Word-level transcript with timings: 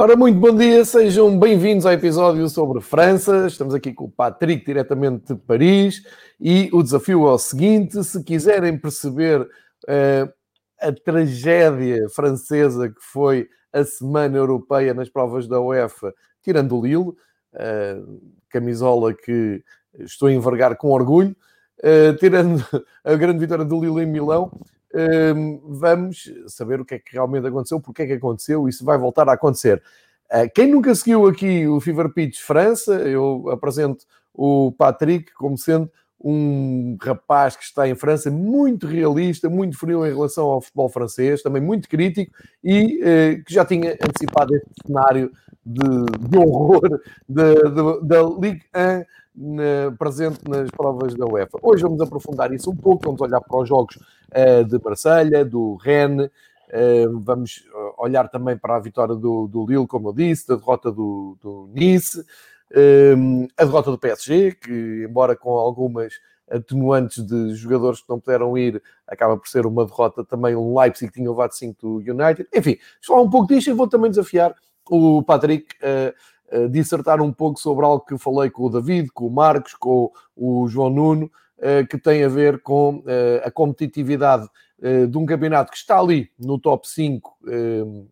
Ora, 0.00 0.16
muito 0.16 0.40
bom 0.40 0.56
dia, 0.56 0.82
sejam 0.82 1.38
bem-vindos 1.38 1.84
ao 1.84 1.92
episódio 1.92 2.48
sobre 2.48 2.80
França. 2.80 3.46
Estamos 3.46 3.74
aqui 3.74 3.92
com 3.92 4.04
o 4.04 4.10
Patrick, 4.10 4.64
diretamente 4.64 5.34
de 5.34 5.38
Paris, 5.38 6.02
e 6.40 6.70
o 6.72 6.82
desafio 6.82 7.28
é 7.28 7.32
o 7.32 7.36
seguinte: 7.36 8.02
se 8.02 8.24
quiserem 8.24 8.78
perceber 8.78 9.42
uh, 9.42 10.32
a 10.80 10.90
tragédia 10.90 12.08
francesa 12.08 12.88
que 12.88 12.98
foi 12.98 13.46
a 13.70 13.84
Semana 13.84 14.38
Europeia 14.38 14.94
nas 14.94 15.10
provas 15.10 15.46
da 15.46 15.60
UEFA, 15.60 16.14
tirando 16.42 16.78
o 16.78 16.82
Lille, 16.82 17.10
uh, 17.10 18.22
camisola 18.48 19.12
que 19.12 19.62
estou 19.98 20.28
a 20.28 20.32
envergar 20.32 20.78
com 20.78 20.92
orgulho, 20.92 21.36
uh, 21.84 22.16
tirando 22.16 22.64
a 23.04 23.14
grande 23.16 23.40
vitória 23.40 23.66
do 23.66 23.78
Lille 23.78 24.04
em 24.04 24.10
Milão, 24.10 24.50
vamos 25.64 26.32
saber 26.46 26.80
o 26.80 26.84
que 26.84 26.94
é 26.94 26.98
que 26.98 27.12
realmente 27.12 27.46
aconteceu, 27.46 27.80
porque 27.80 28.02
é 28.02 28.06
que 28.06 28.12
aconteceu 28.14 28.68
e 28.68 28.72
se 28.72 28.84
vai 28.84 28.98
voltar 28.98 29.28
a 29.28 29.34
acontecer. 29.34 29.82
Ah, 30.30 30.48
quem 30.48 30.68
nunca 30.68 30.94
seguiu 30.94 31.26
aqui 31.26 31.66
o 31.66 31.80
Fever 31.80 32.08
Pitch 32.12 32.38
França, 32.40 32.94
eu 32.94 33.48
apresento 33.50 34.04
o 34.32 34.72
Patrick 34.72 35.32
como 35.34 35.58
sendo 35.58 35.90
um 36.22 36.96
rapaz 37.00 37.56
que 37.56 37.64
está 37.64 37.88
em 37.88 37.94
França 37.94 38.30
muito 38.30 38.86
realista, 38.86 39.48
muito 39.48 39.76
frio 39.78 40.06
em 40.06 40.10
relação 40.12 40.46
ao 40.46 40.60
futebol 40.60 40.88
francês, 40.88 41.42
também 41.42 41.62
muito 41.62 41.88
crítico 41.88 42.32
e 42.62 43.00
eh, 43.02 43.42
que 43.44 43.54
já 43.54 43.64
tinha 43.64 43.92
antecipado 43.94 44.54
este 44.54 44.68
cenário 44.86 45.32
de, 45.64 46.28
de 46.28 46.38
horror 46.38 47.00
da 47.28 48.22
Ligue 48.40 48.62
1 48.74 49.04
na, 49.40 49.90
presente 49.98 50.40
nas 50.46 50.70
provas 50.70 51.14
da 51.14 51.24
UEFA. 51.24 51.58
Hoje 51.62 51.82
vamos 51.82 52.00
aprofundar 52.02 52.52
isso 52.52 52.70
um 52.70 52.76
pouco, 52.76 53.06
vamos 53.06 53.20
olhar 53.22 53.40
para 53.40 53.58
os 53.58 53.68
jogos 53.68 53.96
uh, 53.96 54.64
de 54.64 54.78
Marselha, 54.84 55.44
do 55.44 55.76
Rennes, 55.76 56.26
uh, 56.26 57.18
vamos 57.20 57.64
eh, 57.66 57.92
olhar 57.96 58.28
também 58.28 58.56
para 58.56 58.76
a 58.76 58.80
vitória 58.80 59.14
do, 59.14 59.48
do 59.48 59.64
Lille, 59.64 59.86
como 59.86 60.10
eu 60.10 60.12
disse, 60.12 60.46
da 60.46 60.56
derrota 60.56 60.92
do, 60.92 61.38
do 61.40 61.70
Nice, 61.72 62.20
uh, 62.20 63.48
a 63.56 63.64
derrota 63.64 63.90
do 63.90 63.98
PSG, 63.98 64.52
que 64.52 65.06
embora 65.08 65.34
com 65.34 65.52
algumas 65.52 66.12
atenuantes 66.50 67.24
de 67.24 67.54
jogadores 67.54 68.00
que 68.00 68.10
não 68.10 68.20
puderam 68.20 68.58
ir, 68.58 68.82
acaba 69.06 69.36
por 69.38 69.48
ser 69.48 69.64
uma 69.64 69.86
derrota 69.86 70.22
também 70.24 70.54
o 70.54 70.78
Leipzig 70.78 71.10
que 71.10 71.18
tinha 71.18 71.30
levado 71.30 71.52
5 71.52 71.80
do 71.80 71.96
United. 71.98 72.46
Enfim, 72.54 72.76
falar 73.00 73.22
um 73.22 73.30
pouco 73.30 73.46
disto 73.46 73.70
e 73.70 73.72
vou 73.72 73.88
também 73.88 74.10
desafiar 74.10 74.54
o 74.90 75.22
Patrick 75.22 75.66
uh, 75.76 76.12
uh, 76.52 76.68
dissertar 76.68 77.20
um 77.20 77.32
pouco 77.32 77.58
sobre 77.58 77.84
algo 77.84 78.04
que 78.04 78.18
falei 78.18 78.50
com 78.50 78.64
o 78.64 78.70
David, 78.70 79.10
com 79.12 79.26
o 79.26 79.30
Marcos, 79.30 79.74
com 79.74 80.12
o 80.36 80.68
João 80.68 80.90
Nuno, 80.90 81.30
uh, 81.58 81.86
que 81.88 81.98
tem 81.98 82.24
a 82.24 82.28
ver 82.28 82.60
com 82.62 82.96
uh, 82.98 83.04
a 83.44 83.50
competitividade 83.50 84.48
de 85.10 85.18
um 85.18 85.26
campeonato 85.26 85.70
que 85.70 85.76
está 85.76 86.00
ali 86.00 86.30
no 86.38 86.58
top 86.58 86.88
5, 86.88 87.36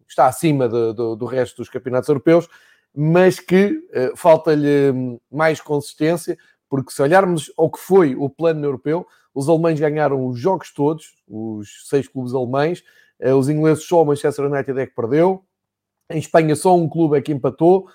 está 0.06 0.26
acima 0.26 0.68
de, 0.68 0.92
do 0.92 1.24
resto 1.24 1.56
dos 1.56 1.70
campeonatos 1.70 2.10
europeus, 2.10 2.46
mas 2.94 3.40
que 3.40 3.80
falta-lhe 4.14 5.18
mais 5.32 5.62
consistência, 5.62 6.36
porque 6.68 6.92
se 6.92 7.00
olharmos 7.00 7.50
ao 7.56 7.70
que 7.70 7.78
foi 7.78 8.14
o 8.14 8.28
plano 8.28 8.66
europeu, 8.66 9.06
os 9.34 9.48
alemães 9.48 9.80
ganharam 9.80 10.26
os 10.26 10.38
jogos 10.38 10.70
todos, 10.70 11.14
os 11.26 11.88
seis 11.88 12.06
clubes 12.06 12.34
alemães, 12.34 12.84
os 13.34 13.48
ingleses 13.48 13.84
só 13.84 14.02
o 14.02 14.04
Manchester 14.04 14.44
United 14.44 14.78
é 14.78 14.86
que 14.86 14.94
perdeu, 14.94 15.42
em 16.10 16.18
Espanha 16.18 16.56
só 16.56 16.76
um 16.76 16.88
clube 16.88 17.16
é 17.16 17.20
que 17.20 17.32
empatou, 17.32 17.88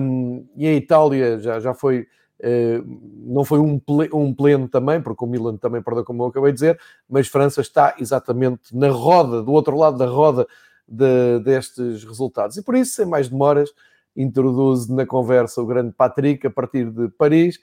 um, 0.00 0.46
e 0.56 0.66
a 0.66 0.72
Itália 0.74 1.38
já, 1.38 1.58
já 1.58 1.74
foi, 1.74 2.06
uh, 2.40 3.00
não 3.24 3.44
foi 3.44 3.58
um, 3.58 3.78
ple, 3.78 4.08
um 4.12 4.32
pleno 4.32 4.68
também, 4.68 5.00
porque 5.00 5.24
o 5.24 5.28
Milan 5.28 5.56
também 5.56 5.82
perdeu, 5.82 6.04
como 6.04 6.22
eu 6.22 6.28
acabei 6.28 6.52
de 6.52 6.56
dizer, 6.56 6.80
mas 7.08 7.28
França 7.28 7.60
está 7.60 7.94
exatamente 7.98 8.74
na 8.76 8.88
roda, 8.88 9.42
do 9.42 9.52
outro 9.52 9.76
lado 9.76 9.98
da 9.98 10.06
roda 10.06 10.46
de, 10.86 11.40
destes 11.40 12.04
resultados. 12.04 12.56
E 12.56 12.62
por 12.62 12.76
isso, 12.76 12.92
sem 12.92 13.06
mais 13.06 13.28
demoras, 13.28 13.70
introduzo 14.16 14.94
na 14.94 15.06
conversa 15.06 15.60
o 15.60 15.66
grande 15.66 15.92
Patrick, 15.92 16.46
a 16.46 16.50
partir 16.50 16.90
de 16.90 17.08
Paris, 17.10 17.58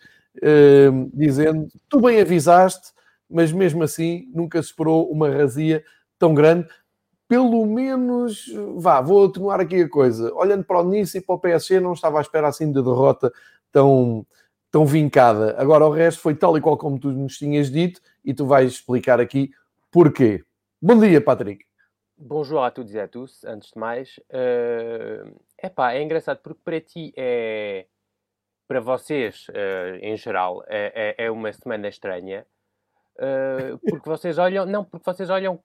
dizendo: 1.14 1.68
Tu 1.90 2.00
bem 2.00 2.22
avisaste, 2.22 2.94
mas 3.30 3.52
mesmo 3.52 3.84
assim 3.84 4.30
nunca 4.34 4.62
se 4.62 4.70
esperou 4.70 5.12
uma 5.12 5.30
razia 5.30 5.84
tão 6.18 6.34
grande 6.34 6.68
pelo 7.28 7.66
menos, 7.66 8.46
vá, 8.78 9.02
vou 9.02 9.26
atenuar 9.26 9.60
aqui 9.60 9.82
a 9.82 9.90
coisa. 9.90 10.34
Olhando 10.34 10.64
para 10.64 10.80
o 10.80 10.84
Nice 10.84 11.18
e 11.18 11.22
para 11.22 11.36
o 11.36 11.40
PSG, 11.40 11.80
não 11.80 11.94
estava 11.94 12.20
à 12.20 12.22
espera 12.22 12.48
assim 12.48 12.72
de 12.72 12.82
derrota 12.82 13.32
tão, 13.72 14.26
tão 14.72 14.86
vincada. 14.86 15.56
Agora, 15.60 15.86
o 15.86 15.92
resto 15.92 16.22
foi 16.22 16.36
tal 16.36 16.58
e 16.58 16.62
qual 16.62 16.78
como 16.78 17.00
tu 17.00 17.12
nos 17.12 17.38
tinhas 17.38 17.70
dito 17.70 18.02
e 18.24 18.34
tu 18.34 18.46
vais 18.46 18.72
explicar 18.72 19.20
aqui 19.20 19.52
porquê. 19.92 20.44
Bom 20.82 20.98
dia, 21.00 21.20
Patrick. 21.20 21.66
Bonjour 22.20 22.64
a 22.64 22.72
todos 22.72 22.94
e 22.94 23.00
a 23.00 23.08
tous, 23.08 23.44
antes 23.44 23.72
de 23.72 23.80
mais. 23.80 24.18
Uh, 24.30 25.40
epá, 25.62 25.94
é 25.94 26.02
engraçado 26.02 26.40
porque 26.42 26.62
para 26.64 26.82
ti 26.82 27.14
é. 27.16 27.86
Para 28.68 28.82
vocês, 28.82 29.48
uh, 29.50 29.96
em 30.02 30.18
geral, 30.18 30.64
é, 30.68 31.16
é, 31.18 31.26
é, 31.26 31.32
uma 31.32 31.54
semana 31.54 31.88
estranha. 31.88 32.46
Uh, 33.16 33.78
porque 33.80 34.10
vocês 34.10 34.38
olham. 34.38 34.66
Não, 34.66 34.84
porque 34.84 35.06
vocês 35.06 35.30
olham 35.30 35.62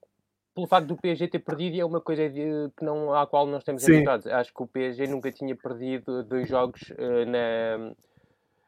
pelo 0.54 0.66
facto 0.66 0.86
do 0.86 0.96
PSG 0.96 1.28
ter 1.28 1.38
perdido, 1.38 1.78
é 1.80 1.84
uma 1.84 2.00
coisa 2.00 2.28
de, 2.28 2.70
que 2.76 2.84
não, 2.84 3.14
à 3.14 3.24
qual 3.26 3.46
nós 3.46 3.62
estamos 3.62 3.82
habituados. 3.84 4.26
Acho 4.26 4.52
que 4.52 4.62
o 4.62 4.66
PSG 4.66 5.06
nunca 5.06 5.32
tinha 5.32 5.56
perdido 5.56 6.22
dois 6.22 6.46
jogos 6.48 6.90
uh, 6.90 7.24
na, 7.26 7.94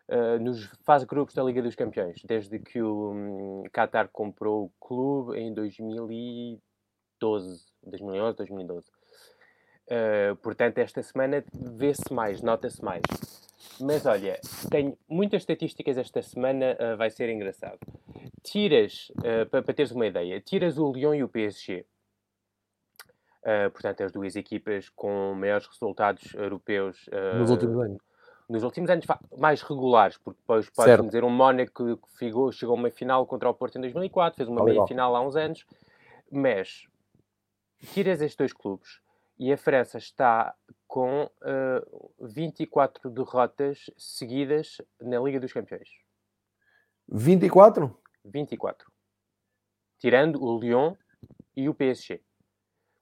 uh, 0.09 0.39
nos 0.41 0.65
fase 0.85 1.05
grupos 1.07 1.35
da 1.35 1.43
Liga 1.43 1.61
dos 1.63 1.75
Campeões, 1.75 2.23
desde 2.25 2.59
que 2.59 2.81
o 2.81 3.13
um, 3.13 3.65
Qatar 3.73 4.09
comprou 4.09 4.65
o 4.65 4.73
clube 4.81 5.39
em 5.39 5.53
2012, 5.53 7.63
2011, 7.83 8.37
2012. 8.37 8.91
Uh, 9.87 10.35
portanto, 10.37 10.79
esta 10.79 11.03
semana 11.03 11.45
vê-se 11.53 12.11
mais, 12.11 12.41
nota-se 12.41 12.83
mais. 12.83 13.03
Mas 13.81 14.07
olha, 14.07 14.41
tenho 14.71 14.97
muitas 15.09 15.43
estatísticas 15.43 15.99
esta 15.99 16.23
semana, 16.23 16.77
uh, 16.79 16.97
vai 16.97 17.11
ser 17.11 17.29
engraçado. 17.29 17.79
Tiras, 18.43 19.11
uh, 19.19 19.49
para, 19.51 19.63
para 19.63 19.75
teres 19.75 19.91
uma 19.91 20.07
ideia, 20.07 20.41
tiras 20.41 20.79
o 20.79 20.93
Lyon 20.93 21.15
e 21.15 21.25
o 21.25 21.29
PSG. 21.29 21.85
Uh, 23.43 23.71
portanto, 23.71 24.03
as 24.03 24.13
duas 24.13 24.37
equipas 24.37 24.89
com 24.91 25.35
maiores 25.35 25.67
resultados 25.67 26.35
europeus 26.35 27.07
nos 27.39 27.51
últimos 27.51 27.79
anos. 27.79 27.99
Nos 28.47 28.63
últimos 28.63 28.91
anos, 28.91 29.07
mais 29.39 29.63
regulares, 29.63 30.19
porque 30.19 30.39
depois 30.39 30.69
pode 30.69 31.03
dizer 31.07 31.25
um 31.25 31.31
Mónaco 31.31 31.97
que 31.97 32.19
chegou, 32.19 32.53
chegou 32.53 32.77
a 32.77 32.79
uma 32.79 32.91
final 32.91 33.27
contra 33.27 33.49
o 33.49 33.55
Porto 33.55 33.79
em 33.79 33.81
2004, 33.81 34.37
fez 34.37 34.49
uma 34.49 34.63
meia-final 34.63 35.17
há 35.17 35.21
uns 35.23 35.35
anos, 35.35 35.65
mas 36.31 36.87
tiras 37.93 38.21
estes 38.21 38.37
dois 38.37 38.53
clubes 38.53 39.01
e 39.39 39.53
a 39.53 39.57
França 39.57 39.99
está 39.99 40.55
com 40.87 41.25
uh, 41.25 42.27
24 42.27 43.11
derrotas 43.11 43.91
seguidas 43.97 44.79
na 45.01 45.19
Liga 45.19 45.41
dos 45.41 45.53
Campeões. 45.53 45.89
24? 47.09 47.97
24. 48.25 48.91
Tirando 49.99 50.43
o 50.43 50.59
Lyon 50.59 50.95
e 51.57 51.69
o 51.69 51.75
PSG. 51.75 52.23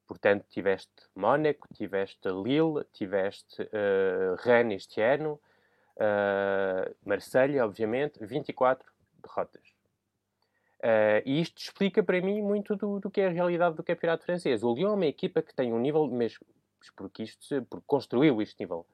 Portanto, 0.07 0.45
tiveste 0.49 0.93
Mónaco, 1.15 1.69
tiveste 1.75 2.29
Lille, 2.29 2.85
tiveste 2.93 3.63
uh, 3.63 4.35
Rennes 4.39 4.83
este 4.83 5.01
ano, 5.01 5.41
uh, 5.97 6.95
Marselha, 7.05 7.65
obviamente, 7.65 8.25
24 8.25 8.91
derrotas. 9.23 9.63
Uh, 10.83 11.23
e 11.25 11.41
isto 11.41 11.59
explica 11.59 12.03
para 12.03 12.21
mim 12.21 12.43
muito 12.43 12.75
do, 12.75 12.99
do, 12.99 13.11
que 13.11 13.21
é 13.21 13.29
a 13.29 13.31
realidade 13.31 13.77
do 13.77 13.85
campeonato 13.85 14.25
francês. 14.25 14.63
O 14.65 14.75
Lyon 14.75 14.93
é 14.93 14.95
uma 14.95 15.07
equipa 15.07 15.41
que 15.41 15.55
tem 15.55 15.73
um 15.73 15.79
nível, 15.79 16.07
mesmo 16.09 16.45
porque, 16.97 17.23
isto, 17.23 17.63
porque 17.71 17.85
construiu 17.87 18.43
este 18.43 18.61
nível, 18.61 18.85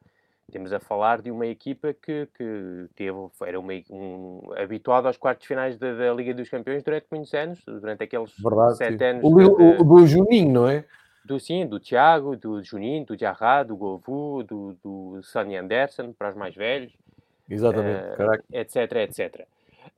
Temos 0.51 0.73
a 0.73 0.81
falar 0.81 1.21
de 1.21 1.31
uma 1.31 1.47
equipa 1.47 1.93
que, 1.93 2.27
que 2.35 2.89
teve, 2.95 3.19
era 3.47 3.61
uma, 3.61 3.73
um, 3.91 4.41
habituada 4.57 5.07
aos 5.07 5.19
quartos 5.19 5.47
finais 5.47 5.77
da, 5.77 5.95
da, 5.95 6.15
Liga 6.15 6.33
dos 6.33 6.49
Campeões 6.49 6.83
durante 6.83 7.07
muitos 7.11 7.35
anos, 7.35 7.63
durante 7.67 8.05
aqueles 8.05 8.33
Verdade, 8.39 8.77
sete 8.79 8.99
sim. 8.99 9.05
anos. 9.05 9.25
O, 9.25 9.37
de- 9.37 9.45
o- 9.45 9.85
do 9.85 10.07
Juninho, 10.07 10.51
não 10.51 10.69
é? 10.69 10.87
do 11.23 11.39
sim, 11.39 11.67
do 11.67 11.79
Tiago, 11.79 12.35
do 12.35 12.63
Juninho, 12.63 13.05
do 13.05 13.15
Diarra, 13.15 13.63
do 13.63 13.77
Govu, 13.77 14.43
do, 14.43 14.75
do 14.83 15.23
Sonny 15.23 15.57
Anderson, 15.57 16.15
para 16.15 16.31
os 16.31 16.37
mais 16.37 16.55
velhos, 16.55 16.97
Exatamente. 17.51 18.17
Caraca. 18.17 18.45
etc, 18.51 18.93
etc. 18.97 19.47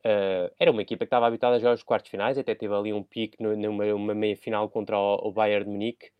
Eh, 0.03 0.53
era 0.59 0.71
uma 0.71 0.83
equipa 0.83 1.05
que 1.05 1.09
estava 1.09 1.27
habitada 1.27 1.59
já 1.59 1.71
aos 1.71 1.83
quartos 1.83 2.11
finais, 2.11 2.39
até 2.39 2.55
teve 2.55 2.75
ali 2.75 2.93
um 2.93 3.03
pique 3.03 3.43
numa 3.43 3.85
uma 3.95 4.15
meia 4.15 4.37
final 4.37 4.69
contra 4.69 4.99
o, 4.99 5.29
o 5.29 5.33
Bayern 5.33 5.65
de 5.65 5.71
Munique. 5.71 6.11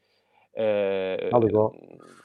Eh, 0.55 1.29
Tal 1.31 1.49
e 1.49 1.51
qual. 1.51 1.75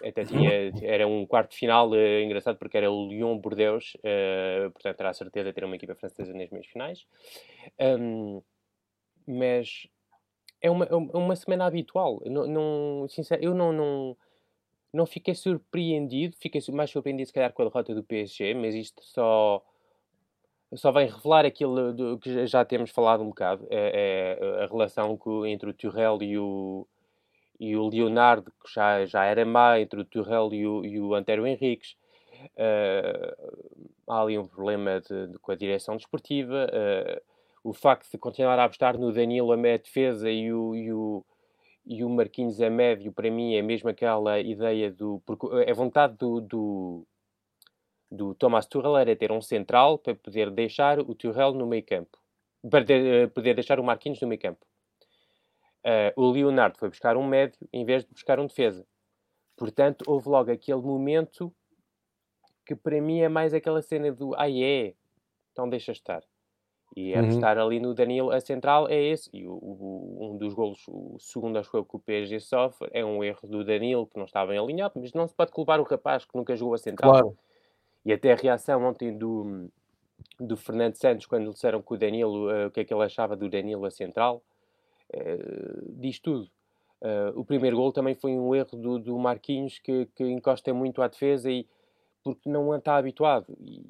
até 0.04 0.26
tinha, 0.26 0.52
era 0.84 1.08
um 1.08 1.26
quarto 1.26 1.56
final 1.56 1.94
eh, 1.96 2.24
engraçado 2.24 2.58
porque 2.58 2.78
era 2.78 2.92
o 2.92 3.08
Lyon 3.08 3.38
Bordeaux, 3.38 3.96
eh, 4.04 4.70
portanto 4.74 5.00
era 5.00 5.10
a 5.10 5.14
certeza 5.14 5.50
de 5.50 5.54
ter 5.54 5.64
uma 5.64 5.76
equipa 5.76 5.96
francesa 5.96 6.34
nas 6.34 6.50
meias 6.50 6.68
finais. 6.68 7.06
Ahm, 7.80 8.42
mas 9.28 9.88
é 10.62 10.70
uma, 10.70 10.86
é 10.86 10.96
uma 10.96 11.36
semana 11.36 11.66
habitual. 11.66 12.22
Não, 12.26 12.48
não, 12.48 13.08
sincero, 13.08 13.44
eu 13.44 13.54
não, 13.54 13.72
não, 13.72 14.18
não 14.92 15.06
fiquei 15.06 15.36
surpreendido, 15.36 16.36
fiquei 16.38 16.62
mais 16.74 16.90
surpreendido 16.90 17.28
se 17.28 17.34
calhar 17.34 17.54
com 17.54 17.62
a 17.62 17.66
derrota 17.66 17.94
do 17.94 18.04
PSG, 18.04 18.54
mas 18.54 18.74
isto 18.76 19.04
só, 19.04 19.64
só 20.78 20.92
vem 20.92 21.08
revelar 21.08 21.46
aquilo 21.46 21.94
do, 21.94 22.18
que 22.20 22.46
já- 22.48 22.66
temos 22.66 22.92
falado 22.92 23.22
um 23.24 23.28
bocado, 23.30 23.66
é, 23.70 24.38
é 24.40 24.64
a 24.64 24.68
relação 24.68 25.16
co- 25.18 25.46
entre 25.46 25.70
o 25.70 25.74
Tuchel 25.74 26.22
e 26.22 26.38
o, 26.38 26.88
e 27.60 27.76
o 27.76 27.88
Leonardo, 27.90 28.52
que 28.64 28.74
já, 28.74 29.06
já 29.06 29.26
era 29.26 29.46
má, 29.46 29.80
entre 29.80 30.02
o 30.02 30.06
Tuchel 30.06 30.54
e 30.54 30.68
o, 30.68 30.86
e 30.86 31.00
o 31.00 31.14
Antero 31.16 31.48
Henriques. 31.48 31.96
Eh, 32.58 33.36
há 34.08 34.22
ali 34.22 34.38
um 34.38 34.46
problema 34.48 35.02
de- 35.02 35.28
de- 35.28 35.40
com 35.40 35.52
a 35.52 35.56
direção 35.56 35.96
desportiva. 35.98 36.68
eh, 36.72 37.22
o 37.64 37.74
facto 37.74 38.10
de 38.12 38.18
continuar 38.20 38.60
a 38.60 38.66
apostar 38.66 38.98
no 38.98 39.12
Danilo 39.12 39.52
a 39.52 39.58
meia 39.58 39.80
defesa 39.80 40.30
e 40.30 40.54
o, 40.54 40.76
e 40.76 40.94
o, 40.94 41.26
e 41.86 42.04
o 42.04 42.10
Marquinhos 42.10 42.62
a 42.62 42.70
médio, 42.70 43.12
para 43.12 43.32
mim, 43.32 43.56
é 43.56 43.62
mesmo 43.62 43.90
aquela 43.90 44.40
ideia 44.40 44.92
do. 44.92 45.22
É 45.66 45.74
vontade 45.74 46.16
do, 46.18 46.42
do, 46.42 47.08
do 48.16 48.34
Thomas 48.36 48.66
Tuchel 48.68 48.98
era 48.98 49.16
ter 49.16 49.32
um 49.32 49.42
central 49.42 49.98
para 50.00 50.16
poder 50.16 50.50
deixar 50.52 51.00
o 51.00 51.14
Tuchel 51.16 51.54
no 51.54 51.68
meio 51.68 51.86
campo. 51.86 52.18
Para 52.70 52.86
ter- 52.86 53.06
eh, 53.24 53.28
poder 53.28 53.54
deixar 53.54 53.80
o 53.80 53.84
Marquinhos 53.84 54.20
no 54.22 54.28
meio 54.28 54.42
campo. 54.42 54.66
Eh, 55.84 56.14
o 56.16 56.32
Leonardo 56.32 56.78
foi 56.80 56.90
buscar 56.90 57.16
um 57.16 57.26
médio 57.28 57.60
em 57.72 57.86
vez 57.86 58.04
de 58.04 58.12
buscar 58.12 58.40
um 58.40 58.48
defesa. 58.48 58.86
Portanto, 59.58 60.04
houve 60.08 60.28
logo 60.30 60.52
aquele 60.52 60.82
momento 60.82 61.54
que 62.66 62.76
para 62.76 63.00
mim 63.02 63.20
é 63.22 63.30
mais 63.30 63.54
aquela 63.54 63.82
cena 63.82 64.12
do 64.12 64.34
ah 64.36 64.50
é, 64.50 64.96
então 65.52 65.70
deixa 65.70 65.92
estar. 65.92 66.24
E 66.96 67.14
é 67.14 67.22
Uhum. 67.22 67.28
estar 67.30 67.58
ali 67.58 67.80
no 67.80 67.94
Danilo, 67.94 68.32
a 68.32 68.40
central 68.40 68.88
é 68.90 68.96
esse. 69.02 69.30
E 69.34 69.48
o, 69.48 69.54
o- 69.54 70.32
um 70.34 70.38
dos 70.38 70.54
golos, 70.54 70.82
o 70.88 71.18
segundo 71.20 71.58
acho 71.60 71.76
eu 71.76 71.86
que 71.86 71.96
o 71.96 72.00
PSG 72.00 72.40
sofre, 72.40 72.90
é 72.94 73.04
um 73.06 73.24
erro 73.24 73.48
do 73.48 73.64
Danilo 73.66 74.08
que 74.08 74.18
não 74.18 74.26
está 74.26 74.46
bem 74.46 74.58
alinhado, 74.58 74.94
mas 75.00 75.14
não 75.14 75.28
se 75.28 75.36
pode 75.36 75.52
culpar 75.52 75.80
o 75.80 75.84
rapaz 75.84 76.26
que 76.26 76.36
nunca 76.36 76.56
jogou 76.56 76.74
a 76.74 76.78
central. 76.78 77.12
Claro. 77.12 77.38
E 78.06 78.14
até 78.14 78.32
a 78.32 78.36
reação 78.36 78.86
ontem 78.86 79.18
do, 79.18 79.68
do 80.40 80.56
Fernando 80.56 80.96
Santos, 80.96 81.26
quando 81.26 81.46
lhe 81.46 81.54
disseram 81.54 81.82
que 81.82 81.94
o 81.94 81.98
Danilo, 81.98 82.52
eh, 82.52 82.68
o 82.68 82.72
que 82.72 82.82
é 82.82 82.86
que 82.86 82.94
ele 82.94 83.04
achava 83.04 83.36
do 83.36 83.50
Danilo 83.50 83.84
a 83.86 83.90
central, 83.90 84.44
eh, 85.12 85.40
diz 85.90 86.20
tudo. 86.20 86.48
Eh, 87.02 87.34
o 87.36 87.44
primeiro 87.44 87.76
gol 87.78 87.92
também 87.92 88.14
foi 88.14 88.38
um 88.38 88.54
erro 88.54 88.78
do, 88.78 89.00
do 89.00 89.18
Marquinhos 89.18 89.80
que, 89.80 90.06
que 90.16 90.24
encosta 90.24 90.72
muito 90.74 91.02
à 91.02 91.08
defesa 91.08 91.50
e 91.50 91.68
porque 92.24 92.48
não 92.48 92.76
está 92.76 92.96
habituado. 92.96 93.48
E, 93.60 93.84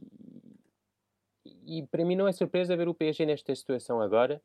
e 1.66 1.84
para 1.88 2.06
mim 2.06 2.16
não 2.16 2.28
é 2.28 2.32
surpresa 2.32 2.76
ver 2.76 2.88
o 2.88 2.94
PSG 2.94 3.26
nesta 3.26 3.54
situação 3.54 4.02
agora. 4.02 4.42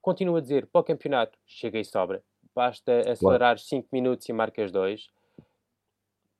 Continuo 0.00 0.36
a 0.36 0.40
dizer, 0.40 0.66
para 0.66 0.80
o 0.80 0.84
campeonato, 0.84 1.38
chega 1.46 1.78
e 1.78 1.84
sobra. 1.84 2.22
Basta 2.54 3.10
acelerar 3.10 3.58
5 3.58 3.88
minutos 3.92 4.28
e 4.28 4.32
marcas 4.32 4.70
2 4.70 5.10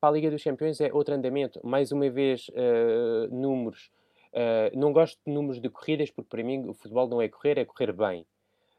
para 0.04 0.10
a 0.10 0.12
Liga 0.12 0.30
dos 0.30 0.44
Campeões 0.44 0.82
é 0.82 0.92
outro 0.92 1.14
andamento. 1.14 1.58
Mais 1.66 1.90
uma 1.90 2.10
vez, 2.10 2.50
eh, 2.52 3.26
números. 3.30 3.90
Eh, 4.34 4.70
não 4.74 4.92
gosto 4.92 5.18
de 5.26 5.32
números 5.32 5.62
de 5.62 5.70
corridas, 5.70 6.10
porque 6.10 6.28
para 6.28 6.42
mim 6.42 6.68
o 6.68 6.74
futebol 6.74 7.08
não 7.08 7.22
é 7.22 7.28
correr, 7.30 7.56
é 7.56 7.64
correr 7.64 7.90
bem. 7.90 8.26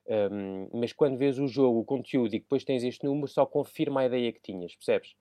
Um, 0.07 0.69
mas 0.71 0.93
quando 0.93 1.17
vês 1.17 1.39
o 1.39 1.47
jogo, 1.47 1.79
o 1.79 1.83
conteúdo 1.83 2.35
e 2.35 2.39
depois 2.39 2.63
tens 2.63 2.83
este 2.83 3.03
número, 3.03 3.27
só 3.27 3.43
confirma 3.43 4.01
a 4.01 4.05
ideia 4.05 4.31
que 4.31 4.39
tinhas, 4.39 4.75
percebes? 4.75 5.15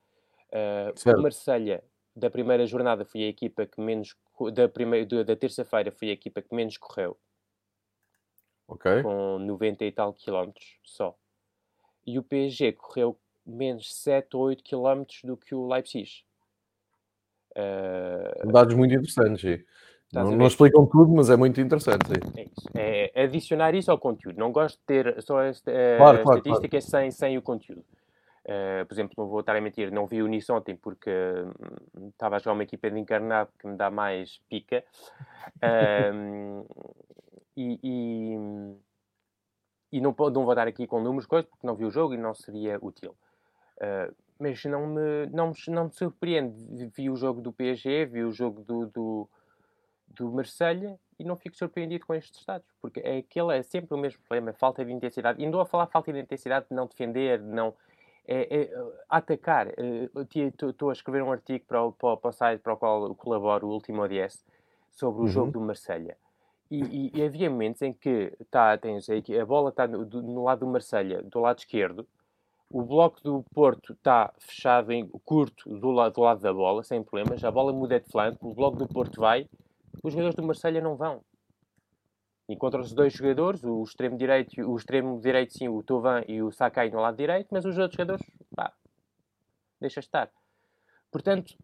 Uh, 0.51 1.19
o 1.19 1.23
Marselha 1.23 1.83
da 2.15 2.29
primeira 2.29 2.67
jornada 2.67 3.07
foi 3.07 3.23
a 3.23 3.29
equipa 3.29 3.65
que 3.65 3.81
menos 3.81 4.15
da, 4.53 4.69
primeira, 4.69 5.25
da 5.25 5.35
terça-feira 5.35 5.91
foi 5.91 6.11
a 6.11 6.13
equipa 6.13 6.43
que 6.43 6.55
menos 6.55 6.77
correu, 6.77 7.17
Ok. 8.69 9.03
com 9.03 9.39
90 9.39 9.87
e 9.87 9.91
tal 9.91 10.13
quilómetros 10.13 10.77
só. 10.83 11.17
E 12.07 12.19
o 12.19 12.23
PSG 12.23 12.73
correu 12.73 13.19
menos 13.47 13.95
7 13.95 14.37
ou 14.37 14.43
8 14.45 14.63
quilómetros 14.63 15.21
do 15.25 15.37
que 15.37 15.55
o 15.55 15.67
Leipzig. 15.67 16.25
Uh, 17.57 18.53
Dados 18.53 18.75
muito 18.75 18.95
interessantes, 18.95 19.63
Não, 20.13 20.31
não 20.31 20.47
explicam 20.47 20.87
tudo, 20.87 21.13
mas 21.13 21.31
é 21.31 21.37
muito 21.37 21.61
interessante. 21.61 22.05
É. 22.75 23.11
É 23.15 23.23
adicionar 23.23 23.75
isso 23.75 23.91
ao 23.91 23.99
conteúdo. 23.99 24.39
Não 24.39 24.51
gosto 24.53 24.77
de 24.79 24.85
ter 24.85 25.23
só 25.23 25.39
a, 25.39 25.49
est- 25.51 25.69
a 25.69 25.97
Claro, 25.97 26.23
claro, 26.23 26.39
estatística 26.39 26.81
Sem, 26.81 27.11
sem 27.11 27.39
o 27.39 27.43
conteúdo. 27.43 27.85
Eh, 28.47 28.85
por 28.85 28.93
exemplo, 28.95 29.15
não 29.17 29.27
vou 29.27 29.41
estar 29.41 29.57
a 29.57 29.61
mentir, 29.61 29.91
não 29.91 30.07
vi 30.07 30.23
o 30.23 30.27
Nice 30.27 30.53
ontem 30.53 30.77
porque 30.77 31.11
hum, 31.11 32.09
estava 32.09 32.37
a 32.37 32.39
jogar 32.39 32.53
uma 32.53 32.63
equipa 32.63 32.91
de 32.91 32.99
encarnado 32.99 33.51
que 33.59 33.67
me 33.67 33.77
dá 33.77 33.91
mais 33.91 34.39
pica. 34.51 34.85
Ahm, 35.63 36.65
e 37.57 37.79
e, 37.83 38.37
e 39.93 40.01
não, 40.01 40.15
não 40.19 40.45
vou 40.45 40.55
dar 40.55 40.69
aqui 40.69 40.87
com 40.87 41.01
números, 41.01 41.27
coisas, 41.27 41.49
porque 41.49 41.67
não 41.67 41.75
vi 41.75 41.87
o 41.87 41.91
jogo 41.91 42.13
e 42.13 42.19
não 42.19 42.35
seria 42.35 42.79
útil. 42.83 43.17
Ah, 43.81 44.11
mas 44.39 44.65
não 44.65 44.87
me, 44.87 45.27
não, 45.33 45.49
me, 45.51 45.55
não 45.69 45.85
me 45.85 45.93
surpreende. 45.93 46.89
Vi- 46.89 47.09
o 47.11 47.17
jogo 47.17 47.41
do 47.41 47.53
PSG, 47.53 48.05
vi 48.07 48.25
o 48.25 48.33
jogo 48.33 48.63
do, 48.63 48.87
do, 48.87 49.29
do 50.09 50.33
Marselha 50.33 50.99
e 51.19 51.25
não 51.25 51.37
fico 51.37 51.57
surpreendido 51.57 52.05
com 52.07 52.15
estes 52.15 52.41
estados, 52.41 52.67
porque 52.81 53.01
é 53.01 53.19
aquele 53.19 53.57
é 53.57 53.63
sempre 53.63 53.95
o 53.95 53.99
mesmo 53.99 54.21
problema, 54.23 54.53
falta 54.53 54.85
de 54.85 54.93
intensidade. 54.93 55.43
E 55.43 55.47
não 55.47 55.61
a 55.61 55.67
falar 55.67 55.87
falta 55.87 56.13
de 56.13 56.19
intensidade 56.19 56.67
de 56.69 56.75
não 56.75 56.87
defender, 56.87 57.39
de 57.39 57.47
não 57.47 57.75
é, 58.27 58.63
é, 58.63 58.71
atacar. 59.09 59.69
Estou 60.35 60.91
a 60.91 60.93
escrever 60.93 61.23
um 61.23 61.31
artigo 61.31 61.65
para 61.67 61.83
o, 61.83 61.93
para, 61.93 62.17
para 62.17 62.31
o 62.31 62.33
site 62.33 62.61
para 62.61 62.73
o 62.73 62.77
qual 62.77 63.15
colaboro, 63.15 63.69
o 63.69 63.71
Último 63.71 64.03
ODS, 64.03 64.45
sobre 64.91 65.21
o 65.23 65.25
Uhum. 65.25 65.29
jogo 65.29 65.53
do 65.53 65.61
Marselha. 65.61 66.17
E, 66.71 66.81
e- 66.83 67.11
e 67.15 67.23
havia 67.23 67.49
momentos 67.49 67.83
em 67.83 67.93
que 67.93 68.33
tá, 68.51 68.77
tens 68.77 69.07
que 69.25 69.39
a 69.39 69.47
bola 69.47 69.69
está 69.71 69.87
no, 69.87 70.05
no 70.05 70.43
lado 70.45 70.61
do 70.61 70.67
Marselha, 70.67 71.23
do 71.23 71.39
lado 71.39 71.59
esquerdo, 71.59 72.07
o 72.75 72.83
bloco 72.83 73.21
do 73.23 73.45
Porto 73.55 73.93
está 73.93 74.35
fechado 74.37 74.91
em 74.91 75.07
curto 75.25 75.79
do 75.79 75.93
lado, 75.93 76.15
do 76.15 76.23
lado 76.23 76.41
da 76.41 76.53
bola, 76.53 76.83
sem 76.83 77.05
problemas, 77.05 77.45
a 77.45 77.51
bola 77.53 77.73
muda 77.73 78.01
de 78.01 78.11
flanco, 78.11 78.49
o 78.49 78.53
bloco 78.53 78.77
do 78.77 78.89
Porto 78.89 79.21
vai, 79.21 79.49
os 80.03 80.13
jogadores 80.13 80.35
do 80.35 80.43
Marselha 80.43 80.81
não 80.81 80.97
vão. 80.97 81.23
Encontram-se 82.49 82.93
dois 82.93 83.13
jogadores, 83.13 83.63
o 83.63 83.81
extremo 83.85 84.19
direito, 84.19 84.61
o 84.61 84.77
extremo 84.77 85.21
direito 85.21 85.57
sim, 85.57 85.69
o 85.69 85.85
Tovan 85.85 86.25
e 86.27 86.43
o 86.43 86.51
Sakai 86.51 86.91
no 86.91 86.99
lado 86.99 87.17
direito, 87.17 87.47
mas 87.53 87.65
os 87.65 87.79
outros 87.79 87.97
jogadores, 87.97 88.27
pá, 88.57 88.73
deixa 89.81 90.01
estar. 90.01 90.29
Portanto, 91.13 91.57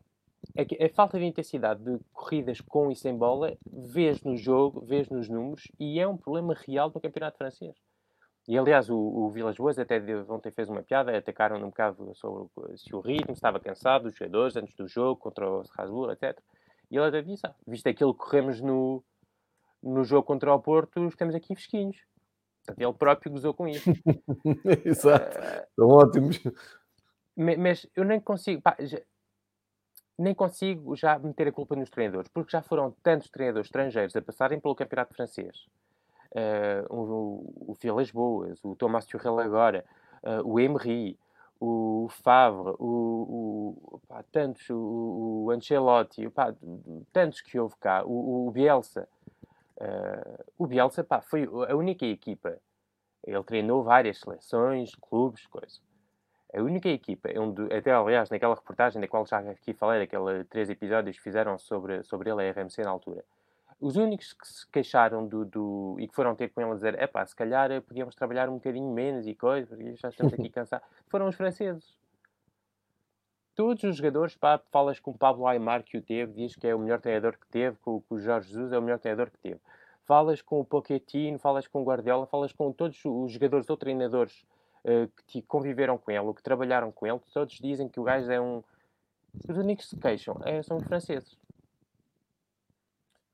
é 0.55 0.65
que 0.65 0.81
a 0.81 0.89
falta 0.91 1.19
de 1.19 1.25
intensidade 1.25 1.83
de 1.83 1.99
corridas 2.13 2.61
com 2.61 2.89
e 2.89 2.95
sem 2.95 3.17
bola, 3.17 3.59
vês 3.67 4.23
no 4.23 4.37
jogo, 4.37 4.81
vês 4.83 5.09
nos 5.09 5.29
números, 5.29 5.65
e 5.77 5.99
é 5.99 6.07
um 6.07 6.17
problema 6.17 6.55
real 6.55 6.89
no 6.95 7.01
campeonato 7.01 7.37
francês. 7.37 7.75
E 8.49 8.59
aliás, 8.59 8.89
o, 8.91 8.97
o 8.97 9.31
Vilas 9.31 9.57
Boas 9.57 9.79
até 9.79 10.01
de- 10.01 10.15
ontem 10.29 10.51
fez 10.51 10.69
uma 10.69 10.83
piada, 10.83 11.17
atacaram 11.17 11.57
um 11.59 11.69
bocado 11.69 12.13
sobre 12.15 12.49
o- 12.57 12.77
se 12.77 12.95
o 12.95 13.01
ritmo 13.01 13.33
estava 13.35 13.61
cansado, 13.61 14.07
os 14.07 14.17
jogadores 14.17 14.57
antes 14.57 14.75
do 14.75 14.89
jogo, 14.89 15.21
contra 15.21 15.49
o 15.49 15.63
Strasbourg, 15.63 16.13
etc. 16.13 16.39
E 16.91 16.97
ele 16.97 17.07
até 17.07 17.23
disse, 17.23 17.47
ah, 17.47 17.55
visto 17.67 17.87
aquilo 17.89 18.13
que 18.15 18.21
corremos 18.25 18.61
no, 18.61 19.05
no 19.83 20.03
jogo 20.05 20.27
contra 20.27 20.53
o 20.53 20.61
Porto, 20.61 21.07
estamos 21.07 21.35
aqui 21.35 21.55
fresquinhos. 21.55 21.97
Portanto, 22.65 22.81
ele 22.87 22.93
próprio 22.99 23.33
gozou 23.33 23.55
com 23.55 23.69
isso. 23.69 23.91
Exato. 24.85 25.39
Eh, 25.39 25.69
São 25.77 25.89
ótimos. 25.89 26.43
Mas 27.37 27.87
eu 27.95 28.05
nem 28.05 28.21
consigo, 28.21 28.61
pá, 28.61 28.77
já- 28.81 29.01
nem 30.19 30.35
consigo 30.35 30.95
já 30.97 31.19
meter 31.19 31.49
a 31.49 31.53
culpa 31.53 31.75
nos 31.77 31.89
treinadores, 31.89 32.29
porque 32.29 32.51
já 32.51 32.61
foram 32.63 32.91
tantos 33.03 33.31
treinadores 33.31 33.69
estrangeiros 33.69 34.15
a 34.17 34.21
passarem 34.23 34.61
pelo 34.61 34.75
campeonato 34.75 35.15
francês. 35.15 35.57
Eh, 36.35 36.85
o, 36.89 37.71
o 37.73 37.77
Vilas 37.81 38.11
Boas, 38.11 38.65
o 38.65 38.77
Thomas 38.77 39.05
Tuchel 39.07 39.39
agora, 39.41 39.85
eh, 40.23 40.41
o 40.45 40.61
Emery, 40.61 41.19
o 41.61 42.09
Favre, 42.23 42.75
o, 42.79 43.77
o- 43.93 44.01
pá, 44.09 44.23
tantos, 44.33 44.69
o, 44.71 45.45
o 45.47 45.51
Ancelotti, 45.51 46.29
pá, 46.31 46.55
tantos 47.13 47.41
que 47.41 47.59
houve 47.59 47.75
cá, 47.81 48.05
o, 48.05 48.47
o 48.49 48.51
Bielsa. 48.51 49.09
Eh, 49.81 50.45
o 50.59 50.67
Bielsa 50.67 51.03
pá, 51.05 51.21
foi 51.21 51.45
a 51.69 51.75
única 51.77 52.07
equipa. 52.07 52.59
Ele 53.25 53.45
treinou 53.45 53.83
várias 53.83 54.19
seleções, 54.21 54.95
clubes, 54.97 55.47
coisas 55.47 55.81
A 56.55 56.61
única 56.63 56.89
equipa, 56.89 57.29
onde, 57.39 57.73
até 57.75 57.93
aliás, 57.93 58.31
naquela 58.31 58.55
reportagem 58.55 59.01
da 59.01 59.09
qual 59.09 59.27
já 59.27 59.39
aqui 59.39 59.73
falei, 59.75 60.01
daqueles 60.01 60.47
três 60.49 60.71
episódios 60.71 61.17
que 61.17 61.23
fizeram 61.23 61.59
sobre, 61.59 62.03
sobre 62.05 62.31
ele, 62.31 62.43
a 62.43 62.47
RMC 62.51 62.83
na 62.83 62.91
altura, 62.91 63.25
os 63.81 63.97
únicos 63.97 64.35
que 64.35 64.47
se 64.47 64.69
queixaram 64.69 65.27
do, 65.27 65.45
do, 65.45 65.97
e 65.99 66.07
que 66.07 66.15
foram 66.15 66.35
ter 66.37 66.51
com 66.51 66.61
ele 66.61 66.71
a 66.71 66.75
dizer: 66.75 66.95
é 66.99 67.07
pá, 67.07 67.25
se 67.25 67.35
calhar 67.35 67.81
podíamos 67.83 68.15
trabalhar 68.15 68.49
um 68.49 68.55
bocadinho 68.55 68.93
menos 68.93 69.27
e 69.27 69.35
coisas, 69.35 69.69
porque 69.69 69.97
já 69.97 70.11
estamos 70.11 70.35
aqui 70.35 70.49
cansados, 70.51 70.87
foram 71.09 71.29
os 71.29 71.35
franceses. 71.35 71.99
Todos 73.55 73.83
os 73.83 73.97
jogadores, 73.97 74.37
pá, 74.37 74.61
falas 74.71 75.01
com 75.01 75.11
o 75.11 75.19
Pablo 75.19 75.47
Aymar 75.47 75.83
que 75.83 75.97
o 75.99 76.03
teve, 76.03 76.33
diz 76.33 76.55
que 76.55 76.67
é 76.67 76.75
o 76.75 76.79
melhor 76.79 77.01
treinador 77.01 77.39
que 77.39 77.47
teve, 77.49 77.77
com, 77.79 78.01
com 78.03 78.15
o 78.15 78.21
Jorge 78.21 78.49
Jesus 78.49 78.73
é 78.73 78.79
o 78.79 78.83
melhor 78.83 78.99
treinador 78.99 79.31
que 79.31 79.39
teve. 79.39 79.61
Falas 80.05 80.43
com 80.43 80.61
o 80.61 80.65
Pochettino, 80.65 81.39
falas 81.39 81.67
com 81.67 81.83
o 81.83 81.85
Guardiola, 81.85 82.27
falas 82.27 82.53
com 82.53 82.73
todos 82.73 83.01
os 83.05 83.33
jogadores 83.33 83.69
ou 83.69 83.77
treinadores 83.77 84.45
uh, 84.85 85.11
que 85.27 85.43
conviveram 85.43 85.99
com 85.99 86.11
ele, 86.11 86.21
ou 86.21 86.35
que 86.35 86.43
trabalharam 86.43 86.91
com 86.91 87.07
ele, 87.07 87.21
todos 87.33 87.55
dizem 87.55 87.89
que 87.89 88.01
o 88.01 88.03
gajo 88.03 88.31
é 88.31 88.41
um. 88.41 88.63
Os 89.49 89.57
únicos 89.57 89.85
que 89.85 89.91
se 89.91 90.01
queixam 90.01 90.37
é, 90.45 90.63
são 90.63 90.79
os 90.79 90.85
franceses. 90.85 91.39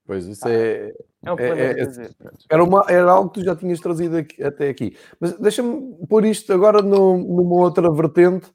Pois, 0.07 0.27
isso 0.27 0.47
é. 0.47 0.93
É 1.25 1.33
um 1.33 1.37
problema 1.37 1.61
é, 1.61 1.71
é, 1.71 1.87
dizer, 1.87 2.17
era, 2.49 2.63
uma, 2.63 2.85
era 2.89 3.11
algo 3.11 3.31
que 3.31 3.41
tu 3.41 3.45
já 3.45 3.57
tinhas 3.57 3.81
trazido 3.81 4.19
aqui, 4.19 4.43
até 4.43 4.69
aqui. 4.69 4.97
Mas 5.19 5.37
deixa-me 5.39 5.97
pôr 6.09 6.25
isto 6.25 6.53
agora 6.53 6.81
no, 6.81 7.19
numa 7.19 7.57
outra 7.57 7.93
vertente, 7.93 8.47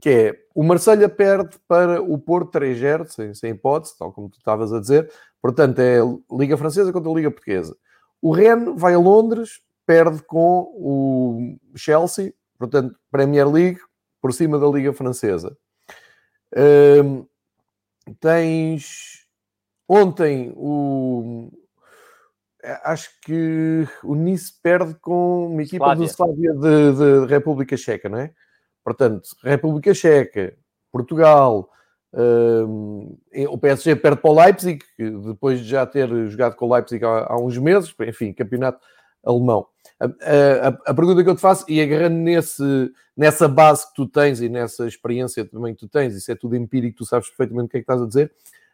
que 0.00 0.08
é 0.08 0.40
o 0.54 0.62
Marselha 0.62 1.08
perde 1.08 1.58
para 1.66 2.00
o 2.00 2.16
Porto 2.16 2.58
3-0, 2.58 3.06
sem, 3.08 3.34
sem 3.34 3.50
hipótese, 3.50 3.98
tal 3.98 4.12
como 4.12 4.28
tu 4.28 4.38
estavas 4.38 4.72
a 4.72 4.78
dizer. 4.78 5.10
Portanto, 5.42 5.80
é 5.80 5.98
Liga 6.30 6.56
Francesa 6.56 6.92
contra 6.92 7.10
a 7.10 7.14
Liga 7.14 7.30
Portuguesa. 7.30 7.76
O 8.22 8.30
Rennes 8.30 8.78
vai 8.78 8.94
a 8.94 8.98
Londres, 8.98 9.60
perde 9.84 10.22
com 10.22 10.70
o 10.76 11.56
Chelsea, 11.74 12.32
portanto, 12.56 12.94
Premier 13.10 13.48
League 13.50 13.80
por 14.20 14.32
cima 14.32 14.58
da 14.58 14.68
Liga 14.68 14.92
Francesa. 14.92 15.56
Hum, 17.04 17.26
tens 18.20 19.19
Ontem 19.92 20.52
o 20.54 21.50
acho 22.84 23.10
que 23.22 23.88
o 24.04 24.14
Nice 24.14 24.52
perde 24.62 24.94
com 25.00 25.48
uma 25.48 25.64
equipa 25.64 25.84
Sládia. 25.84 26.04
do 26.04 26.08
Sládia 26.08 26.52
de, 26.52 26.92
de, 26.92 27.26
República 27.26 27.76
Checa, 27.76 28.08
não 28.08 28.18
é? 28.18 28.30
Portanto, 28.84 29.30
República 29.42 29.92
Checa, 29.92 30.54
Portugal, 30.92 31.68
um, 32.14 33.18
o 33.48 33.58
PSG 33.58 33.96
perde 33.96 34.20
para 34.20 34.30
o 34.30 34.40
Leipzig, 34.40 34.78
depois 35.26 35.58
de 35.58 35.66
já 35.68 35.84
ter 35.84 36.08
jogado 36.28 36.54
com 36.54 36.66
o 36.66 36.72
Leipzig 36.72 37.04
há, 37.04 37.26
há 37.28 37.36
uns 37.40 37.58
meses, 37.58 37.92
enfim, 38.06 38.32
campeonato 38.32 38.78
alemão. 39.24 39.66
A, 39.98 40.06
a, 40.06 40.68
a, 40.86 40.94
pergunta 40.94 41.24
que 41.24 41.30
eu 41.30 41.34
te 41.34 41.40
faço, 41.40 41.64
e 41.68 41.80
agarrando 41.80 42.16
nesse, 42.16 42.92
nessa 43.16 43.48
base 43.48 43.88
que 43.88 43.94
tu 43.96 44.06
tens 44.06 44.40
e 44.40 44.48
nessa 44.48 44.86
experiência 44.86 45.44
também 45.44 45.74
que 45.74 45.80
tu 45.80 45.88
tens, 45.88 46.14
isso 46.14 46.30
é 46.30 46.36
tudo 46.36 46.54
empírico, 46.54 46.98
tu 46.98 47.04
sabes 47.04 47.28
perfeitamente 47.28 47.66
o 47.66 47.68
que 47.70 47.76
é 47.78 47.80
que 47.80 47.84
estás 47.84 48.00
a 48.00 48.06
dizer, 48.06 48.32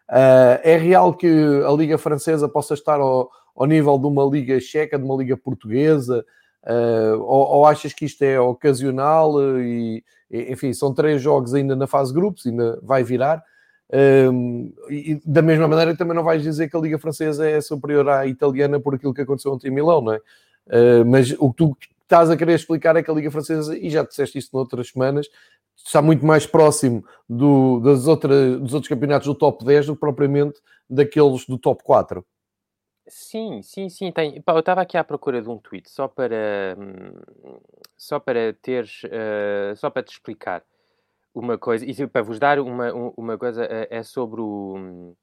é 0.09 0.77
real 0.77 1.15
que 1.15 1.27
a 1.67 1.71
Liga 1.73 1.99
Francesa 1.99 2.49
possa 2.49 2.75
estar 2.75 3.01
ao, 3.01 3.31
ao, 3.55 3.67
nível 3.67 3.99
de 3.99 4.07
uma 4.07 4.25
Liga 4.25 4.61
Checa, 4.61 4.99
de 4.99 5.05
uma 5.05 5.17
Liga 5.17 5.37
Portuguesa, 5.37 6.25
uh, 6.65 7.21
ou, 7.21 7.47
ou, 7.49 7.67
achas 7.67 7.93
que 7.93 8.05
isto 8.05 8.23
é 8.23 8.39
ocasional 8.39 9.35
e, 9.61 10.05
enfim, 10.31 10.73
são 10.73 10.95
três 10.95 11.21
jogos 11.21 11.55
ainda 11.55 11.75
na 11.75 11.87
fase 11.87 12.13
grupos, 12.13 12.47
ainda 12.47 12.79
vai 12.83 13.03
virar. 13.03 13.43
Um, 14.33 14.73
e 14.91 15.21
da 15.25 15.41
mesma 15.41 15.69
maneira 15.69 15.97
também 15.97 16.17
não 16.17 16.25
vais 16.25 16.43
dizer 16.43 16.69
que 16.69 16.77
a 16.77 16.81
Liga 16.81 16.99
Francesa 16.99 17.49
é 17.49 17.61
superior 17.61 18.09
à 18.09 18.27
italiana 18.27 18.81
por 18.81 18.97
aquilo 18.97 19.15
que 19.15 19.21
aconteceu 19.21 19.53
ontem 19.53 19.69
em 19.69 19.71
Milão, 19.71 20.01
não 20.01 20.13
é? 20.13 20.17
Uh, 20.67 21.05
mas 21.07 21.33
o 21.39 21.51
que 21.51 21.57
tu 21.57 21.77
estás 22.03 22.31
a 22.31 22.37
querer 22.37 22.55
explicar 22.55 22.97
é 22.97 23.03
que 23.03 23.11
a 23.11 23.15
Liga 23.15 23.31
Francesa, 23.31 23.77
e 23.77 23.89
já 23.91 24.03
disseste 24.03 24.39
isso 24.39 24.51
noutras 24.53 24.89
semanas, 24.89 25.29
está 25.77 26.01
muito 26.01 26.25
mais 26.25 26.47
próximo 26.47 27.05
do, 27.29 27.81
das 27.81 28.07
outras, 28.07 28.61
dos 28.61 28.75
outros 28.75 28.89
campeonatos 28.89 29.27
do 29.27 29.35
top 29.35 29.65
10 29.65 29.87
do 29.87 29.95
que 29.95 30.01
propriamente 30.01 30.61
daqueles 30.89 31.45
do 31.47 31.59
top 31.59 31.83
4. 31.85 32.25
Sim, 33.09 33.63
sim, 33.63 33.89
sim. 33.89 34.11
Tem. 34.11 34.43
eu 34.45 34.59
estava 34.59 34.81
aqui 34.81 34.97
à 34.97 35.05
procura 35.05 35.41
de 35.41 35.49
um 35.49 35.59
tweet 35.59 35.89
só 35.89 36.09
para 36.09 36.77
só 37.97 38.19
para 38.19 38.53
teres 38.55 39.05
uh, 39.05 39.77
só 39.77 39.91
para 39.91 40.03
te 40.03 40.13
explicar 40.13 40.65
uma 41.33 41.57
coisa 41.57 41.85
e 41.87 42.07
para 42.09 42.23
vos 42.23 42.41
dar 42.41 42.59
uma, 42.59 42.93
uma 43.17 43.39
coisa 43.39 43.65
uh, 43.65 43.87
é 43.91 44.03
sobre 44.03 44.41
o, 44.41 45.15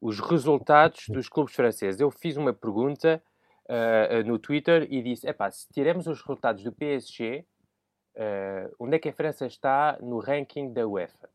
os 0.00 0.20
resultados 0.20 1.04
dos 1.08 1.28
clubes 1.28 1.54
franceses. 1.54 2.00
Eu 2.00 2.10
fiz 2.10 2.36
uma 2.36 2.52
pergunta 2.52 3.22
uh, 3.66 4.26
no 4.26 4.38
Twitter 4.38 4.86
e 4.90 5.02
disse: 5.02 5.26
epá, 5.26 5.50
se 5.50 5.68
tirarmos 5.72 6.06
os 6.06 6.20
resultados 6.20 6.62
do 6.62 6.72
PSG, 6.72 7.46
uh, 8.16 8.74
onde 8.78 8.96
é 8.96 8.98
que 8.98 9.08
a 9.08 9.12
França 9.12 9.46
está 9.46 9.98
no 10.00 10.18
ranking 10.18 10.72
da 10.72 10.86
UEFA? 10.86 11.28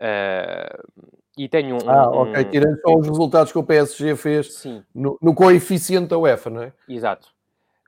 Uh, 0.00 1.08
e 1.36 1.48
tenho 1.48 1.76
um. 1.76 1.88
Ah, 1.88 2.08
ok. 2.10 2.44
Tirando 2.44 2.80
só 2.80 2.94
os 2.96 3.08
resultados 3.08 3.52
que 3.52 3.58
o 3.58 3.62
PSG 3.62 4.16
fez 4.16 4.64
no, 4.94 5.18
no, 5.22 5.34
coeficiente 5.34 6.08
da 6.08 6.18
UEFA, 6.18 6.50
não 6.50 6.62
é? 6.62 6.72
Exato. 6.88 7.28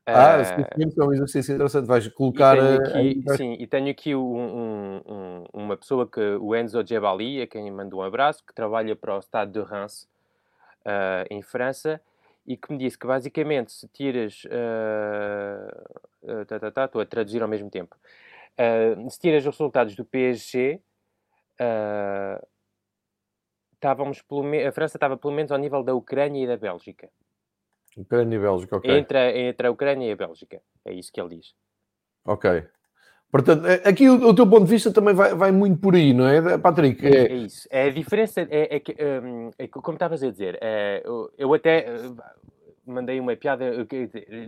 Ah, 0.06 0.38
uh, 0.38 1.02
é 1.02 1.04
um 1.04 1.12
exercício 1.12 1.54
interessante. 1.54 1.86
Vais 1.86 2.06
colocar. 2.08 2.56
E 2.56 2.76
aqui, 2.76 3.24
uh, 3.28 3.36
sim, 3.36 3.56
e 3.58 3.66
tenho 3.66 3.90
aqui 3.90 4.14
um, 4.14 5.00
um, 5.06 5.44
uma 5.52 5.76
pessoa 5.76 6.06
que, 6.06 6.20
o 6.20 6.54
Enzo 6.54 6.84
Gebali, 6.84 7.42
a 7.42 7.46
quem 7.46 7.70
mando 7.70 7.98
um 7.98 8.02
abraço, 8.02 8.44
que 8.44 8.54
trabalha 8.54 8.96
para 8.96 9.16
o 9.16 9.20
Stade 9.20 9.52
de 9.52 9.62
Reims 9.62 10.08
uh, 10.84 11.26
em 11.28 11.42
França 11.42 12.00
e 12.46 12.56
que 12.56 12.72
me 12.72 12.78
disse 12.78 12.98
que 12.98 13.06
basicamente 13.06 13.72
se 13.72 13.86
tiras. 13.88 14.44
Uh, 14.44 16.09
tá, 16.46 16.58
tá, 16.60 16.70
tá, 16.70 16.84
estou 16.84 17.00
a 17.00 17.06
traduzir 17.06 17.42
ao 17.42 17.48
mesmo 17.48 17.70
tempo. 17.70 17.96
Uh, 18.58 19.10
se 19.10 19.18
tiras 19.18 19.46
os 19.46 19.56
resultados 19.56 19.94
do 19.94 20.04
PSG, 20.04 20.80
uh, 21.60 22.46
estávamos 23.74 24.20
pelo 24.22 24.42
a 24.66 24.72
França 24.72 24.96
estava 24.96 25.16
pelo 25.16 25.32
menos 25.32 25.50
ao 25.50 25.58
nível 25.58 25.82
da 25.82 25.94
Ucrânia 25.94 26.44
e 26.44 26.46
da 26.46 26.56
Bélgica. 26.56 27.08
Ucrânia 27.96 28.36
e 28.36 28.38
Bélgica, 28.38 28.76
ok. 28.76 28.90
Entre 28.90 29.18
a, 29.18 29.36
entre 29.36 29.66
a 29.66 29.70
Ucrânia 29.70 30.08
e 30.08 30.12
a 30.12 30.16
Bélgica. 30.16 30.60
É 30.84 30.92
isso 30.92 31.12
que 31.12 31.20
ele 31.20 31.36
diz. 31.36 31.54
Ok. 32.24 32.64
Portanto, 33.30 33.64
aqui 33.84 34.08
o, 34.08 34.28
o, 34.28 34.34
teu 34.34 34.46
ponto 34.48 34.64
de 34.64 34.70
vista 34.70 34.92
também 34.92 35.14
vai, 35.14 35.34
vai 35.34 35.52
muito 35.52 35.80
por 35.80 35.94
aí, 35.94 36.12
não 36.12 36.26
é, 36.26 36.58
Patrick? 36.58 37.06
É, 37.06 37.26
é 37.26 37.34
isso. 37.34 37.68
É 37.70 37.84
a 37.84 37.90
diferença 37.90 38.40
é, 38.40 38.76
é 38.76 38.80
que, 38.80 38.96
um, 39.00 39.50
é, 39.56 39.68
como 39.68 39.94
estavas 39.94 40.22
a 40.22 40.30
dizer, 40.30 40.58
é, 40.60 41.02
eu 41.38 41.54
até 41.54 41.86
mandei 42.90 43.20
uma 43.20 43.36
piada, 43.36 43.86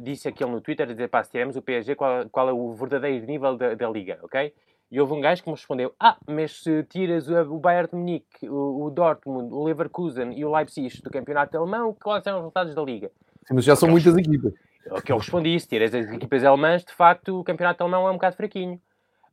disse 0.03 0.29
aquele 0.29 0.51
no 0.51 0.61
Twitter, 0.61 0.89
a 0.89 0.93
dizer, 0.93 1.09
pá, 1.09 1.23
se 1.23 1.31
tiramos 1.31 1.57
o 1.57 1.63
PSG, 1.63 1.95
qual, 1.95 2.29
qual 2.31 2.49
é 2.49 2.53
o 2.53 2.73
verdadeiro 2.75 3.27
nível 3.27 3.57
da, 3.57 3.75
da 3.75 3.89
liga, 3.89 4.19
ok? 4.23 4.53
E 4.91 5.01
houve 5.01 5.15
um 5.15 5.21
gajo 5.21 5.43
que 5.43 5.49
me 5.49 5.55
respondeu, 5.55 5.95
ah, 5.99 6.19
mas 6.27 6.63
se 6.63 6.83
tiras 6.85 7.29
o 7.29 7.59
Bayern 7.59 7.89
de 7.89 7.97
Munique, 7.97 8.49
o, 8.49 8.85
o 8.85 8.91
Dortmund, 8.91 9.53
o 9.53 9.65
Leverkusen 9.65 10.39
e 10.39 10.45
o 10.45 10.55
Leipzig 10.55 11.01
do 11.03 11.11
campeonato 11.11 11.57
alemão, 11.57 11.97
quais 12.03 12.23
são 12.23 12.35
os 12.35 12.39
resultados 12.41 12.75
da 12.75 12.83
liga? 12.83 13.11
Sim, 13.47 13.55
mas 13.55 13.65
já 13.65 13.75
são 13.75 13.89
muitas 13.89 14.17
equipas. 14.17 14.53
O 14.91 15.01
que 15.01 15.13
eu 15.13 15.17
respondi, 15.17 15.59
se 15.59 15.69
tiras 15.69 15.95
as 15.95 16.11
equipas 16.13 16.45
alemãs, 16.45 16.85
de 16.85 16.93
facto, 16.93 17.41
o 17.41 17.45
campeonato 17.45 17.83
alemão 17.83 18.07
é 18.07 18.11
um 18.11 18.15
bocado 18.15 18.37
fraquinho. 18.37 18.81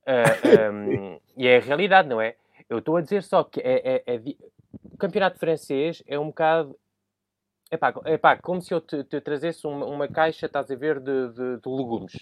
Uh, 0.09 0.73
um, 0.73 1.19
e 1.37 1.45
é 1.45 1.57
a 1.57 1.59
realidade, 1.59 2.07
não 2.07 2.19
é? 2.19 2.33
Eu 2.67 2.79
estou 2.79 2.97
a 2.97 3.01
dizer 3.01 3.21
só 3.21 3.43
que 3.43 3.59
é, 3.59 4.01
é, 4.07 4.15
é, 4.15 4.21
o 4.91 4.97
campeonato 4.97 5.37
francês 5.37 6.01
é 6.07 6.17
um 6.17 6.27
bocado. 6.27 6.75
É 7.71 7.77
pá, 7.77 7.93
é 8.05 8.41
como 8.41 8.61
se 8.61 8.73
eu 8.73 8.81
te, 8.81 9.03
te 9.03 9.21
trazesse 9.21 9.67
uma, 9.67 9.85
uma, 9.85 10.07
caixa, 10.07 10.47
estás 10.47 10.71
a 10.71 10.75
ver, 10.75 10.99
de, 10.99 11.29
de, 11.29 11.57
de, 11.57 11.69
legumes. 11.69 12.13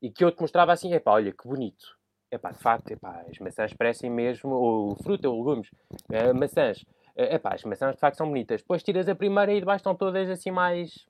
E 0.00 0.10
que 0.10 0.24
eu 0.24 0.30
te 0.30 0.40
mostrava 0.40 0.72
assim, 0.72 0.94
é 0.94 1.00
pá, 1.00 1.12
olha 1.12 1.32
que 1.32 1.46
bonito. 1.46 1.98
É 2.30 2.38
pá, 2.38 2.52
de 2.52 2.58
facto, 2.58 2.88
é 2.92 2.96
pá, 2.96 3.24
as 3.28 3.38
maçãs 3.38 3.72
parecem 3.74 4.08
mesmo, 4.08 4.50
ou 4.50 4.96
fruta, 5.02 5.28
ou 5.28 5.38
legumes, 5.38 5.68
uh, 5.90 6.34
maçãs. 6.38 6.84
É 7.16 7.34
uh, 7.34 7.40
pá, 7.40 7.54
as 7.54 7.64
maçãs 7.64 7.96
de 7.96 8.00
facto 8.00 8.16
são 8.16 8.28
bonitas. 8.28 8.60
Depois 8.60 8.82
tiras 8.82 9.08
a 9.08 9.14
primeira 9.14 9.52
e 9.52 9.58
debaixo 9.58 9.80
estão 9.80 9.94
todas 9.94 10.30
assim 10.30 10.52
mais 10.52 11.06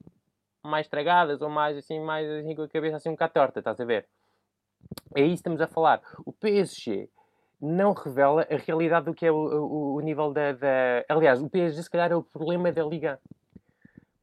mais 0.63 0.87
estragadas 0.87 1.41
ou 1.41 1.49
mais 1.49 1.77
assim, 1.77 2.01
mais 2.01 2.29
assim 2.29 2.55
com 2.55 2.63
a 2.63 2.69
cabeça 2.69 2.97
assim 2.97 3.09
um 3.11 3.13
bocado 3.13 3.33
torta, 3.35 3.59
estás 3.61 3.81
a 3.81 3.85
ver? 3.85 4.09
É 5.15 5.21
isso 5.21 5.29
que 5.29 5.35
estamos 5.35 5.61
a 5.61 5.67
falar. 5.67 6.03
O 6.25 6.33
PSG 6.33 7.09
não 7.61 7.93
revela 7.93 8.47
a 8.51 8.57
realidade 8.57 9.07
do 9.07 9.15
que 9.15 9.27
é 9.27 9.33
o, 9.33 9.37
o, 9.37 9.95
o 9.95 10.01
nível 10.01 10.33
da, 10.33 10.53
da, 10.53 11.05
Aliás, 11.09 11.43
o 11.43 11.49
PSG 11.49 11.83
se 11.83 11.91
calhar 11.91 12.13
é 12.13 12.17
o 12.17 12.23
problema 12.23 12.71
da 12.71 12.85
Liga. 12.85 13.21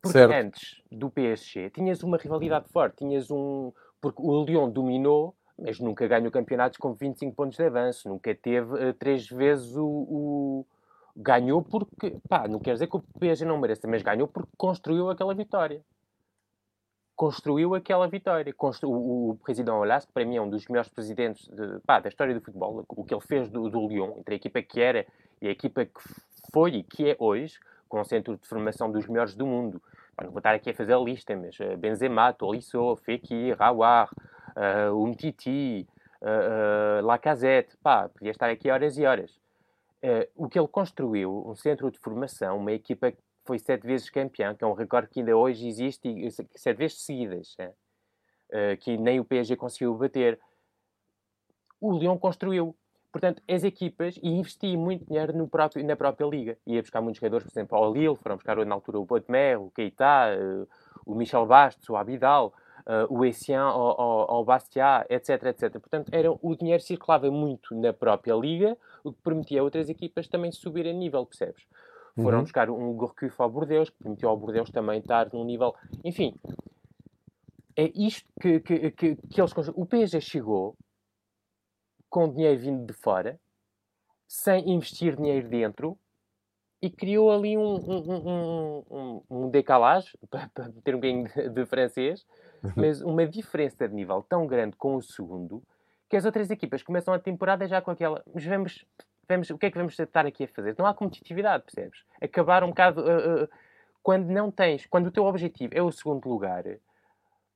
Porque 0.01 0.19
certo. 0.19 0.33
antes 0.33 0.81
do 0.91 1.09
PSG 1.09 1.69
tinhas 1.71 2.03
uma 2.03 2.17
rivalidade 2.17 2.69
forte, 2.69 2.97
tinhas 2.97 3.31
um. 3.31 3.71
Porque 3.99 4.21
o 4.21 4.43
Lyon 4.43 4.69
dominou, 4.69 5.35
mas 5.57 5.79
nunca 5.79 6.07
ganhou 6.07 6.31
campeonatos 6.31 6.77
com 6.77 6.93
25 6.93 7.35
pontos 7.35 7.57
de 7.57 7.63
avanço, 7.63 8.07
nunca 8.07 8.33
teve 8.35 8.71
uh, 8.71 8.93
três 8.93 9.27
vezes 9.27 9.75
o, 9.75 9.85
o. 9.85 10.65
Ganhou 11.15 11.63
porque. 11.63 12.17
Pá, 12.29 12.47
não 12.47 12.59
quer 12.59 12.73
dizer 12.73 12.87
que 12.87 12.97
o 12.97 13.03
PSG 13.19 13.45
não 13.45 13.57
mereça, 13.57 13.87
mas 13.87 14.03
ganhou 14.03 14.27
porque 14.27 14.51
construiu 14.57 15.09
aquela 15.09 15.33
vitória 15.33 15.81
construiu 17.15 17.73
aquela 17.73 18.07
vitória. 18.07 18.53
Constru... 18.53 18.89
O, 18.89 19.29
o 19.31 19.35
presidente 19.37 19.71
Olas, 19.71 20.05
para 20.05 20.25
mim 20.25 20.35
é 20.37 20.41
um 20.41 20.49
dos 20.49 20.67
melhores 20.67 20.89
presidentes 20.89 21.47
de, 21.47 21.79
pá, 21.85 21.99
da 21.99 22.09
história 22.09 22.33
do 22.33 22.41
futebol, 22.41 22.85
o 22.87 23.03
que 23.03 23.13
ele 23.13 23.21
fez 23.21 23.49
do, 23.49 23.69
do 23.69 23.87
Lyon, 23.87 24.17
entre 24.17 24.35
a 24.35 24.37
equipa 24.37 24.61
que 24.61 24.81
era 24.81 25.05
e 25.41 25.47
a 25.47 25.51
equipa 25.51 25.85
que 25.85 26.01
foi 26.51 26.75
e 26.75 26.83
que 26.83 27.09
é 27.09 27.15
hoje, 27.19 27.59
com 27.87 27.99
o 27.99 28.03
centro 28.03 28.37
de 28.37 28.47
formação 28.47 28.91
dos 28.91 29.07
melhores 29.07 29.35
do 29.35 29.45
mundo. 29.45 29.81
Não 30.21 30.29
vou 30.29 30.39
estar 30.39 30.53
aqui 30.53 30.69
a 30.69 30.73
fazer 30.73 30.93
a 30.93 30.99
lista, 30.99 31.35
mas 31.35 31.59
uh, 31.59 31.77
Benzema, 31.77 32.33
Tolisso, 32.33 32.95
Fekir, 32.97 33.57
Rawar, 33.57 34.09
uh, 34.55 34.95
o 34.95 35.07
Mtiti, 35.07 35.87
uh, 36.21 37.01
uh, 37.01 37.05
Lacazette, 37.05 37.75
pá, 37.77 38.09
podia 38.09 38.31
estar 38.31 38.49
aqui 38.49 38.69
horas 38.69 38.97
e 38.97 39.05
horas. 39.05 39.31
Uh, 40.03 40.27
o 40.35 40.47
que 40.47 40.57
ele 40.57 40.67
construiu, 40.67 41.43
um 41.47 41.55
centro 41.55 41.91
de 41.91 41.99
formação, 41.99 42.57
uma 42.57 42.71
equipa 42.71 43.11
que 43.11 43.21
foi 43.45 43.59
sete 43.59 43.85
vezes 43.85 44.09
campeão, 44.09 44.55
que 44.55 44.63
é 44.63 44.67
um 44.67 44.73
recorde 44.73 45.09
que 45.09 45.19
ainda 45.19 45.37
hoje 45.37 45.67
existe, 45.67 46.09
e, 46.09 46.29
sete 46.31 46.77
vezes 46.77 47.01
seguidas, 47.01 47.55
uh, 47.59 48.77
que 48.79 48.97
nem 48.97 49.19
o 49.19 49.25
PSG 49.25 49.55
conseguiu 49.55 49.93
bater. 49.95 50.39
O 51.79 51.97
Lyon 51.97 52.17
construiu. 52.17 52.75
Portanto, 53.11 53.41
as 53.47 53.63
equipas, 53.63 54.17
e 54.21 54.27
investi 54.27 54.75
muito 54.75 55.05
dinheiro 55.05 55.31
no 55.37 55.47
próprio, 55.47 55.85
na 55.85 55.95
própria 55.95 56.25
liga. 56.27 56.57
Ia 56.67 56.81
buscar 56.81 56.99
muitos 56.99 57.19
jogadores, 57.19 57.45
por 57.45 57.53
exemplo, 57.53 57.77
ao 57.77 57.93
Lille, 57.93 58.17
foram 58.17 58.35
buscar 58.35 58.57
na 58.65 58.75
altura 58.75 58.99
o 58.99 59.05
Botemer, 59.05 59.61
o 59.61 59.71
Keita, 59.71 60.35
uh, 60.37 60.67
o 61.05 61.15
Michel 61.15 61.45
Bastos, 61.45 61.87
o 61.87 61.95
Abidal, 61.95 62.53
uh, 62.85 63.07
o 63.09 63.57
ao, 63.57 64.31
ao 64.31 64.43
Bastia, 64.43 65.05
etc, 65.09 65.43
etc. 65.45 65.71
Portanto, 65.79 66.09
era, 66.11 66.29
o 66.29 66.55
dinheiro 66.55 66.81
circulava 66.83 67.29
muito 67.31 67.73
na 67.75 67.93
própria 67.93 68.33
liga, 68.33 68.77
o 69.03 69.13
que 69.13 69.21
permitia 69.21 69.61
a 69.61 69.63
outras 69.63 69.87
equipas 69.87 70.27
também 70.27 70.51
subir 70.51 70.87
a 70.87 70.93
nível, 70.93 71.25
percebes? 71.25 71.65
Foram 72.15 72.37
uhum. 72.37 72.43
buscar 72.43 72.69
um 72.69 72.93
Gourcuff 72.93 73.35
ao 73.41 73.49
Bordeaux, 73.49 73.89
que 73.89 73.97
permitiu 73.97 74.29
ao 74.29 74.37
Bordeaux 74.37 74.69
também 74.71 74.99
estar 74.99 75.31
num 75.33 75.43
nível... 75.43 75.75
Enfim, 76.03 76.33
é 77.75 77.91
isto 77.93 78.27
que, 78.39 78.59
que, 78.61 78.91
que, 78.91 79.15
que 79.15 79.41
eles... 79.41 79.53
O 79.75 79.85
PSG 79.85 80.21
chegou 80.21 80.77
com 82.09 82.31
dinheiro 82.31 82.59
vindo 82.59 82.85
de 82.85 82.93
fora, 82.93 83.37
sem 84.27 84.71
investir 84.71 85.17
dinheiro 85.17 85.49
dentro, 85.49 85.97
e 86.81 86.89
criou 86.89 87.31
ali 87.31 87.57
um, 87.57 87.75
um, 87.75 88.83
um, 88.89 89.21
um 89.29 89.49
decalage, 89.49 90.17
para, 90.29 90.49
ter 90.83 90.95
um 90.95 90.99
bocadinho 90.99 91.27
de, 91.27 91.49
de 91.49 91.65
francês, 91.65 92.25
mas 92.75 93.01
uma 93.01 93.27
diferença 93.27 93.87
de 93.87 93.93
nível 93.93 94.23
tão 94.23 94.47
grande 94.47 94.75
com 94.77 94.95
o 94.95 95.01
segundo, 95.01 95.61
que 96.09 96.15
as 96.15 96.25
outras 96.25 96.49
equipas 96.49 96.83
começam 96.83 97.13
a 97.13 97.19
temporada 97.19 97.67
já 97.67 97.81
com 97.81 97.91
aquela. 97.91 98.23
Mas 98.33 98.45
vamos, 98.45 98.85
vamos, 99.27 99.49
o 99.49 99.57
que 99.57 99.65
é 99.65 99.71
que 99.71 99.77
vamos 99.77 99.97
estar 99.97 100.25
aqui 100.25 100.43
a 100.43 100.47
fazer? 100.47 100.75
Não 100.77 100.85
há 100.85 100.93
competitividade, 100.93 101.63
percebes? 101.63 102.03
Acabar 102.21 102.63
um 102.63 102.69
bocado. 102.69 103.01
Uh, 103.01 103.43
uh, 103.43 103.49
quando 104.01 104.27
não 104.27 104.51
tens, 104.51 104.85
quando 104.85 105.07
o 105.07 105.11
teu 105.11 105.25
objetivo 105.25 105.73
é 105.75 105.81
o 105.81 105.91
segundo 105.91 106.29
lugar, 106.29 106.63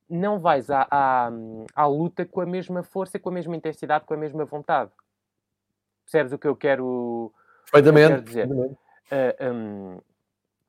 não 0.10 0.40
vais 0.40 0.70
à, 0.72 0.88
à, 0.90 1.30
à, 1.76 1.86
luta 1.86 2.26
com 2.26 2.42
a 2.42 2.46
mesma 2.46 2.82
força, 2.82 3.20
com 3.20 3.30
a 3.30 3.32
mesma 3.32 3.56
intensidade, 3.56 4.06
com 4.06 4.16
a 4.16 4.18
mesma 4.18 4.46
vontade. 4.46 4.90
Percebes 6.04 6.34
o 6.34 6.40
que 6.40 6.48
eu 6.48 6.56
quero, 6.56 7.32
Perfeitamente. 7.72 8.08
quero 8.08 8.22
dizer? 8.24 8.48
Uh, 8.50 8.78
ah, 9.12 9.52
um, 9.52 10.00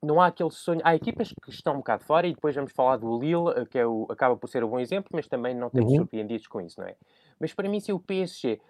não 0.03 0.21
há 0.21 0.27
aquele 0.27 0.51
sonho. 0.51 0.81
Há 0.83 0.95
equipas 0.95 1.33
que 1.41 1.49
estão 1.49 1.73
um 1.73 1.77
bocado 1.77 2.03
fora 2.03 2.27
e 2.27 2.33
depois 2.35 2.53
vamos 2.53 2.71
falar 2.71 2.97
do 2.97 3.17
Lille, 3.17 3.65
que 3.69 3.79
é 3.79 3.85
o, 3.85 4.05
acaba 4.09 4.37
por 4.37 4.47
ser 4.47 4.63
um 4.63 4.69
bom 4.69 4.79
exemplo, 4.79 5.09
mas 5.13 5.27
também 5.27 5.55
não 5.55 5.71
temos 5.71 5.91
uhum. 5.91 5.97
surpreendidos 5.97 6.45
com 6.45 6.61
isso, 6.61 6.79
não 6.79 6.87
é? 6.87 6.95
Mas 7.41 7.53
para 7.53 7.67
mim, 7.67 7.79
se 7.79 7.91
o 7.91 7.99
PSG 7.99 8.61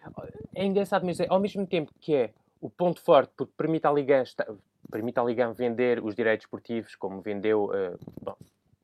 é 0.56 0.66
engraçado, 0.66 1.06
mas 1.06 1.20
é, 1.20 1.28
ao 1.30 1.42
mesmo 1.42 1.68
tempo 1.68 1.92
que 2.00 2.16
é 2.16 2.34
o 2.62 2.70
ponto 2.70 3.02
forte, 3.02 3.34
porque 3.36 3.52
permite 3.58 3.86
à 3.86 3.92
Liga, 3.92 4.24
permite 4.90 5.20
à 5.20 5.24
Liga 5.24 5.52
vender 5.52 6.02
os 6.02 6.16
direitos 6.16 6.46
esportivos, 6.46 6.96
como 6.96 7.22
vendeu. 7.22 7.66
Uh, 7.66 8.00
bom, 8.22 8.36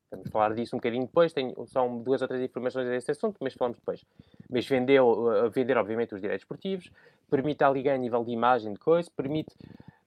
Vamos 0.09 0.29
falar 0.29 0.53
disso 0.53 0.73
um 0.73 0.79
bocadinho 0.79 1.05
depois, 1.05 1.33
tenho 1.33 1.53
só 1.67 1.85
duas 1.85 2.21
ou 2.21 2.27
três 2.29 2.41
informações 2.41 2.87
desse 2.87 3.11
assunto, 3.11 3.37
mas 3.41 3.53
falamos 3.53 3.77
depois. 3.77 4.05
Mas 4.49 4.65
vendeu, 4.65 5.05
uh, 5.09 5.49
vender, 5.49 5.77
obviamente, 5.77 6.15
os 6.15 6.21
direitos 6.21 6.43
esportivos, 6.43 6.89
permite 7.29 7.63
à 7.63 7.69
Liga 7.69 7.93
a 7.93 7.97
nível 7.97 8.23
de 8.23 8.31
imagem 8.31 8.71
de 8.71 8.79
coisa, 8.79 9.09
permite, 9.15 9.53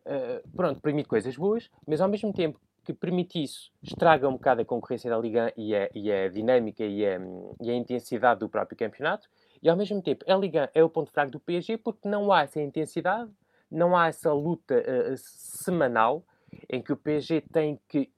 uh, 0.06 0.48
pronto, 0.56 0.80
permite 0.80 1.06
coisas 1.06 1.36
boas, 1.36 1.70
mas 1.86 2.00
ao 2.00 2.08
mesmo 2.08 2.32
tempo 2.32 2.58
que 2.82 2.94
permite 2.94 3.42
isso, 3.42 3.70
estraga 3.82 4.26
um 4.26 4.32
bocado 4.32 4.62
a 4.62 4.64
concorrência 4.64 5.10
da 5.10 5.18
Liga 5.18 5.52
e 5.56 5.74
a, 5.74 5.90
e 5.94 6.10
a 6.10 6.28
dinâmica 6.28 6.84
e 6.84 7.06
a, 7.06 7.20
e 7.60 7.70
a, 7.70 7.74
intensidade 7.74 8.40
do 8.40 8.48
próprio 8.48 8.78
campeonato, 8.78 9.28
e 9.62 9.68
ao 9.68 9.76
mesmo 9.76 10.00
tempo 10.02 10.24
a 10.30 10.34
Liga 10.36 10.70
é 10.74 10.82
o 10.82 10.88
ponto 10.88 11.10
fraco 11.10 11.30
do 11.30 11.40
PSG 11.40 11.78
porque 11.78 12.08
não 12.08 12.32
há 12.32 12.42
essa 12.42 12.60
intensidade, 12.60 13.30
não 13.70 13.96
há 13.96 14.08
essa 14.08 14.32
luta 14.32 14.74
uh, 14.74 15.16
semanal 15.16 16.24
em 16.68 16.82
que 16.82 16.92
o 16.92 16.96
PSG 16.96 17.42
tem 17.52 17.78
que 17.88 18.10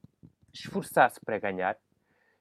esforçar-se 0.51 1.19
para 1.19 1.37
ganhar, 1.37 1.77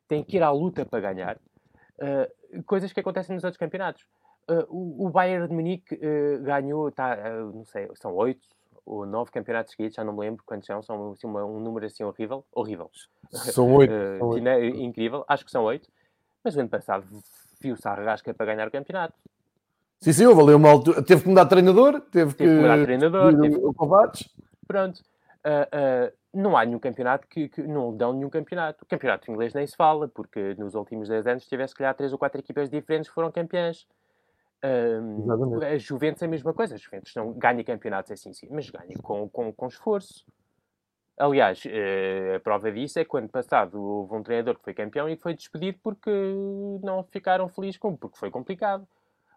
tem 0.09 0.22
que 0.22 0.37
ir 0.37 0.42
à 0.42 0.50
luta 0.50 0.85
para 0.87 1.00
ganhar, 1.00 1.37
uh, 1.37 2.62
coisas 2.64 2.92
que 2.92 3.00
acontecem 3.00 3.35
nos 3.35 3.44
outros 3.44 3.59
campeonatos. 3.59 4.05
Uh, 4.48 4.66
o, 4.68 5.07
o, 5.07 5.11
Bayern 5.11 5.46
de 5.46 5.55
Munique 5.55 5.98
ganhou, 6.42 6.90
tá, 6.90 7.16
não 7.55 7.64
sei, 7.64 7.88
são 7.94 8.14
oito 8.14 8.48
ou 8.85 9.07
nove 9.07 9.31
campeonatos 9.31 9.72
seguidos, 9.72 9.94
já 9.94 10.03
não 10.03 10.12
me 10.12 10.20
lembro 10.20 10.42
quantos 10.44 10.66
são, 10.66 10.83
são 10.83 11.12
assim, 11.12 11.27
uma, 11.27 11.44
um 11.44 11.61
número 11.61 11.87
assim 11.87 12.03
horrível, 12.03 12.44
horrível. 12.53 12.90
São 13.31 13.72
oito. 13.74 13.92
incrível, 14.74 15.24
acho 15.29 15.44
que 15.44 15.50
são 15.50 15.62
oito, 15.64 15.88
mas 16.42 16.57
o 16.57 16.61
ano 16.61 16.68
passado 16.68 17.07
viu-se 17.62 17.87
a 17.87 17.94
rasca 17.94 18.35
para 18.35 18.46
ganhar 18.46 18.68
o 18.68 18.70
campeonato. 18.70 19.14
Sim, 20.01 20.12
sim, 20.12 20.27
valeu 20.27 20.57
uma 20.57 20.70
altura. 20.70 21.03
Teve 21.03 21.22
que 21.22 21.29
mudar 21.29 21.44
de 21.44 21.51
treinador, 21.51 22.01
teve, 22.01 22.35
teve 22.35 22.51
que, 22.51 22.61
mudar 22.61 22.83
treinador, 22.83 23.40
teve... 23.40 23.57
o. 23.57 23.72
Pronto. 24.66 25.01
Uh, 25.44 26.09
uh, 26.09 26.12
não 26.35 26.57
há 26.57 26.64
nenhum 26.64 26.79
campeonato 26.79 27.27
que, 27.29 27.48
que, 27.48 27.62
não 27.62 27.96
dão 27.96 28.12
nenhum 28.12 28.31
campeonato. 28.31 28.85
O 28.85 28.87
campeonato 28.87 29.31
inglês 29.31 29.53
nem 29.53 29.66
se 29.66 29.77
fala, 29.77 30.09
porque 30.09 30.55
nos 30.55 30.75
últimos 30.75 31.09
10 31.09 31.27
anos 31.27 31.46
tivesse, 31.46 31.75
que 31.75 31.94
três 31.94 32.12
ou 32.12 32.18
quatro 32.18 32.40
equipas 32.40 32.70
diferentes 32.70 33.09
que 33.09 33.14
foram 33.14 33.31
campeãs. 33.31 33.87
Um, 34.64 35.61
a 35.62 35.77
Juventus 35.77 36.22
é 36.22 36.27
a 36.27 36.29
mesma 36.29 36.55
coisa. 36.55 36.75
A 36.75 36.79
Juventus 36.79 37.12
não 37.14 37.33
ganha 37.33 37.62
campeonatos 37.62 38.11
é 38.11 38.14
assim, 38.14 38.33
sim, 38.33 38.48
mas 38.51 38.70
ganha 38.70 38.96
com, 39.03 39.29
com, 39.29 39.53
com 39.53 39.66
esforço. 39.66 40.25
Aliás, 41.22 41.64
uh, 41.64 42.37
a 42.37 42.40
prova 42.40 42.72
disso 42.72 42.98
é 42.98 43.04
que, 43.04 43.16
ano 43.16 43.28
passado, 43.28 43.80
houve 43.80 44.12
um 44.12 44.24
treinador 44.24 44.56
que 44.56 44.64
foi 44.64 44.74
campeão 44.74 45.08
e 45.08 45.16
foi 45.16 45.35
despedido 45.35 45.78
porque 45.80 46.11
não 46.82 47.04
ficaram 47.04 47.48
felizes 47.48 47.78
com, 47.78 47.96
porque 47.96 48.18
foi 48.18 48.28
complicado. 48.28 48.85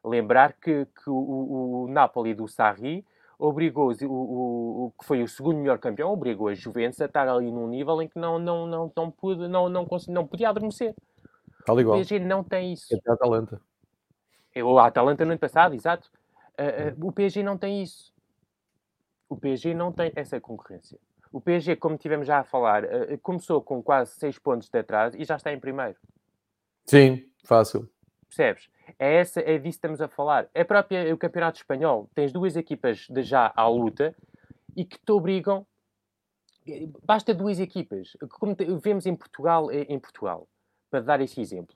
Lembrar 0.03 0.53
que, 0.53 0.85
que 0.85 1.07
o, 1.07 1.83
o, 1.83 1.87
Napoli 1.87 2.33
do 2.33 2.47
Sarri 2.47 3.05
obrigou 3.37 3.91
o, 3.91 4.05
o, 4.07 4.85
o, 4.85 4.93
que 4.99 5.05
foi 5.05 5.21
o 5.21 5.27
segundo 5.27 5.59
melhor 5.59 5.77
campeão, 5.77 6.11
obrigou 6.11 6.47
a 6.47 6.55
Juventus 6.55 6.99
a 7.01 7.05
estar 7.05 7.29
ali 7.29 7.51
num 7.51 7.67
nível 7.67 8.01
em 8.01 8.07
que 8.07 8.17
não, 8.17 8.39
não, 8.39 8.65
não, 8.65 8.91
não, 8.95 9.11
pude, 9.11 9.47
não, 9.47 9.69
não, 9.69 9.85
não, 9.85 9.97
não 10.07 10.25
podia 10.25 10.49
adormecer. 10.49 10.95
Tal 11.67 11.79
igual. 11.79 11.97
O 11.97 11.99
PSG 11.99 12.17
não 12.17 12.43
tem 12.43 12.73
isso. 12.73 12.95
É 12.95 13.11
a 13.11 13.13
Atalanta. 13.13 13.61
O 14.55 14.79
Atalanta 14.79 15.23
no 15.23 15.31
ano 15.33 15.39
passado, 15.39 15.75
exato. 15.75 16.09
Uh, 16.59 16.99
uh, 16.99 17.07
o 17.07 17.11
PSG 17.11 17.43
não 17.43 17.59
tem 17.59 17.83
isso. 17.83 18.11
O 19.29 19.37
PSG 19.37 19.75
não 19.75 19.91
tem 19.91 20.11
essa 20.15 20.41
concorrência. 20.41 20.97
O 21.35 21.41
PSG, 21.41 21.75
como 21.75 21.97
tivemos 21.97 22.25
já 22.25 22.39
a 22.39 22.43
falar, 22.45 22.85
uh, 22.85 23.17
começou 23.21 23.61
com 23.61 23.83
quase 23.83 24.13
6 24.13 24.39
pontos 24.39 24.69
de 24.69 24.79
atraso 24.79 25.17
e 25.19 25.25
já 25.25 25.35
está 25.35 25.51
em 25.51 25.59
primeiro. 25.59 25.97
Sim, 26.85 27.29
fácil. 27.43 27.89
Percebes? 28.29 28.69
É, 28.97 29.15
essa, 29.15 29.41
é 29.41 29.57
disso 29.57 29.63
que 29.63 29.67
estamos 29.67 29.99
a 29.99 30.07
falar. 30.07 30.47
É 30.53 30.63
própria 30.63 31.13
o 31.13 31.17
Campeonato 31.17 31.57
Espanhol. 31.57 32.09
Tens 32.15 32.31
duas 32.31 32.55
equipas 32.55 33.07
de 33.09 33.21
já 33.21 33.51
à 33.53 33.67
luta 33.67 34.15
e 34.77 34.85
que 34.85 34.97
te 34.97 35.11
obrigam. 35.11 35.67
Basta 37.03 37.33
duas 37.33 37.59
equipas. 37.59 38.15
Como 38.39 38.55
vemos 38.81 39.05
em 39.05 39.13
Portugal, 39.13 39.69
em 39.73 39.99
Portugal, 39.99 40.47
para 40.89 41.01
dar 41.01 41.19
esse 41.19 41.41
exemplo. 41.41 41.75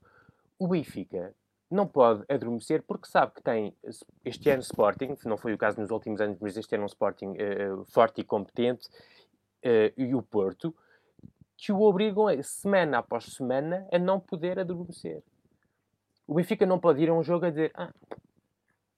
O 0.57 0.69
Benfica 0.69 1.35
não 1.69 1.85
pode 1.85 2.23
adormecer 2.29 2.81
porque 2.83 3.07
sabe 3.07 3.33
que 3.33 3.43
tem 3.43 3.75
este 4.23 4.49
ano 4.49 4.61
Sporting, 4.61 5.15
não 5.25 5.37
foi 5.37 5.53
o 5.53 5.57
caso 5.57 5.81
nos 5.81 5.91
últimos 5.91 6.21
anos, 6.21 6.37
mas 6.39 6.55
este 6.55 6.75
ano 6.75 6.85
um 6.85 6.87
Sporting 6.87 7.33
uh, 7.33 7.85
forte 7.85 8.21
e 8.21 8.23
competente, 8.23 8.87
e 9.97 10.15
o 10.15 10.21
Porto, 10.21 10.73
que 11.57 11.71
o 11.71 11.81
obrigam, 11.81 12.27
semana 12.41 12.99
após 12.99 13.25
semana, 13.25 13.87
a 13.91 13.99
não 13.99 14.19
poder 14.19 14.59
adormecer. 14.59 15.21
O 16.25 16.35
Benfica 16.35 16.65
não 16.65 16.79
pode 16.79 17.01
ir 17.01 17.09
a 17.09 17.13
um 17.13 17.23
jogo 17.23 17.45
a 17.45 17.49
dizer 17.49 17.71
ah, 17.73 17.91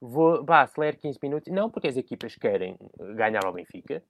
vou, 0.02 0.44
vá, 0.44 0.62
acelere 0.62 0.98
15 0.98 1.20
minutos. 1.22 1.54
Não, 1.54 1.70
porque 1.70 1.88
as 1.88 1.96
equipas 1.96 2.36
querem 2.36 2.78
ganhar 3.16 3.46
ao 3.46 3.54
Benfica, 3.54 4.04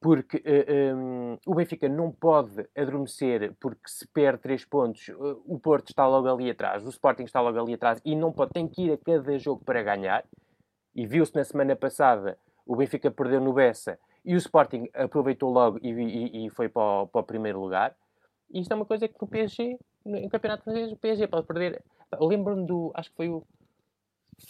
porque 0.00 0.38
uh, 0.38 0.42
eh, 0.44 0.94
um, 0.94 1.32
ehm, 1.32 1.38
o 1.44 1.54
Benfica 1.54 1.88
não 1.88 2.10
pode 2.10 2.68
adormecer 2.76 3.52
porque 3.60 3.88
se 3.88 4.06
perde 4.08 4.42
3 4.42 4.64
pontos, 4.64 5.08
uh, 5.08 5.42
o 5.44 5.58
Porto 5.58 5.90
está 5.90 6.06
logo 6.06 6.28
ali 6.28 6.50
atrás, 6.50 6.86
o 6.86 6.88
Sporting 6.88 7.24
está 7.24 7.40
logo 7.40 7.60
ali 7.60 7.74
atrás 7.74 8.00
e 8.04 8.14
não 8.14 8.32
pode, 8.32 8.52
tem 8.52 8.68
que 8.68 8.86
ir 8.86 8.92
a 8.92 8.98
cada 8.98 9.36
jogo 9.38 9.64
para 9.64 9.82
ganhar. 9.82 10.24
E 10.94 11.06
viu-se 11.06 11.34
na 11.34 11.44
semana 11.44 11.76
passada, 11.76 12.38
o 12.66 12.76
Benfica 12.76 13.10
perdeu 13.10 13.40
no 13.40 13.52
Bessa 13.52 13.98
e 14.28 14.34
o 14.34 14.36
Sporting 14.36 14.90
aproveitou 14.92 15.50
logo 15.50 15.78
e, 15.80 15.88
e, 15.88 16.46
e 16.46 16.50
foi 16.50 16.68
para 16.68 16.82
o, 16.82 17.06
para 17.06 17.22
o, 17.22 17.24
primeiro 17.24 17.58
lugar. 17.58 17.96
E 18.52 18.60
isto 18.60 18.70
é 18.70 18.74
uma 18.74 18.84
coisa 18.84 19.08
que 19.08 19.14
no 19.18 19.26
PSG, 19.26 19.78
no 20.04 20.28
campeonato 20.28 20.64
francês, 20.64 20.92
o 20.92 20.96
PSG 20.96 21.26
pode 21.26 21.46
perder 21.46 21.82
Lembro-me 22.20 22.66
do. 22.66 22.90
Acho 22.94 23.10
que 23.10 23.16
foi 23.16 23.28
o. 23.30 23.42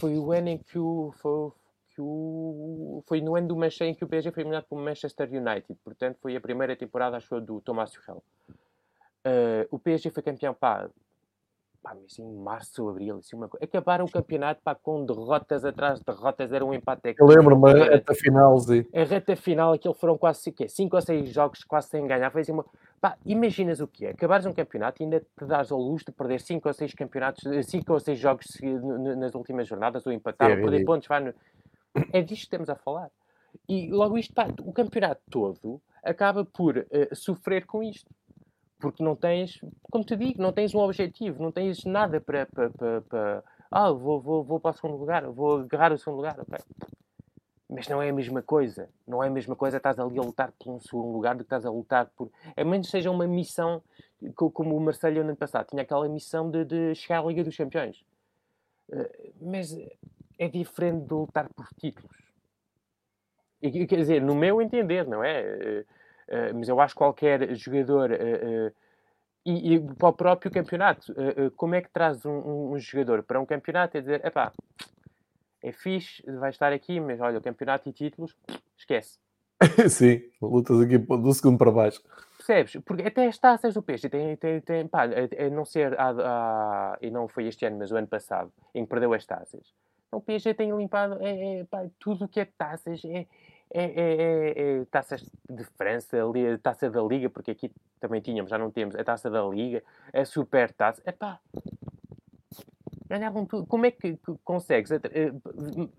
Foi 0.00 0.18
o 0.18 0.32
ano 0.32 0.48
em 0.48 0.58
que 0.58 0.78
o. 0.78 1.12
Foi, 1.12 1.52
que 1.90 2.00
o, 2.00 3.04
foi 3.06 3.20
no 3.20 3.36
ano 3.36 3.48
do 3.48 3.56
Manchester 3.56 3.88
em 3.88 3.94
que 3.94 4.04
o 4.04 4.08
PSG 4.08 4.32
foi 4.32 4.42
eliminado 4.42 4.64
pelo 4.64 4.80
Manchester 4.80 5.28
United. 5.28 5.78
Portanto, 5.84 6.18
foi 6.20 6.34
a 6.34 6.40
primeira 6.40 6.76
temporada, 6.76 7.16
acho 7.16 7.28
que 7.28 7.40
do 7.40 7.60
Thomas 7.60 7.92
Tuchel. 7.92 8.22
Uh, 9.26 9.66
o 9.70 9.78
PSG 9.78 10.10
foi 10.10 10.22
campeão, 10.24 10.54
pá, 10.54 10.88
pá, 11.82 11.96
assim, 12.04 12.24
março, 12.36 12.88
abril, 12.88 13.16
assim, 13.18 13.36
uma 13.36 13.48
coisa. 13.48 13.64
Acabaram 13.64 14.04
o 14.04 14.10
campeonato, 14.10 14.60
pá, 14.62 14.74
com 14.74 15.04
derrotas 15.04 15.64
atrás 15.64 15.98
de 15.98 16.04
derrotas, 16.04 16.52
era 16.52 16.64
um 16.64 16.74
empate. 16.74 17.14
Eu 17.18 17.26
lembro-me, 17.26 17.70
a 17.70 17.84
reta 17.84 18.14
final, 18.14 18.58
sim. 18.58 18.84
A 18.94 19.04
reta 19.04 19.36
final, 19.36 19.72
aquilo 19.72 19.94
foram 19.94 20.18
quase, 20.18 20.52
5 20.68 20.96
ou 20.96 21.02
6 21.02 21.30
jogos 21.30 21.64
quase 21.64 21.88
sem 21.88 22.06
ganhar. 22.06 22.30
Foi 22.30 22.42
assim 22.42 22.52
uma 22.52 22.64
Pá, 23.00 23.16
imaginas 23.24 23.80
o 23.80 23.86
que 23.86 24.06
é? 24.06 24.10
Acabares 24.10 24.44
um 24.44 24.52
campeonato 24.52 25.00
e 25.00 25.04
ainda 25.04 25.20
te 25.20 25.44
dás 25.46 25.70
ao 25.70 25.78
luxo 25.78 26.06
de 26.06 26.12
perder 26.12 26.40
5 26.40 26.66
ou 26.68 26.74
6 26.74 26.94
campeonatos, 26.94 27.44
5 27.66 27.92
ou 27.92 28.00
6 28.00 28.18
jogos 28.18 28.46
nas 29.16 29.34
últimas 29.34 29.68
jornadas, 29.68 30.04
ou 30.04 30.12
empatar, 30.12 30.50
é, 30.50 30.54
ou 30.54 30.62
perder 30.62 30.84
pontos. 30.84 31.06
Vai 31.06 31.20
no... 31.20 31.34
É 32.12 32.20
disto 32.20 32.42
que 32.42 32.46
estamos 32.46 32.68
a 32.68 32.74
falar. 32.74 33.10
E 33.68 33.88
logo 33.90 34.18
isto, 34.18 34.34
pá, 34.34 34.48
o 34.62 34.72
campeonato 34.72 35.20
todo 35.30 35.80
acaba 36.02 36.44
por 36.44 36.76
uh, 36.76 37.14
sofrer 37.14 37.66
com 37.66 37.82
isto. 37.82 38.10
Porque 38.78 39.02
não 39.02 39.16
tens, 39.16 39.60
como 39.90 40.04
te 40.04 40.16
digo, 40.16 40.40
não 40.40 40.52
tens 40.52 40.74
um 40.74 40.78
objetivo, 40.78 41.42
não 41.42 41.50
tens 41.50 41.84
nada 41.84 42.20
para. 42.20 42.46
para, 42.46 42.70
para, 42.70 43.00
para 43.02 43.44
ah, 43.70 43.90
vou, 43.90 44.20
vou, 44.20 44.44
vou 44.44 44.60
para 44.60 44.70
o 44.70 44.74
segundo 44.74 44.96
lugar, 44.96 45.26
vou 45.26 45.60
agarrar 45.60 45.92
o 45.92 45.98
segundo 45.98 46.16
lugar. 46.16 46.38
Okay. 46.40 46.58
Mas 47.68 47.86
não 47.86 48.00
é 48.00 48.08
a 48.08 48.12
mesma 48.12 48.40
coisa. 48.40 48.88
Não 49.06 49.22
é 49.22 49.26
a 49.26 49.30
mesma 49.30 49.54
coisa 49.54 49.76
estás 49.76 49.98
ali 49.98 50.18
a 50.18 50.22
lutar 50.22 50.52
por 50.52 50.72
um 50.72 50.80
segundo 50.80 51.12
lugar 51.12 51.34
do 51.34 51.38
que 51.38 51.46
estás 51.46 51.66
a 51.66 51.70
lutar 51.70 52.06
por. 52.16 52.30
A 52.56 52.64
menos 52.64 52.88
seja 52.88 53.10
uma 53.10 53.26
missão, 53.26 53.82
como 54.34 54.74
o 54.74 54.80
Marcelo 54.80 55.20
ano 55.20 55.36
passado, 55.36 55.66
tinha 55.68 55.82
aquela 55.82 56.08
missão 56.08 56.50
de, 56.50 56.64
de 56.64 56.94
chegar 56.94 57.20
à 57.20 57.26
Liga 57.26 57.44
dos 57.44 57.56
Campeões. 57.56 58.02
Uh, 58.88 59.34
mas 59.42 59.76
é 60.38 60.48
diferente 60.48 61.04
de 61.04 61.12
lutar 61.12 61.48
por 61.52 61.68
títulos. 61.78 62.16
E, 63.60 63.86
quer 63.86 63.96
dizer, 63.96 64.22
no 64.22 64.34
meu 64.34 64.62
entender, 64.62 65.06
não 65.06 65.22
é? 65.22 65.84
Uh, 66.28 66.52
uh, 66.52 66.54
mas 66.54 66.68
eu 66.68 66.80
acho 66.80 66.94
que 66.94 66.98
qualquer 66.98 67.54
jogador. 67.54 68.10
E, 69.46 69.74
e, 69.74 69.80
para 69.94 70.08
o 70.08 70.12
próprio 70.12 70.50
campeonato, 70.50 71.14
como 71.56 71.74
é 71.74 71.80
que 71.80 71.88
traz 71.88 72.26
um, 72.26 72.30
um, 72.30 72.72
um 72.72 72.78
jogador 72.78 73.22
para 73.22 73.40
um 73.40 73.46
campeonato 73.46 73.96
e 73.96 74.00
dizer, 74.00 74.22
epá, 74.26 74.52
é 75.62 75.72
fixe, 75.72 76.22
vai 76.32 76.50
estar 76.50 76.72
aqui, 76.72 77.00
mas 77.00 77.20
olha, 77.20 77.38
o 77.38 77.42
campeonato 77.42 77.88
e 77.88 77.92
títulos, 77.92 78.36
esquece. 78.76 79.18
Sim, 79.88 80.22
lutas 80.40 80.80
aqui 80.80 80.98
do 80.98 81.32
segundo 81.32 81.58
para 81.58 81.70
baixo. 81.70 82.02
Percebes? 82.36 82.82
Porque 82.84 83.02
até 83.02 83.26
as 83.26 83.38
taças 83.38 83.74
do 83.74 83.82
peixe, 83.82 84.08
tem, 84.08 84.36
tem, 84.36 84.60
tem, 84.60 84.86
pá, 84.86 85.04
a, 85.04 85.46
a 85.46 85.50
não 85.50 85.64
ser, 85.64 85.98
a, 85.98 86.10
a, 86.10 86.98
e 87.00 87.10
não 87.10 87.26
foi 87.26 87.46
este 87.46 87.66
ano, 87.66 87.78
mas 87.78 87.90
o 87.90 87.96
ano 87.96 88.06
passado, 88.06 88.52
em 88.74 88.84
que 88.84 88.90
perdeu 88.90 89.12
as 89.12 89.26
taças. 89.26 89.74
Então, 90.06 90.20
o 90.20 90.22
PSG 90.22 90.54
tem 90.54 90.74
limpado 90.74 91.18
é, 91.20 91.60
é, 91.60 91.64
pá, 91.64 91.84
tudo 91.98 92.24
o 92.24 92.28
que 92.28 92.40
é 92.40 92.44
taças, 92.44 93.04
é, 93.04 93.26
é, 93.70 93.84
é, 93.84 94.80
é, 94.80 94.84
taças 94.86 95.22
de 95.48 95.64
França, 95.64 96.16
a 96.18 96.58
taça 96.58 96.90
da 96.90 97.02
Liga, 97.02 97.28
porque 97.28 97.50
aqui 97.50 97.70
também 98.00 98.20
tínhamos, 98.20 98.50
já 98.50 98.58
não 98.58 98.70
temos, 98.70 98.94
a 98.96 99.04
taça 99.04 99.30
da 99.30 99.42
Liga, 99.42 99.82
a 100.12 100.24
super 100.24 100.72
taça. 100.72 101.02
É 101.04 101.12
pá, 101.12 101.40
ganhavam 103.08 103.46
tudo. 103.46 103.66
Como 103.66 103.86
é 103.86 103.90
que 103.90 104.18
consegues 104.44 104.90
uh, 104.90 105.00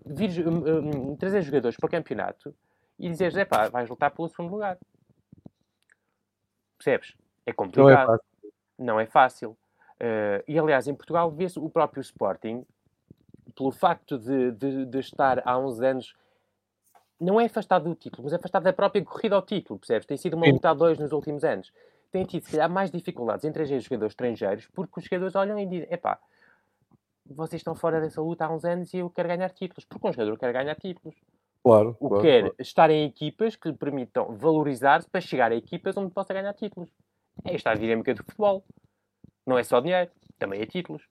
vir, 0.06 0.46
uh, 0.46 1.16
trazer 1.16 1.42
jogadores 1.42 1.76
para 1.76 1.86
o 1.86 1.90
campeonato 1.90 2.54
e 2.98 3.08
dizeres, 3.08 3.36
é 3.36 3.44
pá, 3.44 3.68
vais 3.68 3.88
lutar 3.88 4.10
pelo 4.10 4.28
segundo 4.28 4.52
lugar? 4.52 4.78
Percebes? 6.78 7.14
É 7.44 7.52
complicado. 7.52 7.88
Não 7.88 7.90
é 7.90 8.06
fácil. 8.06 8.52
Não 8.78 9.00
é 9.00 9.06
fácil. 9.06 9.50
Uh, 10.00 10.42
e 10.48 10.58
aliás, 10.58 10.88
em 10.88 10.94
Portugal 10.94 11.30
vê-se 11.30 11.58
o 11.58 11.68
próprio 11.68 12.00
Sporting, 12.00 12.64
pelo 13.54 13.70
facto 13.70 14.18
de, 14.18 14.52
de, 14.52 14.86
de, 14.86 14.98
estar 14.98 15.42
há 15.46 15.58
uns 15.58 15.80
anos, 15.80 16.14
não 17.20 17.40
é 17.40 17.44
afastado 17.44 17.84
do 17.84 17.94
título, 17.94 18.24
mas 18.24 18.32
é 18.32 18.36
afastado 18.36 18.62
da 18.62 18.72
própria 18.72 19.04
corrida 19.04 19.36
ao 19.36 19.42
título, 19.42 19.78
percebes? 19.78 20.06
Tem 20.06 20.16
sido 20.16 20.34
uma 20.34 20.46
luta 20.46 20.70
a 20.70 20.74
dois 20.74 20.98
nos 20.98 21.12
últimos 21.12 21.44
anos. 21.44 21.70
Tem 22.10 22.24
tido, 22.24 22.44
se 22.44 22.52
calhar, 22.52 22.70
mais 22.70 22.90
dificuldades 22.90 23.44
em 23.44 23.52
trazer 23.52 23.78
jogadores 23.80 24.12
estrangeiros, 24.12 24.66
porque 24.68 24.98
os 24.98 25.04
jogadores 25.04 25.36
olham 25.36 25.58
e 25.58 25.66
dizem, 25.66 25.88
epá, 25.90 26.18
vocês 27.26 27.60
estão 27.60 27.74
fora 27.74 28.00
dessa 28.00 28.20
luta 28.20 28.46
há 28.46 28.52
uns 28.52 28.64
anos 28.64 28.92
e 28.94 28.98
eu 28.98 29.10
quero 29.10 29.28
ganhar 29.28 29.50
títulos, 29.50 29.84
porque 29.84 30.08
um 30.08 30.12
jogador 30.12 30.38
quer 30.38 30.52
ganhar 30.52 30.74
títulos. 30.74 31.14
Claro. 31.62 31.96
O 32.00 32.08
claro, 32.08 32.22
quer 32.22 32.40
claro. 32.40 32.54
estar 32.58 32.90
em 32.90 33.04
equipas 33.04 33.54
que 33.54 33.68
lhe 33.68 33.76
permitam 33.76 34.34
valorizar-se 34.34 35.08
para 35.08 35.20
chegar 35.20 35.52
a 35.52 35.54
equipas 35.54 35.96
onde 35.96 36.12
possa 36.12 36.32
ganhar 36.32 36.54
títulos. 36.54 36.90
É 37.44 37.54
esta 37.54 37.70
a 37.70 37.74
dinâmica 37.74 38.14
do 38.14 38.24
futebol. 38.24 38.64
Não 39.46 39.58
é 39.58 39.62
só 39.62 39.78
dinheiro, 39.80 40.10
também 40.38 40.60
é 40.60 40.66
títulos. 40.66 41.02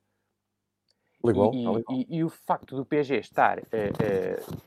Legal, 1.24 1.52
e. 1.54 1.66
E, 1.94 2.18
e, 2.18 2.24
o 2.24 2.30
facto 2.30 2.76
do 2.76 2.86
PSG 2.86 3.18
estar 3.18 3.60
uh, 3.60 3.62
uh, 3.62 4.58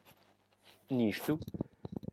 nisto, 0.93 1.39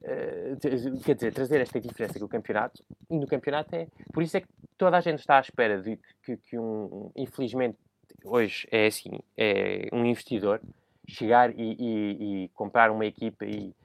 uh, 0.01 0.99
quer 1.03 1.15
dizer, 1.15 1.33
trazer 1.33 1.61
esta 1.61 1.79
diferença 1.79 2.13
que 2.13 2.23
o 2.23 2.29
campeonato, 2.29 2.83
no 3.09 3.27
campeonato 3.27 3.75
é. 3.75 3.87
Por 4.13 4.23
isso 4.23 4.37
é 4.37 4.41
que 4.41 4.47
toda 4.77 4.97
a 4.97 5.01
gente 5.01 5.19
está 5.19 5.37
à 5.37 5.41
espera 5.41 5.81
de 5.81 5.99
que, 6.23 6.37
que 6.37 6.57
um, 6.57 7.11
infelizmente, 7.15 7.77
hoje 8.23 8.67
é 8.71 8.87
assim, 8.87 9.19
é 9.37 9.87
um 9.91 10.05
investidor 10.05 10.61
chegar 11.07 11.51
e, 11.57 11.75
e, 11.79 12.43
e 12.43 12.49
comprar 12.49 12.91
uma 12.91 13.05
equipa 13.05 13.45
e, 13.45 13.75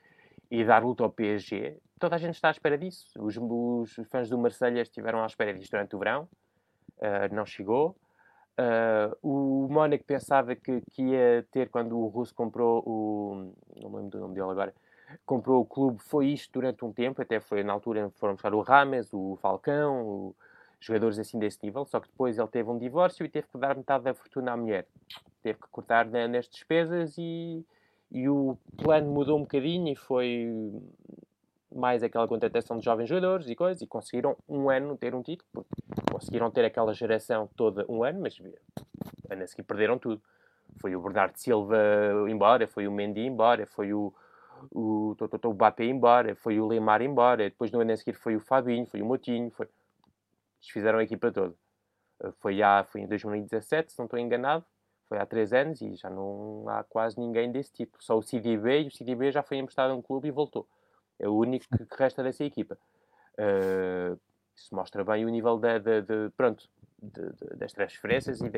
e, 0.51 0.65
dar 0.65 0.85
luta 0.85 1.03
ao 1.03 1.11
PSG, 1.11 1.77
toda 1.99 2.17
a 2.17 2.19
gente 2.19 2.35
está 2.35 2.49
à 2.49 2.51
espera 2.51 2.77
disso. 2.77 3.07
Os, 3.19 3.37
os 3.37 4.09
fãs 4.11 4.29
do 4.29 4.39
Marselha 4.39 4.83
estiveram 4.83 5.23
à 5.23 5.27
espera 5.27 5.55
disso 5.55 5.71
durante 5.71 5.97
o 5.97 5.99
verão, 5.99 6.29
uh, 6.99 7.35
não 7.35 7.47
chegou. 7.47 7.97
Uh, 8.57 9.17
o 9.21 9.69
Mónaco 9.69 10.05
pensava 10.05 10.55
que, 10.55 10.81
que, 10.93 11.03
ia 11.03 11.45
ter 11.51 11.69
quando 11.71 11.99
o 11.99 12.07
Russo 12.07 12.33
comprou 12.33 12.85
o. 12.87 13.53
não 13.81 13.91
me 13.91 13.97
lembro 13.97 14.11
do 14.11 14.21
nome 14.21 14.35
dele 14.35 14.51
agora. 14.51 14.75
Comprou 15.25 15.61
o 15.61 15.65
clube, 15.65 15.99
foi 16.03 16.29
isto 16.29 16.53
durante 16.53 16.85
um 16.85 16.93
tempo, 16.93 17.23
até 17.23 17.41
foi 17.41 17.63
na 17.63 17.73
altura 17.73 18.11
foram 18.17 18.35
buscar 18.35 18.55
o 18.55 18.61
Rames, 18.61 19.13
o 19.13 19.37
Falcão, 19.41 20.07
o, 20.07 20.37
jogadores 20.85 21.19
assim 21.19 21.39
desse 21.39 21.59
nível, 21.63 21.85
só 21.85 21.99
que 22.01 22.09
depois 22.09 22.39
ele 22.39 22.49
teve 22.49 22.69
um 22.69 22.79
divórcio 22.79 23.25
e 23.25 23.29
teve 23.29 23.47
que 23.49 23.59
dar 23.59 23.77
metade 23.77 24.05
da 24.05 24.15
fortuna 24.15 24.53
à 24.53 24.57
mulher. 24.57 24.87
Teve 25.43 25.59
que 25.59 25.69
cortar 25.69 26.07
né, 26.07 26.27
nas 26.27 26.47
despesas 26.47 27.17
e, 27.17 27.65
e 28.11 28.29
o 28.29 28.57
plano 28.77 29.11
mudou 29.11 29.39
um 29.39 29.43
bocadinho 29.43 29.93
e 29.93 29.97
foi 29.97 30.73
mais 31.75 32.03
aquela 32.03 32.29
contratação 32.29 32.79
de 32.79 32.85
jovens 32.85 33.09
jogadores 33.09 33.49
e 33.49 33.57
coisas, 33.57 33.83
e 33.83 33.87
conseguiram 33.87 34.37
um 34.49 34.71
ano 34.71 34.97
ter 34.97 35.15
um 35.15 35.23
título, 35.23 35.67
conseguiram 36.11 36.51
ter 36.51 36.65
aquela 36.65 36.95
geração 36.95 37.49
toda 37.57 37.85
um 37.89 38.05
ano, 38.05 38.21
mas 38.21 38.39
ano 39.31 39.43
a 39.43 39.47
seguir 39.47 39.65
perderam 39.65 39.99
tudo. 39.99 40.23
Foi 40.81 40.95
o 40.95 41.01
Bernardo 41.01 41.37
Silva 41.37 41.77
embora, 42.29 42.67
foi 42.67 42.87
o 42.87 42.93
Mendy 42.93 43.23
embora, 43.23 43.67
foi 43.67 43.93
o, 43.93 44.13
o, 44.71 45.17
o, 45.19 45.49
o, 45.49 45.49
o 45.51 45.55
Bape 45.55 45.85
embora, 45.85 46.35
foi 46.35 46.61
o 46.61 46.67
Lemar 46.67 47.03
embora, 47.03 47.45
depois 47.45 47.71
no 47.71 47.81
ano 47.81 47.93
a 47.93 47.97
seguir 47.97 48.15
foi 48.15 48.37
o 48.37 48.41
Fabinho, 48.41 48.87
foi 48.87 49.03
o 49.03 49.07
Motinho, 49.07 49.51
foi 49.51 49.69
desfizeram 50.61 50.99
a 50.99 51.05
equipa 51.05 51.31
toda. 51.31 51.55
Eh, 52.23 52.33
foi, 52.41 52.63
há, 52.63 52.85
foi 52.85 53.03
em 53.03 53.07
2017, 53.07 53.93
se 53.93 53.99
não 53.99 54.07
estou 54.07 54.19
enganado, 54.19 54.65
foi 55.09 55.19
há 55.19 55.27
três 55.27 55.53
anos 55.53 55.81
e 55.83 55.95
já 55.95 56.09
não 56.09 56.65
há 56.69 56.83
quase 56.83 57.19
ninguém 57.19 57.53
desse 57.53 57.73
tipo. 57.73 58.03
Só 58.03 58.17
o 58.17 58.23
CDB 58.23 58.83
e 58.83 58.89
o 58.89 58.91
CDB 58.91 59.31
já 59.31 59.43
foi 59.43 59.59
emprestado 59.59 59.91
a 59.91 59.95
um 59.95 60.03
clube 60.03 60.29
e 60.29 60.31
voltou. 60.31 60.67
É 61.19 61.29
o 61.29 61.35
único 61.35 61.67
que, 61.69 61.85
que 61.85 61.97
resta 61.97 62.23
dessa 62.23 62.45
equipa. 62.45 62.79
Uh, 63.39 64.19
isso 64.57 64.75
mostra 64.75 65.05
bem 65.05 65.25
o 65.25 65.29
nível 65.29 65.59
da, 65.59 65.79
da, 65.79 66.01
de, 66.01 66.31
pronto, 66.37 66.69
de, 67.03 67.21
de, 67.21 67.57
das 67.57 67.73
transferências 67.73 68.41
e 68.41 68.51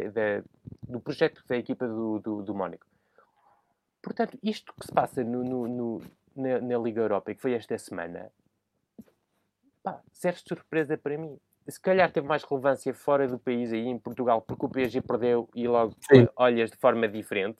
do 0.88 1.00
projeto 1.00 1.42
da 1.48 1.56
equipa 1.56 1.86
do, 1.86 2.18
do, 2.20 2.42
do 2.42 2.54
Mónaco. 2.54 2.86
Portanto, 4.06 4.38
isto 4.40 4.72
que 4.72 4.86
se 4.86 4.92
passa 4.92 5.24
no, 5.24 5.42
no, 5.42 5.66
no, 5.66 6.02
na, 6.36 6.60
na, 6.60 6.78
Liga 6.78 7.00
Europa 7.00 7.32
e 7.32 7.34
que 7.34 7.42
foi 7.42 7.54
esta 7.54 7.76
semana, 7.76 8.30
pá, 9.82 10.00
serve 10.12 10.38
surpresa 10.46 10.96
para 10.96 11.18
mim 11.18 11.36
se 11.68 11.80
calhar 11.80 12.08
teve 12.12 12.24
mais 12.24 12.44
relevância 12.44 12.94
fora 12.94 13.26
do 13.26 13.36
país 13.36 13.72
aí 13.72 13.88
em 13.88 13.98
Portugal, 13.98 14.40
porque 14.40 14.64
o 14.64 14.68
PSG 14.68 15.00
perdeu 15.00 15.48
e 15.56 15.66
logo 15.66 15.92
Sim. 16.08 16.28
olhas 16.36 16.70
de 16.70 16.76
forma 16.76 17.08
diferente. 17.08 17.58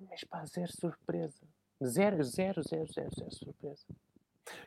Mas 0.00 0.24
pá, 0.24 0.44
zero 0.44 0.72
surpresa. 0.72 1.40
Zero, 1.80 2.24
zero, 2.24 2.60
zero, 2.68 2.92
zero, 2.92 3.10
zero 3.16 3.32
surpresa. 3.32 3.86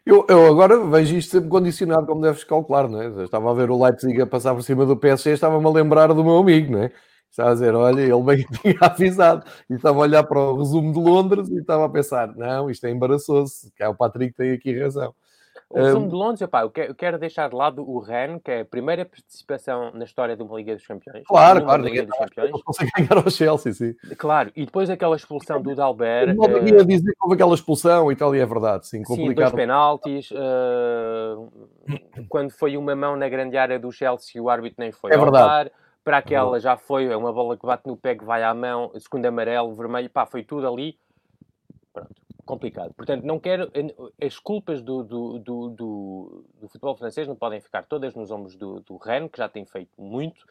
Eu, 0.05 0.25
eu 0.29 0.47
agora 0.47 0.79
vejo 0.87 1.17
isto 1.17 1.31
sempre 1.31 1.49
condicionado, 1.49 2.07
como 2.07 2.21
deves 2.21 2.45
calcular, 2.45 2.87
não 2.87 3.01
é? 3.01 3.07
Eu 3.07 3.25
estava 3.25 3.51
a 3.51 3.53
ver 3.53 3.69
o 3.69 3.83
Leipzig 3.83 4.21
a 4.21 4.25
passar 4.25 4.55
por 4.55 4.63
cima 4.63 4.85
do 4.85 4.95
PSG, 4.95 5.31
estava-me 5.31 5.65
a 5.65 5.69
lembrar 5.69 6.13
do 6.13 6.23
meu 6.23 6.37
amigo, 6.37 6.71
não 6.71 6.83
é? 6.83 6.93
Estava 7.31 7.51
a 7.51 7.53
dizer, 7.53 7.73
olha, 7.73 8.01
ele 8.01 8.23
bem 8.23 8.45
tinha 8.61 8.77
avisado. 8.81 9.45
E 9.69 9.75
estava 9.75 9.97
a 9.97 10.01
olhar 10.01 10.23
para 10.23 10.37
o 10.37 10.57
resumo 10.57 10.91
de 10.91 10.99
Londres 10.99 11.49
e 11.49 11.59
estava 11.59 11.85
a 11.85 11.89
pensar, 11.89 12.35
não, 12.35 12.69
isto 12.69 12.85
é 12.85 12.91
embaraçoso, 12.91 13.71
que 13.75 13.81
é 13.81 13.87
o 13.87 13.95
Patrick 13.95 14.35
tem 14.35 14.51
aqui 14.51 14.77
razão. 14.77 15.15
O 15.69 15.77
resumo 15.77 16.05
um... 16.05 16.09
de 16.09 16.15
Londres, 16.15 16.41
opá, 16.41 16.63
eu 16.63 16.93
quero 16.93 17.17
deixar 17.17 17.49
de 17.49 17.55
lado 17.55 17.89
o 17.89 17.99
Rennes, 17.99 18.41
que 18.43 18.51
é 18.51 18.61
a 18.61 18.65
primeira 18.65 19.05
participação 19.05 19.91
na 19.93 20.03
história 20.03 20.35
de 20.35 20.43
uma 20.43 20.57
Liga 20.57 20.75
dos 20.75 20.85
Campeões. 20.85 21.23
Claro, 21.25 21.63
claro, 21.63 21.83
Liga 21.83 22.05
dos 22.05 22.17
Campeões. 22.17 22.51
Não 22.51 22.59
consegue 22.59 22.91
ganhar 22.97 23.23
ao 23.23 23.31
Chelsea, 23.31 23.73
sim. 23.73 23.95
Claro, 24.17 24.51
e 24.53 24.65
depois 24.65 24.89
aquela 24.89 25.15
expulsão 25.15 25.61
do 25.61 25.73
Dalbert. 25.73 26.35
Não 26.35 26.43
uh... 26.43 26.85
dizer 26.85 27.13
que 27.13 27.17
houve 27.21 27.35
aquela 27.35 27.55
expulsão 27.55 28.11
e 28.11 28.15
tal, 28.17 28.35
e 28.35 28.39
é 28.39 28.45
verdade, 28.45 28.87
sim, 28.87 29.01
complicado. 29.03 29.29
Sim, 29.29 29.35
dois 29.35 29.51
penaltis, 29.53 30.31
uh... 30.31 31.49
quando 32.27 32.51
foi 32.51 32.75
uma 32.75 32.95
mão 32.95 33.15
na 33.15 33.29
grande 33.29 33.55
área 33.55 33.79
do 33.79 33.89
Chelsea, 33.93 34.41
o 34.41 34.49
árbitro 34.49 34.75
nem 34.79 34.91
foi 34.91 35.13
é 35.13 35.17
verdade. 35.17 35.71
Para 36.03 36.17
aquela 36.17 36.59
já 36.59 36.75
foi, 36.77 37.05
é 37.05 37.15
uma 37.15 37.31
bola 37.31 37.57
que 37.57 37.65
bate 37.65 37.87
no 37.87 37.95
pé 37.95 38.15
que 38.15 38.25
vai 38.25 38.43
à 38.43 38.53
mão, 38.53 38.91
segundo 38.99 39.25
amarelo, 39.25 39.73
vermelho, 39.75 40.09
pá, 40.09 40.25
foi 40.25 40.43
tudo 40.43 40.67
ali. 40.67 40.97
Pronto 41.93 42.21
complicado. 42.51 42.93
Portanto, 42.93 43.23
não 43.23 43.39
quero. 43.39 43.71
As 44.21 44.37
culpas 44.37 44.81
do, 44.81 45.03
do, 45.03 45.39
do, 45.39 45.69
do, 45.69 46.45
do 46.59 46.67
futebol 46.67 46.95
francês 46.97 47.27
não 47.27 47.35
podem 47.35 47.61
ficar 47.61 47.85
todas 47.85 48.13
nos 48.13 48.29
ombros 48.29 48.55
do, 48.55 48.81
do 48.81 48.97
Rennes, 48.97 49.31
que 49.31 49.37
já 49.37 49.47
tem 49.47 49.65
feito 49.65 50.01
muito 50.01 50.45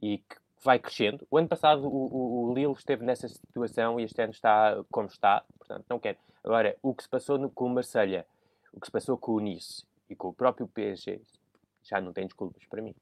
e 0.00 0.18
que 0.18 0.36
vai 0.62 0.78
crescendo. 0.78 1.26
O 1.30 1.38
ano 1.38 1.48
passado 1.48 1.86
o, 1.86 1.88
o, 1.88 2.50
o 2.50 2.54
Lille 2.54 2.72
esteve 2.72 3.04
nessa 3.04 3.28
situação 3.28 3.98
e 3.98 4.04
este 4.04 4.22
ano 4.22 4.32
está 4.32 4.82
como 4.90 5.08
está. 5.08 5.42
Portanto, 5.58 5.84
não 5.88 5.98
quero. 5.98 6.18
Agora, 6.44 6.76
o 6.82 6.94
que 6.94 7.02
se 7.02 7.08
passou 7.08 7.36
no, 7.36 7.50
com 7.50 7.66
o 7.66 7.70
Marselha, 7.70 8.24
o 8.72 8.80
que 8.80 8.86
se 8.86 8.92
passou 8.92 9.18
com 9.18 9.32
o 9.32 9.40
Nice 9.40 9.84
e 10.08 10.14
com 10.14 10.28
o 10.28 10.32
próprio 10.32 10.68
PSG, 10.68 11.20
já 11.82 12.00
não 12.00 12.12
tem 12.12 12.26
desculpas 12.26 12.64
para 12.66 12.80
mim. 12.80 12.94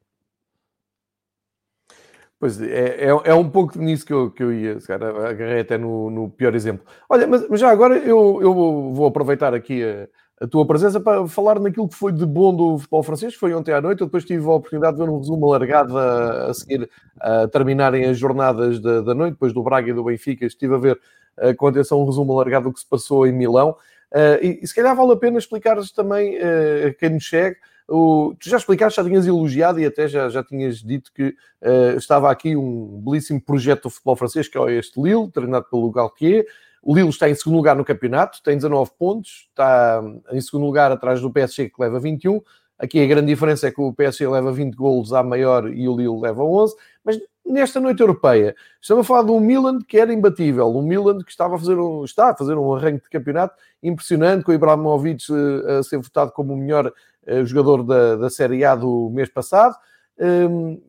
Pois 2.41 2.61
é, 2.61 3.07
é, 3.07 3.09
é, 3.09 3.35
um 3.35 3.51
pouco 3.51 3.77
nisso 3.81 4.07
que 4.07 4.13
eu, 4.13 4.31
que 4.31 4.43
eu 4.43 4.53
ia, 4.53 4.79
cara, 4.87 5.29
agarrei 5.29 5.61
até 5.61 5.77
no, 5.77 6.09
no 6.09 6.31
pior 6.31 6.55
exemplo. 6.55 6.87
Olha, 7.09 7.27
mas, 7.27 7.49
mas, 7.49 7.59
já 7.59 7.69
agora 7.69 7.99
eu, 7.99 8.39
eu 8.41 8.55
vou 8.55 9.07
aproveitar 9.07 9.53
aqui 9.53 9.83
a, 9.83 10.45
a, 10.45 10.47
tua 10.47 10.65
presença 10.65 11.01
para 11.01 11.27
falar 11.27 11.59
naquilo 11.59 11.89
que 11.89 11.97
foi 11.97 12.13
de 12.13 12.25
bom 12.25 12.55
do 12.55 12.79
futebol 12.79 13.03
francês, 13.03 13.35
foi 13.35 13.53
ontem 13.53 13.73
à 13.73 13.81
noite. 13.81 14.03
Eu 14.03 14.07
depois 14.07 14.25
tive 14.25 14.47
a 14.47 14.53
oportunidade 14.53 14.97
de 14.97 15.03
ver 15.03 15.11
um 15.11 15.19
resumo 15.19 15.47
alargado 15.47 15.99
a, 15.99 16.51
a 16.51 16.55
seguir 16.55 16.89
a 17.21 17.49
terminarem 17.49 18.05
as 18.05 18.17
jornadas 18.17 18.79
da, 18.79 19.01
da, 19.01 19.15
noite, 19.15 19.33
depois 19.33 19.53
do 19.53 19.63
Braga 19.63 19.91
e 19.91 19.93
do 19.93 20.05
Benfica. 20.05 20.47
Estive 20.47 20.77
a 20.77 20.79
ver 20.79 21.01
uh, 21.39 21.57
com 21.57 21.67
atenção 21.67 22.01
um 22.01 22.07
resumo 22.07 22.33
alargado 22.35 22.69
do 22.69 22.73
que 22.73 22.79
se 22.79 22.87
passou 22.87 23.27
em 23.27 23.33
Milão. 23.33 23.71
Uh, 24.13 24.39
e, 24.41 24.61
e, 24.63 24.67
se 24.67 24.75
calhar 24.77 24.95
vale 24.95 25.13
a 25.13 25.17
pena 25.17 25.39
explicar-lhes 25.39 25.91
também 25.91 26.37
uh, 26.37 26.87
a 26.87 26.95
quem 26.95 27.11
nos 27.11 27.29
segue 27.29 27.57
o, 27.89 28.35
tu 28.39 28.51
já 28.51 28.59
explicaste, 28.59 28.97
já 28.97 29.05
tinhas 29.05 29.27
elogiado 29.27 29.81
e 29.81 29.87
até 29.87 30.07
já, 30.07 30.29
já 30.29 30.45
tinhas 30.45 30.77
dito 30.83 31.11
que 31.13 31.29
uh, 31.63 31.97
estava 31.97 32.31
aqui 32.31 32.55
um 32.55 33.01
belíssimo 33.01 33.41
projeto 33.41 33.85
do 33.85 33.91
futebol 33.91 34.15
francês, 34.15 34.47
que 34.47 34.59
é 34.59 34.73
este 34.73 35.01
Lille, 35.01 35.31
treinado 35.31 35.67
pelo 35.71 35.91
Galtier. 35.91 36.47
O 36.83 36.95
Lille 36.95 37.09
está 37.09 37.29
em 37.31 37.35
segundo 37.35 37.57
lugar 37.57 37.75
no 37.75 37.85
campeonato, 37.85 38.43
tem 38.43 38.57
19 38.57 38.91
pontos, 38.99 39.49
está 39.49 40.03
em 40.31 40.41
segundo 40.41 40.67
lugar 40.67 40.93
atrás 40.93 41.21
do 41.21 41.31
PSG, 41.31 41.71
que 41.71 41.81
leva 41.83 41.99
21. 41.99 42.43
Aqui 42.79 43.03
a 43.03 43.07
grande 43.07 43.27
diferença 43.27 43.67
é 43.67 43.71
que 43.71 43.81
o 43.81 43.93
PSG 43.93 44.29
leva 44.29 44.53
20 44.53 44.75
golos 44.75 45.13
à 45.13 45.23
maior 45.23 45.73
e 45.73 45.89
o 45.89 45.97
Lille 45.97 46.21
leva 46.21 46.45
11. 46.45 46.77
Mas 47.03 47.19
nesta 47.45 47.81
noite 47.81 48.01
europeia, 48.01 48.55
estamos 48.81 49.05
a 49.05 49.09
falar 49.09 49.25
de 49.25 49.33
um 49.33 49.41
Milan 49.41 49.79
que 49.81 49.99
era 49.99 50.13
imbatível, 50.13 50.69
um 50.77 50.83
Milan 50.83 51.19
que 51.19 51.31
estava 51.31 51.57
a 51.57 51.59
fazer 51.59 51.79
um, 51.79 52.05
está 52.05 52.31
a 52.31 52.37
fazer 52.37 52.55
um 52.55 52.73
arranque 52.75 53.05
de 53.05 53.11
campeonato 53.11 53.55
impressionante, 53.83 54.45
com 54.45 54.53
o 54.53 54.55
Ibrahimovic 54.55 55.25
eh, 55.31 55.79
a 55.79 55.83
ser 55.83 55.99
votado 55.99 56.33
como 56.33 56.53
o 56.53 56.57
melhor 56.57 56.93
eh, 57.29 57.45
jogador 57.45 57.83
da, 57.85 58.17
da 58.17 58.31
Série 58.31 58.65
A 58.65 58.75
do 58.75 59.11
mês 59.11 59.29
passado. 59.29 59.77
Um, 60.21 60.81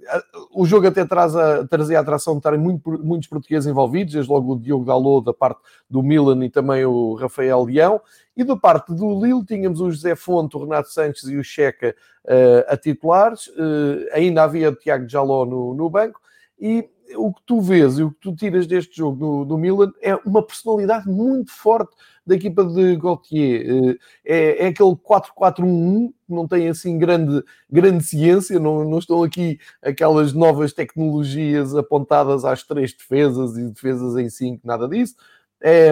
o 0.52 0.66
jogo 0.66 0.88
até 0.88 1.06
traz 1.06 1.36
a, 1.36 1.68
trazia 1.68 2.00
a 2.00 2.02
atração 2.02 2.34
de 2.34 2.40
estarem 2.40 2.60
muito, 2.60 2.90
muitos 3.04 3.28
portugueses 3.28 3.70
envolvidos, 3.70 4.14
desde 4.14 4.32
logo 4.32 4.54
o 4.54 4.60
Diogo 4.60 4.86
Dalot 4.86 5.24
da 5.24 5.34
parte 5.34 5.60
do 5.88 6.02
Milan 6.02 6.44
e 6.44 6.50
também 6.50 6.84
o 6.86 7.14
Rafael 7.14 7.64
Leão. 7.64 8.02
E 8.36 8.44
da 8.44 8.56
parte 8.56 8.94
do 8.94 9.24
Lille 9.24 9.46
tínhamos 9.46 9.82
o 9.82 9.92
José 9.92 10.16
Fonte, 10.16 10.58
o 10.58 10.64
Renato 10.64 10.90
Sanches 10.90 11.30
e 11.30 11.36
o 11.36 11.44
Checa 11.44 11.94
uh, 12.26 12.74
a 12.74 12.78
titulares. 12.78 13.48
Uh, 13.48 14.08
ainda 14.14 14.44
havia 14.44 14.70
o 14.70 14.76
Tiago 14.76 15.08
Jaló 15.08 15.46
no, 15.46 15.76
no 15.76 15.90
banco. 15.90 16.20
E 16.60 16.90
o 17.16 17.34
que 17.34 17.42
tu 17.46 17.62
vês 17.62 17.98
e 17.98 18.04
o 18.04 18.12
que 18.12 18.20
tu 18.20 18.36
tiras 18.36 18.68
deste 18.68 18.98
jogo 18.98 19.18
do, 19.18 19.46
do 19.46 19.58
Milan 19.58 19.92
é 20.02 20.16
uma 20.26 20.46
personalidade 20.46 21.08
muito 21.08 21.52
forte 21.52 21.96
da 22.26 22.36
equipa 22.36 22.64
de 22.64 22.96
Gaultier. 22.96 23.66
Eh, 23.68 23.98
é, 24.26 24.66
é 24.66 24.68
aquele 24.68 24.96
4-4-1-1, 24.96 26.10
que 26.10 26.34
não 26.34 26.48
tem 26.48 26.70
assim 26.70 26.98
grande, 26.98 27.44
grande 27.70 28.04
ciência, 28.04 28.60
não, 28.60 28.88
não 28.88 29.00
estão 29.00 29.24
aqui 29.24 29.60
aquelas 29.82 30.34
novas 30.34 30.72
tecnologias 30.72 31.76
apontadas 31.76 32.46
às 32.46 32.64
três 32.64 32.94
defesas 32.94 33.58
e 33.58 33.66
defesas 33.66 34.16
em 34.16 34.30
cinco, 34.30 34.66
nada 34.66 34.88
disso. 34.88 35.16
É, 35.62 35.92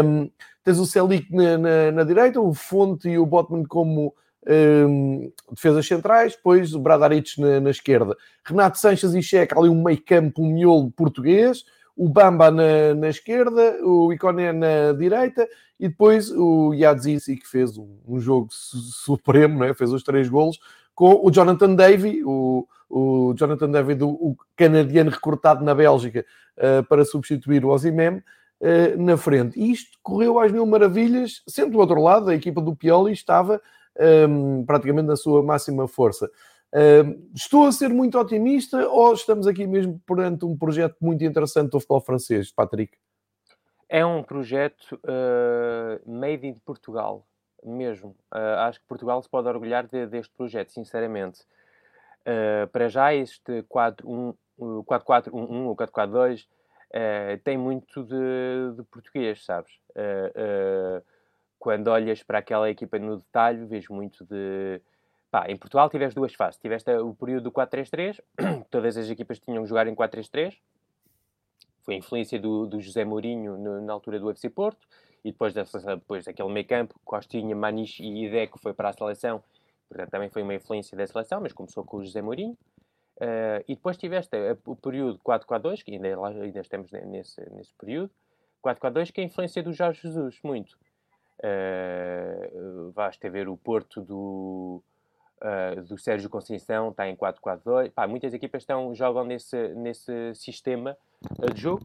tens 0.63 0.79
o 0.79 0.85
Celic 0.85 1.33
na, 1.33 1.57
na, 1.57 1.91
na, 1.91 2.03
direita, 2.03 2.39
o 2.39 2.53
Fonte 2.53 3.09
e 3.09 3.17
o 3.17 3.25
Botman 3.25 3.65
como 3.65 4.13
um, 4.47 5.31
defesas 5.51 5.85
centrais, 5.85 6.35
depois 6.35 6.73
o 6.73 6.79
Bradaric 6.79 7.39
na, 7.39 7.59
na, 7.59 7.69
esquerda. 7.69 8.15
Renato 8.43 8.77
Sanches 8.77 9.13
e 9.13 9.21
Checa 9.21 9.59
ali 9.59 9.69
um 9.69 9.83
meio 9.83 10.01
campo, 10.01 10.41
um 10.41 10.53
miolo 10.53 10.89
português, 10.91 11.65
o 11.95 12.07
Bamba 12.07 12.51
na, 12.51 12.93
na 12.95 13.09
esquerda, 13.09 13.77
o 13.83 14.13
Iconé 14.13 14.53
na 14.53 14.93
direita 14.97 15.47
e 15.79 15.87
depois 15.89 16.31
o 16.31 16.73
Yadzici 16.73 17.35
que 17.35 17.47
fez 17.47 17.77
um, 17.77 17.97
um 18.07 18.19
jogo 18.19 18.47
supremo, 18.51 19.63
é? 19.63 19.73
fez 19.73 19.91
os 19.91 20.03
três 20.03 20.29
golos, 20.29 20.59
com 20.95 21.19
o 21.23 21.29
Jonathan 21.29 21.75
Davy, 21.75 22.23
o, 22.23 22.67
o 22.89 23.33
Jonathan 23.35 23.69
Davy, 23.69 23.95
do, 23.95 24.09
o 24.09 24.35
canadiano 24.55 25.11
recrutado 25.11 25.63
na 25.63 25.75
Bélgica 25.75 26.25
uh, 26.57 26.83
para 26.85 27.05
substituir 27.05 27.63
o 27.63 27.69
Ozimem, 27.69 28.17
uh, 28.17 29.01
na 29.01 29.17
frente. 29.17 29.59
E 29.59 29.71
isto 29.71 29.97
correu 30.01 30.39
às 30.39 30.51
mil 30.51 30.65
maravilhas, 30.65 31.43
sendo 31.47 31.73
do 31.73 31.79
outro 31.79 32.01
lado, 32.01 32.29
a 32.29 32.35
equipa 32.35 32.61
do 32.61 32.75
Pioli 32.75 33.11
estava 33.11 33.61
praticamente 34.65 35.07
na 35.07 35.15
sua 35.15 35.41
máxima 35.43 35.87
força. 35.87 36.29
Estou 37.33 37.65
a 37.65 37.71
ser 37.71 37.89
muito 37.89 38.19
otimista 38.19 38.87
ou 38.89 39.13
estamos 39.13 39.47
aqui 39.47 39.65
mesmo 39.65 39.99
perante 40.05 40.45
um 40.45 40.57
projeto 40.57 40.97
muito 41.01 41.23
interessante 41.23 41.71
do 41.71 41.79
futebol 41.79 42.01
francês, 42.01 42.51
Patrick? 42.51 42.97
É 43.89 44.05
um 44.05 44.21
projeto 44.21 44.99
uh, 45.05 46.11
made 46.11 46.45
in 46.45 46.55
Portugal, 46.55 47.25
mesmo. 47.63 48.09
Uh, 48.33 48.59
acho 48.59 48.81
que 48.81 48.87
Portugal 48.87 49.21
se 49.21 49.29
pode 49.29 49.47
orgulhar 49.47 49.87
de, 49.87 50.05
deste 50.07 50.33
projeto, 50.35 50.71
sinceramente. 50.71 51.41
Uh, 52.21 52.67
para 52.67 52.89
já, 52.89 53.13
este 53.13 53.63
4-4-1-1 53.63 54.35
ou 54.59 55.75
4-4-2 55.75 56.45
tem 57.43 57.57
muito 57.57 58.03
de, 58.03 58.75
de 58.77 58.83
português, 58.83 59.43
sabes? 59.43 59.71
Quando 61.59 61.87
olhas 61.87 62.23
para 62.23 62.39
aquela 62.39 62.69
equipa 62.69 62.99
no 62.99 63.17
detalhe, 63.17 63.65
vejo 63.65 63.93
muito 63.93 64.25
de. 64.25 64.81
Pá, 65.29 65.45
em 65.49 65.57
Portugal 65.57 65.89
tiveste 65.89 66.15
duas 66.15 66.33
fases. 66.33 66.59
Tiveste 66.59 66.89
o 66.91 67.13
período 67.13 67.45
do 67.45 67.51
4-3-3, 67.51 68.21
todas 68.71 68.95
as 68.97 69.09
equipas 69.09 69.39
tinham 69.39 69.63
que 69.63 69.69
jogar 69.69 69.87
em 69.87 69.95
4-3-3. 69.95 70.57
Foi 71.83 71.95
a 71.95 71.97
influência 71.97 72.39
do, 72.39 72.65
do 72.65 72.79
José 72.79 73.03
Mourinho 73.05 73.57
no, 73.57 73.81
na 73.81 73.93
altura 73.93 74.19
do 74.19 74.27
UFC 74.27 74.49
Porto. 74.49 74.87
E 75.23 75.31
depois, 75.31 75.53
depois 75.53 76.25
daquele 76.25 76.49
meio 76.49 76.65
campo, 76.65 76.99
Costinha, 77.03 77.55
Maniche 77.55 78.03
e 78.03 78.25
Ideco 78.25 78.59
foi 78.59 78.73
para 78.73 78.89
a 78.89 78.93
seleção. 78.93 79.43
Portanto, 79.89 80.09
também 80.09 80.29
foi 80.29 80.43
uma 80.43 80.53
influência 80.53 80.97
da 80.97 81.05
seleção, 81.07 81.41
mas 81.41 81.53
começou 81.53 81.83
com 81.83 81.97
o 81.97 82.03
José 82.03 82.21
Mourinho. 82.21 82.57
Uh, 83.17 83.63
e 83.67 83.75
depois 83.75 83.97
tiveste 83.97 84.35
o 84.65 84.75
período 84.75 85.19
4-4-2, 85.19 85.83
que 85.83 85.91
ainda, 85.91 86.07
ainda 86.27 86.59
estamos 86.59 86.91
nesse, 86.91 87.41
nesse 87.51 87.73
período. 87.73 88.11
4-4-2, 88.63 89.11
que 89.11 89.21
é 89.21 89.23
a 89.23 89.27
influência 89.27 89.63
do 89.63 89.73
Jorge 89.73 90.01
Jesus, 90.01 90.39
muito. 90.43 90.77
Uh, 91.39 92.91
basta 92.93 93.29
ver 93.29 93.47
o 93.47 93.55
Porto 93.55 94.01
do, 94.01 94.81
uh, 95.41 95.81
do 95.83 95.97
Sérgio 95.97 96.29
Conceição, 96.29 96.89
está 96.89 97.07
em 97.07 97.15
4-4-2. 97.15 97.91
muitas 98.07 98.33
equipas 98.33 98.63
estão, 98.63 98.93
jogam 98.95 99.23
nesse, 99.23 99.69
nesse 99.75 100.33
sistema 100.33 100.97
de 101.53 101.61
jogo 101.61 101.83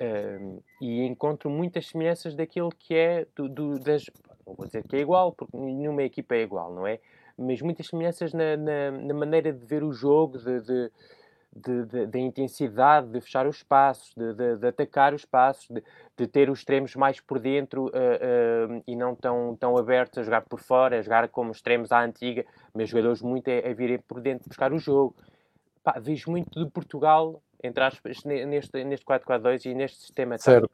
uh, 0.00 0.62
e 0.80 1.02
encontro 1.02 1.50
muitas 1.50 1.88
semelhanças 1.88 2.34
daquilo 2.34 2.70
que 2.70 2.94
é 2.94 3.26
do, 3.36 3.48
do, 3.48 3.78
das. 3.78 4.06
Não 4.46 4.54
vou 4.54 4.66
dizer 4.66 4.82
que 4.86 4.96
é 4.96 5.00
igual, 5.00 5.32
porque 5.32 5.56
nenhuma 5.56 6.02
equipa 6.02 6.34
é 6.34 6.42
igual, 6.42 6.72
não 6.72 6.86
é? 6.86 6.98
Mas 7.36 7.60
muitas 7.60 7.86
semelhanças 7.86 8.32
na, 8.32 8.56
na, 8.56 8.90
na 8.90 9.14
maneira 9.14 9.52
de 9.52 9.64
ver 9.64 9.84
o 9.84 9.92
jogo, 9.92 10.38
de, 10.38 10.60
de 10.62 10.90
da 11.58 12.18
intensidade 12.18 13.08
de 13.08 13.20
fechar 13.20 13.46
os 13.46 13.56
espaços, 13.56 14.14
de, 14.14 14.34
de, 14.34 14.56
de 14.56 14.66
atacar 14.66 15.14
os 15.14 15.22
espaços, 15.22 15.68
de, 15.68 15.82
de, 16.16 16.26
ter 16.26 16.50
os 16.50 16.60
extremos 16.60 16.94
mais 16.94 17.20
por 17.20 17.38
dentro 17.38 17.86
uh, 17.86 17.88
uh, 17.88 18.82
e 18.86 18.96
não 18.96 19.14
tão, 19.14 19.56
tão 19.56 19.76
abertos 19.76 20.18
a 20.18 20.22
jogar 20.22 20.42
por 20.42 20.60
fora, 20.60 20.98
a 20.98 21.02
jogar 21.02 21.28
como 21.28 21.52
extremos 21.52 21.92
à 21.92 22.02
antiga, 22.02 22.44
mas 22.74 22.88
jogadores 22.88 23.22
muito 23.22 23.50
a, 23.50 23.70
a 23.70 23.74
virem 23.74 23.98
por 23.98 24.20
dentro 24.20 24.48
buscar 24.48 24.72
o 24.72 24.78
jogo. 24.78 25.16
Pá, 25.82 25.98
vejo 25.98 26.30
muito 26.30 26.64
de 26.64 26.70
Portugal, 26.70 27.42
entre 27.62 27.82
aspas, 27.82 28.24
neste, 28.24 28.84
neste 28.84 29.06
4-4-2 29.06 29.66
e 29.66 29.74
neste 29.74 29.98
sistema 29.98 30.36
tático. 30.38 30.70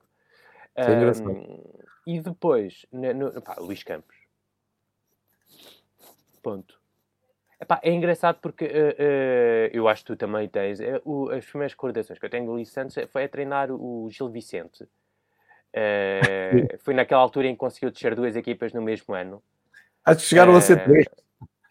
Um, 0.77 1.85
e 2.07 2.21
depois, 2.21 2.85
no, 2.93 3.15
no, 3.15 3.43
pá, 3.43 3.57
Luís 3.59 3.83
Campos. 3.83 4.17
Ponto. 6.43 6.84
Epá, 7.61 7.81
é 7.83 7.93
engraçado 7.93 8.39
porque 8.41 8.65
uh, 8.65 8.69
uh, 8.69 9.71
eu 9.73 9.89
acho 9.89 10.03
que 10.03 10.13
tu 10.13 10.17
também 10.17 10.49
tens. 10.49 10.81
Uh, 10.81 11.01
o, 11.05 11.31
as 11.31 11.45
primeiras 11.45 11.73
recordações 11.73 12.19
que 12.19 12.27
eu 12.27 12.31
tenho 12.31 12.47
do 12.47 12.53
Luís 12.53 12.71
Santos 12.71 12.97
foi 13.11 13.25
a 13.25 13.29
treinar 13.29 13.71
o 13.71 14.09
Gil 14.11 14.29
Vicente. 14.29 14.87
foi 16.81 16.95
naquela 16.95 17.23
altura 17.23 17.47
em 17.47 17.53
que 17.53 17.59
conseguiu 17.59 17.91
descer 17.91 18.15
duas 18.15 18.37
equipas 18.37 18.73
no 18.73 18.83
mesmo 18.83 19.15
ano. 19.15 19.43
Acho 20.05 20.21
que 20.21 20.27
chegaram 20.27 20.55
a 20.55 20.61
ser 20.61 20.85
três. 20.85 21.07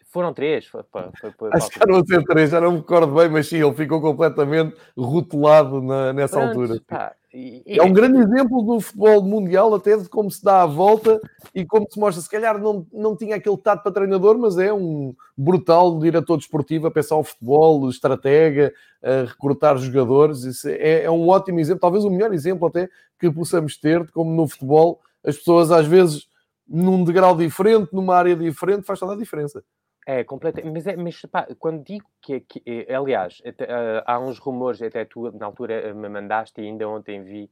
Foram 0.06 0.32
três. 0.32 0.66
Foi, 0.66 0.82
foi, 0.90 1.32
foi, 1.32 1.50
Acho 1.52 1.68
que 1.68 1.74
chegaram 1.74 2.00
a 2.00 2.04
ser 2.04 2.24
três, 2.24 2.50
já 2.50 2.60
não 2.60 2.72
me 2.72 2.78
recordo 2.78 3.14
bem, 3.14 3.28
mas 3.28 3.48
sim, 3.48 3.62
ele 3.62 3.74
ficou 3.74 4.00
completamente 4.00 4.76
rotulado 4.96 5.82
na, 5.82 6.12
nessa 6.12 6.38
Pronto, 6.38 6.60
altura. 6.60 6.80
Pá, 6.86 7.14
e. 7.34 7.62
É 7.66 7.82
um 7.82 7.92
grande 7.92 8.18
exemplo 8.18 8.62
do 8.62 8.80
futebol 8.80 9.22
mundial, 9.22 9.74
até 9.74 9.96
de 9.96 10.08
como 10.08 10.30
se 10.30 10.42
dá 10.42 10.62
a 10.62 10.66
volta 10.66 11.20
e 11.54 11.64
como 11.64 11.86
se 11.90 11.98
mostra. 11.98 12.22
Se 12.22 12.30
calhar 12.30 12.58
não, 12.58 12.86
não 12.92 13.16
tinha 13.16 13.36
aquele 13.36 13.56
tato 13.56 13.82
para 13.82 13.92
treinador, 13.92 14.38
mas 14.38 14.56
é 14.56 14.72
um 14.72 15.14
brutal 15.36 15.98
diretor 15.98 16.36
desportivo 16.36 16.86
a 16.86 16.90
pensar 16.90 17.16
o 17.16 17.24
futebol, 17.24 17.90
estratega, 17.90 18.72
a 19.02 19.24
recrutar 19.28 19.76
jogadores. 19.78 20.44
Isso 20.44 20.68
é, 20.68 21.02
é 21.02 21.10
um 21.10 21.28
ótimo 21.28 21.58
exemplo, 21.58 21.80
talvez 21.80 22.04
o 22.04 22.10
melhor 22.10 22.32
exemplo 22.32 22.68
até 22.68 22.88
que 23.18 23.30
possamos 23.30 23.76
ter 23.76 24.04
de 24.04 24.12
como 24.12 24.30
no 24.32 24.46
futebol 24.46 25.00
as 25.24 25.36
pessoas 25.36 25.70
às 25.70 25.86
vezes 25.86 26.28
num 26.68 27.04
degrau 27.04 27.36
diferente, 27.36 27.92
numa 27.92 28.16
área 28.16 28.34
diferente, 28.34 28.86
faz 28.86 28.98
toda 28.98 29.14
a 29.14 29.16
diferença. 29.16 29.62
É, 30.06 30.22
completamente. 30.22 30.72
Mas, 30.72 30.86
é, 30.86 30.96
mas 30.96 31.20
pá, 31.22 31.46
quando 31.58 31.82
digo 31.82 32.06
que, 32.20 32.40
que 32.40 32.62
eh, 32.66 32.94
aliás, 32.94 33.40
até, 33.44 33.64
uh, 33.64 34.02
há 34.04 34.18
uns 34.18 34.38
rumores, 34.38 34.82
até 34.82 35.04
tu 35.04 35.30
na 35.32 35.46
altura 35.46 35.74
eh, 35.74 35.94
me 35.94 36.08
mandaste 36.08 36.60
e 36.60 36.64
ainda 36.64 36.86
ontem 36.86 37.22
vi, 37.22 37.50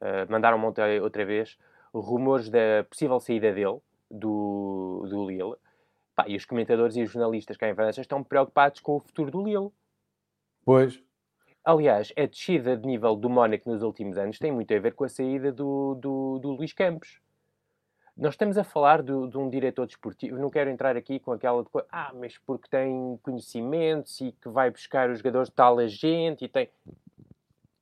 uh, 0.00 0.30
mandaram-me 0.30 0.66
outra 1.00 1.24
vez, 1.24 1.58
rumores 1.94 2.50
da 2.50 2.84
possível 2.90 3.18
saída 3.20 3.52
dele, 3.52 3.78
do, 4.10 5.06
do 5.08 5.26
Lille. 5.26 5.54
Pá, 6.14 6.26
e 6.28 6.36
os 6.36 6.44
comentadores 6.44 6.94
e 6.96 7.02
os 7.02 7.10
jornalistas 7.10 7.56
cá 7.56 7.68
em 7.68 7.74
França 7.74 8.00
estão 8.00 8.22
preocupados 8.22 8.80
com 8.80 8.96
o 8.96 9.00
futuro 9.00 9.30
do 9.30 9.42
Lille. 9.42 9.70
Pois. 10.64 11.02
Aliás, 11.64 12.12
a 12.18 12.26
descida 12.26 12.76
de 12.76 12.86
nível 12.86 13.16
do 13.16 13.30
Mónaco 13.30 13.70
nos 13.70 13.82
últimos 13.82 14.18
anos 14.18 14.38
tem 14.38 14.52
muito 14.52 14.72
a 14.74 14.78
ver 14.78 14.92
com 14.92 15.04
a 15.04 15.08
saída 15.08 15.50
do, 15.50 15.94
do, 15.94 16.38
do 16.38 16.50
Luís 16.50 16.74
Campos. 16.74 17.23
Nós 18.16 18.34
estamos 18.34 18.56
a 18.56 18.62
falar 18.62 19.02
do, 19.02 19.26
de 19.26 19.36
um 19.36 19.48
diretor 19.48 19.86
desportivo, 19.86 20.38
não 20.38 20.48
quero 20.48 20.70
entrar 20.70 20.96
aqui 20.96 21.18
com 21.18 21.32
aquela 21.32 21.64
de 21.64 21.68
coisa, 21.68 21.88
ah, 21.90 22.12
mas 22.14 22.38
porque 22.38 22.68
tem 22.68 23.18
conhecimentos 23.22 24.20
e 24.20 24.30
que 24.30 24.48
vai 24.48 24.70
buscar 24.70 25.10
os 25.10 25.18
jogadores 25.18 25.48
de 25.48 25.54
tal 25.54 25.78
agente 25.78 26.44
e 26.44 26.48
tem. 26.48 26.70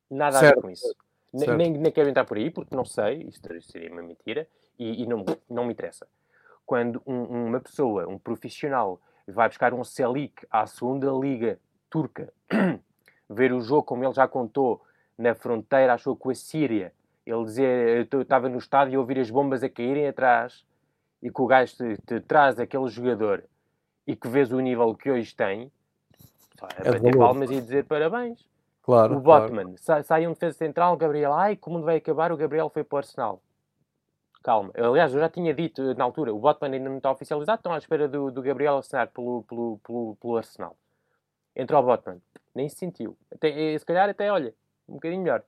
Nada 0.09 0.39
certo. 0.39 0.53
a 0.53 0.55
ver 0.55 0.61
com 0.61 0.69
isso. 0.71 0.95
Nem, 1.31 1.71
nem, 1.71 1.91
quero 1.91 2.09
entrar 2.09 2.25
por 2.25 2.37
aí, 2.37 2.49
porque 2.49 2.75
não 2.75 2.85
sei, 2.85 3.23
isso 3.23 3.41
seria 3.61 3.91
uma 3.91 4.03
mentira, 4.03 4.47
e, 4.77 5.03
e 5.03 5.07
não, 5.07 5.23
não 5.49 5.65
me 5.65 5.73
interessa. 5.73 6.07
Quando 6.65 7.01
um, 7.05 7.47
uma 7.47 7.59
pessoa, 7.59 8.07
um 8.07 8.17
profissional, 8.17 8.99
vai 9.27 9.47
buscar 9.47 9.73
um 9.73 9.83
Selik 9.83 10.45
à 10.49 10.65
segunda 10.67 11.11
liga 11.11 11.59
turca, 11.89 12.31
ver 13.29 13.53
o 13.53 13.61
jogo 13.61 13.83
como 13.83 14.03
ele 14.03 14.13
já 14.13 14.27
contou 14.27 14.81
na 15.17 15.33
fronteira, 15.33 15.93
achou 15.93 16.15
com 16.15 16.29
a 16.29 16.35
Síria, 16.35 16.93
ele 17.25 17.43
dizer, 17.43 18.07
eu 18.11 18.21
estava 18.21 18.49
no 18.49 18.57
estádio 18.57 18.93
e 18.93 18.97
ouvir 18.97 19.19
as 19.19 19.29
bombas 19.29 19.63
a 19.63 19.69
caírem 19.69 20.07
atrás, 20.07 20.65
e 21.21 21.31
que 21.31 21.41
o 21.41 21.47
gajo 21.47 21.75
te, 21.75 21.97
te 22.05 22.19
traz 22.19 22.59
aquele 22.59 22.87
jogador 22.89 23.45
e 24.05 24.15
que 24.15 24.27
vês 24.27 24.51
o 24.51 24.59
nível 24.59 24.93
que 24.93 25.09
hoje 25.09 25.33
tem, 25.33 25.71
é, 26.77 26.89
é 26.89 26.91
bater 26.91 27.17
palmas 27.17 27.49
e 27.49 27.61
dizer 27.61 27.85
parabéns. 27.85 28.45
Claro, 28.81 29.15
o 29.15 29.21
Botman, 29.21 29.63
claro. 29.63 29.77
sai, 29.77 30.03
sai 30.03 30.27
um 30.27 30.33
defesa 30.33 30.57
central, 30.57 30.97
Gabriel, 30.97 31.31
ai, 31.33 31.55
como 31.55 31.81
vai 31.81 31.97
acabar, 31.97 32.33
o 32.33 32.37
Gabriel 32.37 32.69
foi 32.69 32.83
para 32.83 32.95
o 32.95 32.97
Arsenal. 32.97 33.41
Calma. 34.43 34.73
Aliás, 34.75 35.13
eu 35.13 35.21
já 35.21 35.29
tinha 35.29 35.53
dito 35.53 35.93
na 35.95 36.03
altura, 36.03 36.33
o 36.33 36.39
Botman 36.39 36.73
ainda 36.73 36.89
não 36.89 36.97
está 36.97 37.09
oficializado, 37.09 37.59
estão 37.59 37.73
à 37.73 37.77
espera 37.77 38.09
do, 38.09 38.29
do 38.29 38.41
Gabriel 38.41 38.77
assinar 38.77 39.07
pelo, 39.07 39.43
pelo, 39.43 39.79
pelo, 39.85 40.17
pelo 40.17 40.35
Arsenal. 40.35 40.75
Entrou 41.55 41.81
o 41.81 41.85
Botman, 41.85 42.21
nem 42.53 42.67
se 42.67 42.75
sentiu. 42.75 43.17
Até, 43.31 43.73
eh, 43.73 43.79
se 43.79 43.85
calhar 43.85 44.09
até, 44.09 44.29
olha, 44.29 44.53
um 44.89 44.95
bocadinho 44.95 45.21
melhor. 45.21 45.43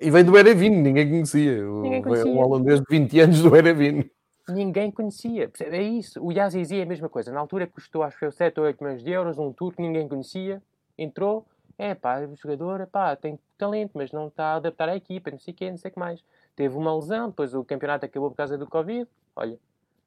E 0.00 0.10
vem 0.10 0.24
do 0.24 0.36
Erevin, 0.36 0.70
ninguém 0.70 1.08
conhecia. 1.08 1.64
Ninguém 1.64 2.02
conhecia. 2.02 2.30
Um 2.30 2.38
holandês 2.38 2.80
de 2.80 2.86
20 2.88 3.20
anos 3.20 3.42
do 3.42 3.56
Erevin. 3.56 4.10
Ninguém 4.48 4.90
conhecia. 4.90 5.50
É 5.60 5.82
isso. 5.82 6.22
O 6.22 6.32
Yazizi 6.32 6.80
é 6.80 6.82
a 6.82 6.86
mesma 6.86 7.08
coisa. 7.08 7.30
Na 7.30 7.40
altura 7.40 7.66
custou, 7.66 8.02
acho 8.02 8.16
que 8.16 8.26
foi 8.26 8.32
7 8.32 8.58
ou 8.58 8.66
8 8.66 8.82
milhões 8.82 9.02
de 9.02 9.10
euros, 9.10 9.38
um 9.38 9.52
turco, 9.52 9.80
ninguém 9.80 10.08
conhecia. 10.08 10.60
Entrou, 10.98 11.46
é 11.78 11.94
pá, 11.94 12.20
o 12.20 12.36
jogador 12.36 12.86
pá, 12.86 13.16
tem 13.16 13.38
talento, 13.56 13.92
mas 13.94 14.12
não 14.12 14.28
está 14.28 14.46
a 14.46 14.56
adaptar 14.56 14.88
à 14.88 14.96
equipa, 14.96 15.30
não 15.30 15.38
sei 15.38 15.54
o 15.54 15.56
quê, 15.56 15.70
não 15.70 15.76
sei 15.76 15.90
o 15.90 15.94
que 15.94 16.00
mais. 16.00 16.22
Teve 16.54 16.76
uma 16.76 16.94
lesão, 16.94 17.28
depois 17.28 17.54
o 17.54 17.64
campeonato 17.64 18.04
acabou 18.04 18.30
por 18.30 18.36
causa 18.36 18.58
do 18.58 18.66
Covid. 18.66 19.08
Olha, 19.34 19.58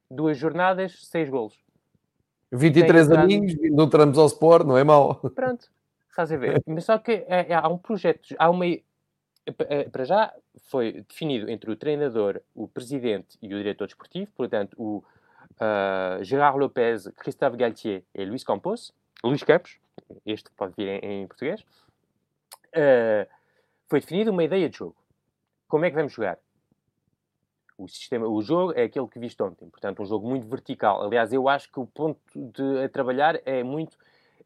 duas 0.09 0.37
jornadas, 0.37 1.07
seis 1.07 1.29
golos. 1.29 1.57
23 2.51 3.11
aninhos, 3.11 3.55
não 3.71 3.85
entramos 3.85 4.17
ao 4.17 4.27
Sport, 4.27 4.65
não 4.65 4.77
é 4.77 4.83
mau. 4.83 5.15
Pronto, 5.35 5.67
estás 6.09 6.31
a 6.31 6.37
ver. 6.37 6.61
Mas 6.65 6.85
só 6.85 6.97
que 6.97 7.11
é, 7.27 7.47
é, 7.49 7.53
há 7.53 7.67
um 7.67 7.77
projeto, 7.77 8.35
há 8.37 8.49
uma. 8.49 8.65
Eh, 9.45 9.89
para 9.89 10.05
já 10.05 10.33
foi 10.69 11.03
definido 11.07 11.49
entre 11.49 11.69
o 11.69 11.75
treinador, 11.75 12.41
o 12.55 12.67
presidente 12.67 13.37
e 13.41 13.53
o 13.53 13.57
diretor 13.57 13.85
desportivo, 13.85 14.31
portanto, 14.35 14.75
o 14.77 15.03
uh, 15.61 16.23
Gerard 16.23 16.57
Lopez, 16.57 17.07
Christophe 17.17 17.55
Galtier 17.55 18.03
e 18.13 18.25
Luís 18.25 18.43
Campos, 18.43 18.91
Luís 19.23 19.43
Campos, 19.43 19.79
este 20.25 20.49
pode 20.51 20.73
vir 20.75 20.87
em, 20.87 21.21
em 21.21 21.27
português, 21.27 21.61
uh, 21.61 23.29
foi 23.87 23.99
definida 23.99 24.31
uma 24.31 24.43
ideia 24.43 24.67
de 24.67 24.77
jogo. 24.77 24.95
Como 25.67 25.85
é 25.85 25.89
que 25.91 25.95
vamos 25.95 26.13
jogar? 26.13 26.39
O, 27.77 27.87
sistema, 27.87 28.25
o 28.27 28.41
jogo 28.41 28.73
é 28.73 28.83
aquele 28.83 29.07
que 29.07 29.19
viste 29.19 29.41
ontem, 29.43 29.69
portanto, 29.69 30.01
um 30.01 30.05
jogo 30.05 30.27
muito 30.27 30.47
vertical. 30.47 31.03
Aliás, 31.03 31.31
eu 31.31 31.47
acho 31.47 31.71
que 31.71 31.79
o 31.79 31.85
ponto 31.85 32.19
de 32.35 32.83
a 32.83 32.89
trabalhar 32.89 33.39
é 33.45 33.63
muito. 33.63 33.97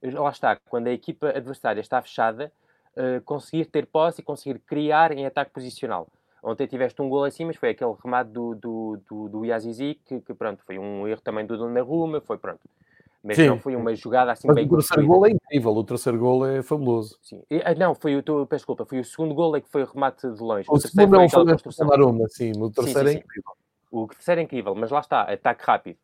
Lá 0.02 0.32
está, 0.32 0.56
quando 0.56 0.88
a 0.88 0.92
equipa 0.92 1.30
adversária 1.30 1.80
está 1.80 2.02
fechada, 2.02 2.52
uh, 2.96 3.22
conseguir 3.24 3.66
ter 3.66 3.86
posse 3.86 4.22
e 4.22 4.24
conseguir 4.24 4.60
criar 4.60 5.12
em 5.12 5.26
ataque 5.26 5.52
posicional. 5.52 6.08
Ontem 6.42 6.68
tiveste 6.68 7.02
um 7.02 7.10
gol 7.10 7.26
assim, 7.26 7.46
mas 7.46 7.58
foi 7.58 7.72
aquele 7.72 7.94
remate 8.02 8.32
do, 8.32 8.56
do, 8.56 9.02
do, 9.10 9.30
do 9.30 9.46
Yazizi 9.46 10.00
que, 10.06 10.22
que, 10.22 10.34
pronto, 10.34 10.64
foi 10.66 10.80
um 10.80 11.08
erro 11.08 11.22
também 11.22 11.46
do 11.46 11.58
Donnarumma, 11.58 12.22
foi 12.22 12.38
pronto 12.38 12.62
mas 13.24 13.36
Sim. 13.36 13.48
não 13.48 13.60
foi 13.60 13.76
uma 13.76 13.94
jogada 13.96 14.32
assim 14.32 14.48
mas 14.48 14.56
bem 14.56 14.66
o 14.66 14.70
terceiro 14.70 15.06
gol 15.06 15.28
é 15.28 15.32
incrível, 15.32 15.72
o 15.72 15.84
terceiro 15.84 16.18
gol 16.18 16.46
é 16.46 16.64
fabuloso. 16.64 17.18
Sim. 17.22 17.44
Ah, 17.66 17.76
não, 17.76 17.94
foi 17.94 18.18
o, 18.18 18.24
peço 18.24 18.62
desculpa, 18.62 18.86
foi 18.86 19.00
o 19.00 19.06
segundo 19.06 19.34
gol 19.34 19.56
é 19.58 19.62
que 19.62 19.70
foi 19.70 19.84
o 19.84 19.86
remate 19.86 20.30
de 20.30 20.42
longe. 20.42 20.70
O, 20.70 20.76
o 20.76 20.80
segundo 20.80 21.12
não 21.12 21.30
foi, 21.30 21.58
foi 21.58 21.88
a 21.88 21.94
Aroma, 21.94 22.28
sim, 22.30 22.52
o 22.58 22.70
terceiro 22.70 23.10
sim, 23.10 23.14
sim, 23.14 23.18
é 23.18 23.20
incrível. 23.20 23.52
O 23.92 24.08
terceiro 24.08 24.42
é 24.42 24.44
incrível, 24.44 24.76
mas 24.76 24.92
lá 24.92 25.00
está, 25.00 25.24
ataque 25.24 25.64
rápido. 25.66 25.98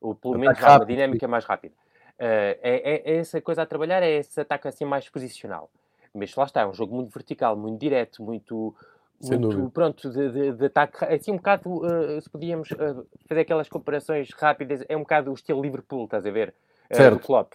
Ou 0.00 0.14
pelo 0.14 0.38
menos 0.38 0.62
há 0.62 0.76
uma 0.76 0.86
dinâmica 0.86 1.26
mais 1.26 1.44
rápida. 1.44 1.74
Uh, 1.74 2.20
é, 2.20 2.58
é, 2.62 3.12
é, 3.12 3.16
essa 3.18 3.40
coisa 3.40 3.62
a 3.62 3.66
trabalhar, 3.66 4.02
é 4.02 4.10
esse 4.18 4.40
ataque 4.40 4.68
assim 4.68 4.84
mais 4.84 5.08
posicional. 5.08 5.70
Mas 6.14 6.34
lá 6.34 6.44
está, 6.44 6.62
é 6.62 6.66
um 6.66 6.74
jogo 6.74 6.94
muito 6.94 7.10
vertical, 7.10 7.56
muito 7.56 7.78
direto, 7.78 8.22
muito, 8.22 8.74
muito 9.20 9.70
pronto, 9.70 10.10
de, 10.10 10.30
de, 10.30 10.52
de, 10.52 10.64
ataque, 10.66 11.04
assim 11.04 11.32
um 11.32 11.36
bocado, 11.36 11.68
uh, 11.68 12.20
se 12.20 12.28
podíamos 12.28 12.70
uh, 12.72 13.06
fazer 13.28 13.42
aquelas 13.42 13.68
comparações 13.68 14.30
rápidas, 14.30 14.84
é 14.88 14.96
um 14.96 15.00
bocado 15.00 15.30
o 15.30 15.34
estilo 15.34 15.62
Liverpool, 15.62 16.04
estás 16.04 16.26
a 16.26 16.30
ver? 16.30 16.54
certo. 16.96 17.18
do 17.18 17.20
Klopp. 17.20 17.54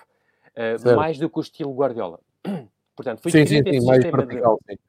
Uh, 0.56 0.96
mais 0.96 1.18
do 1.18 1.30
que 1.30 1.38
o 1.38 1.42
estilo 1.42 1.74
Guardiola. 1.74 2.20
Portanto, 2.96 3.22
foi 3.22 3.32
sim, 3.32 3.40
definido 3.40 3.70
sim, 3.72 3.80
sim, 3.82 3.86
mais 3.86 4.04
vertical, 4.04 4.60
de... 4.68 4.80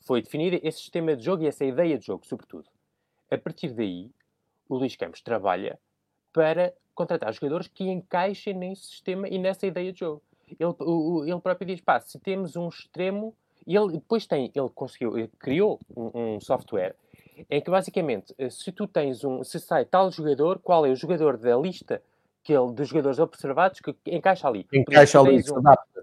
Foi 0.00 0.22
definido 0.22 0.58
esse 0.62 0.78
sistema 0.78 1.14
de 1.14 1.22
jogo 1.22 1.42
e 1.42 1.46
essa 1.46 1.64
ideia 1.64 1.98
de 1.98 2.06
jogo, 2.06 2.24
sobretudo. 2.24 2.64
A 3.30 3.36
partir 3.36 3.68
daí, 3.74 4.10
o 4.66 4.76
Luís 4.76 4.96
Campos 4.96 5.20
trabalha 5.20 5.78
para 6.32 6.72
contratar 6.94 7.32
jogadores 7.34 7.68
que 7.68 7.84
encaixem 7.84 8.54
nesse 8.54 8.86
sistema 8.86 9.28
e 9.28 9.38
nessa 9.38 9.66
ideia 9.66 9.92
de 9.92 10.00
jogo. 10.00 10.22
Ele, 10.58 10.74
o, 10.80 11.24
ele 11.24 11.40
próprio 11.40 11.66
diz, 11.66 11.80
pá, 11.80 12.00
se 12.00 12.18
temos 12.18 12.56
um 12.56 12.68
extremo... 12.68 13.34
E 13.66 13.76
ele 13.76 13.92
depois 13.92 14.26
tem, 14.26 14.50
ele 14.54 14.70
conseguiu, 14.74 15.18
ele 15.18 15.30
criou 15.38 15.78
um, 15.94 16.36
um 16.36 16.40
software 16.40 16.94
em 17.50 17.60
que 17.60 17.70
basicamente, 17.70 18.34
se 18.50 18.72
tu 18.72 18.86
tens 18.86 19.22
um, 19.24 19.44
se 19.44 19.60
sai 19.60 19.84
tal 19.84 20.10
jogador, 20.10 20.58
qual 20.58 20.86
é 20.86 20.90
o 20.90 20.96
jogador 20.96 21.36
da 21.36 21.54
lista 21.54 22.00
aquele 22.48 22.72
dos 22.72 22.88
jogadores 22.88 23.18
observados 23.18 23.80
que 23.80 23.94
encaixa 24.06 24.48
ali. 24.48 24.66
Encaixa 24.72 25.20
ali, 25.20 25.42
adapta. 25.54 26.02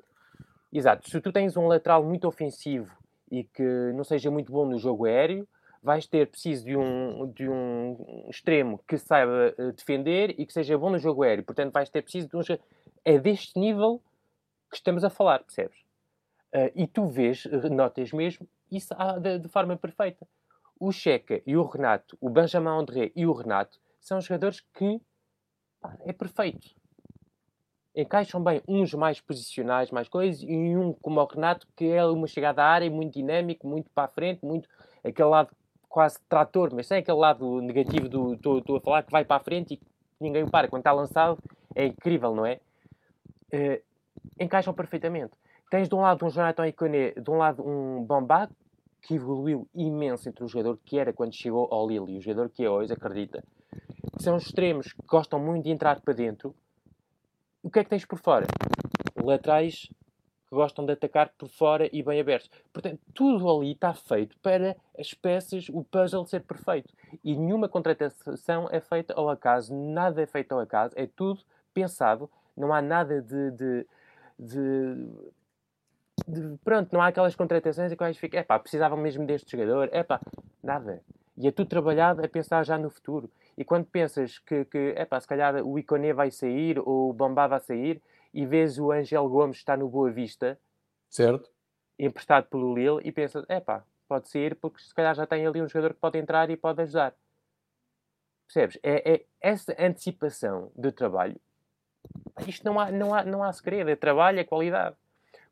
Exato. 0.72 1.10
Se 1.10 1.20
tu 1.20 1.32
tens 1.32 1.58
um 1.58 1.68
lateral 1.68 2.04
muito 2.04 2.28
ofensivo 2.28 2.96
e 3.32 3.44
que 3.44 3.64
não 3.96 4.04
seja 4.04 4.30
muito 4.30 4.52
bom 4.52 4.66
no 4.66 4.78
jogo 4.78 5.06
aéreo, 5.06 5.48
vais 5.82 6.06
ter 6.06 6.28
preciso 6.28 6.66
de 6.66 6.78
um, 6.78 7.32
de 7.34 7.50
um 7.50 8.26
extremo 8.30 8.80
que 8.88 8.98
saiba 8.98 9.54
eh, 9.58 9.72
defender 9.72 10.36
e 10.38 10.46
que 10.46 10.54
seja 10.54 10.78
bom 10.78 10.90
no 10.90 11.00
jogo 11.00 11.24
aéreo. 11.24 11.44
Portanto, 11.44 11.72
vais 11.72 11.90
ter 11.90 12.02
preciso 12.02 12.28
de 12.28 12.38
um. 12.38 12.42
É 13.04 13.18
deste 13.18 13.58
nível 13.60 14.02
que 14.76 14.80
estamos 14.80 15.04
a 15.04 15.10
falar, 15.10 15.40
percebes? 15.44 15.80
Uh, 16.54 16.72
e 16.76 16.88
tu 16.88 17.08
vês, 17.08 17.46
eh, 17.46 17.70
notas 17.70 18.12
mesmo, 18.12 18.48
isso 18.72 18.94
de, 19.22 19.40
de, 19.40 19.48
forma 19.48 19.76
perfeita. 19.76 20.28
O 20.80 20.92
Checa 20.92 21.42
e 21.46 21.56
o 21.58 21.64
Renato, 21.64 22.18
o 22.22 22.30
Benjamin 22.30 22.68
André 22.68 23.12
e 23.16 23.26
o 23.26 23.34
Renato, 23.34 23.80
são 24.00 24.22
jogadores 24.22 24.62
que 24.74 25.02
é 26.06 26.14
perfeito. 26.14 26.70
Encaixam 27.96 28.44
bem 28.44 28.62
uns 28.68 28.94
mais 28.94 29.22
posicionais, 29.22 29.92
mais 29.92 30.10
coisas, 30.10 30.44
e 30.44 30.78
um 30.78 30.94
como 30.94 31.22
o 31.22 31.26
Renato, 31.26 31.68
que 31.76 31.86
é 31.86 32.06
uma 32.06 32.28
chegada 32.28 32.64
à 32.64 32.68
área 32.68 32.90
muito 32.90 33.14
dinâmico, 33.14 33.68
muito 33.68 33.90
para 33.92 34.06
a 34.06 34.10
frente, 34.10 34.46
muito 34.46 34.68
aquele 35.04 35.30
lado 35.30 35.50
quase 35.88 36.20
trator, 36.28 36.74
mas 36.74 36.88
sem 36.88 36.98
aquele 36.98 37.18
lado 37.18 37.62
negativo 37.62 38.10
do 38.10 38.34
estou 38.34 38.76
a 38.76 38.82
falar 38.82 39.04
que 39.04 39.12
vai 39.12 39.24
para 39.24 39.38
a 39.38 39.44
frente 39.44 39.76
e 39.76 39.82
ninguém 40.20 40.44
o 40.44 40.52
para. 40.52 40.68
Quando 40.68 40.82
está 40.82 40.92
lançado, 40.92 41.38
é 41.74 41.86
incrível, 41.86 42.36
não 42.36 42.46
é? 42.46 42.60
Uh, 43.54 43.82
encaixam 44.40 44.74
perfeitamente. 44.74 45.34
Tens 45.70 45.90
de 45.90 45.96
um 45.96 46.02
lado 46.02 46.26
um 46.26 46.30
Jonathan 46.30 46.68
Iconé, 46.68 47.12
de 47.12 47.30
um 47.30 47.38
lado 47.38 47.68
um 47.68 48.04
Bombá, 48.04 48.50
que 49.02 49.16
evoluiu 49.16 49.68
imenso 49.74 50.28
entre 50.30 50.44
o 50.44 50.48
jogador 50.48 50.80
que 50.84 50.98
era 50.98 51.14
quando 51.14 51.36
chegou 51.36 51.68
ao 51.72 51.88
Lille 51.88 52.14
e 52.14 52.18
o 52.18 52.22
jogador 52.22 52.50
que 52.50 52.64
é 52.64 52.70
hoje, 52.70 52.94
acredita 52.94 53.44
são 54.20 54.38
extremos 54.38 54.94
que 54.94 55.06
gostam 55.08 55.40
muito 55.40 55.66
de 55.66 55.72
entrar 55.72 56.00
para 56.02 56.14
dentro. 56.14 56.56
O 57.62 57.70
que 57.70 57.80
é 57.80 57.84
que 57.84 57.90
tens 57.90 58.06
por 58.06 58.20
fora? 58.20 58.46
Laterais 59.16 59.90
que 60.48 60.56
gostam 60.56 60.86
de 60.86 60.94
atacar 60.94 61.34
por 61.38 61.50
fora 61.50 61.90
e 61.92 62.04
bem 62.04 62.20
abertos. 62.20 62.50
Portanto, 62.72 63.00
tudo 63.14 63.50
ali 63.50 63.72
está 63.72 63.94
feito 63.94 64.38
para 64.40 64.76
as 64.98 65.14
peças, 65.14 65.68
o 65.70 65.84
puzzle 65.84 66.26
ser 66.26 66.42
perfeito. 66.42 66.94
E 67.24 67.36
nenhuma 67.36 67.68
contratação 67.68 68.70
é 68.72 68.80
feita 68.80 69.14
ao 69.16 69.30
acaso, 69.30 69.76
nada 69.76 70.22
é 70.22 70.26
feito 70.26 70.52
ao 70.52 70.60
acaso, 70.60 70.94
é 70.96 71.08
tudo 71.08 71.42
pensado, 71.74 72.30
não 72.56 72.72
há 72.72 72.82
nada 72.82 73.22
de, 73.22 73.52
de, 73.52 73.88
de 74.38 75.34
de, 76.28 76.58
pronto, 76.64 76.92
não 76.94 77.02
há 77.02 77.08
aquelas 77.08 77.36
contratações 77.36 77.92
em 77.92 77.96
que 77.96 78.04
vais 78.04 78.18
ficar, 78.18 78.40
epá, 78.40 78.58
precisavam 78.58 78.98
mesmo 78.98 79.26
deste 79.26 79.52
jogador, 79.52 79.90
epá, 79.94 80.20
nada. 80.64 81.04
E 81.38 81.48
é 81.48 81.52
tudo 81.52 81.68
trabalhado 81.68 82.24
a 82.24 82.28
pensar 82.28 82.64
já 82.64 82.78
no 82.78 82.90
futuro. 82.90 83.30
E 83.58 83.64
quando 83.64 83.86
pensas 83.86 84.40
que, 84.40 84.66
que 84.66 84.96
epá, 84.98 85.20
se 85.20 85.28
calhar 85.28 85.56
o 85.64 85.78
Iconé 85.78 86.14
vai 86.14 86.32
sair 86.32 86.80
ou 86.80 87.10
o 87.10 87.14
Bombá 87.14 87.48
vai 87.48 87.60
sair 87.60 88.02
e 88.34 88.46
vês 88.46 88.80
o 88.80 88.92
Angel 88.92 89.28
Gomes 89.30 89.58
está 89.58 89.78
no 89.78 89.90
Boa 89.90 90.12
Vista, 90.12 90.60
certo? 91.10 91.50
emprestado 92.00 92.48
pelo 92.48 92.74
Lille, 92.74 93.02
e 93.04 93.12
pensas, 93.12 93.46
epá, 93.50 93.84
pode 94.08 94.30
sair 94.30 94.56
porque 94.56 94.82
se 94.82 94.94
calhar 94.94 95.16
já 95.16 95.28
tem 95.28 95.46
ali 95.46 95.62
um 95.62 95.68
jogador 95.68 95.94
que 95.94 96.00
pode 96.00 96.18
entrar 96.18 96.50
e 96.50 96.58
pode 96.58 96.82
ajudar. 96.82 97.14
Percebes? 98.48 98.78
É, 98.84 99.14
é 99.16 99.26
essa 99.42 99.76
antecipação 99.80 100.72
de 100.76 100.92
trabalho. 100.92 101.40
Isto 102.48 102.66
não 102.66 102.80
há, 102.80 102.92
não 102.92 103.14
há, 103.14 103.24
não 103.24 103.44
há 103.44 103.52
segredo. 103.54 103.90
É 103.90 103.96
trabalho, 103.96 104.40
é 104.40 104.44
qualidade. 104.44 104.96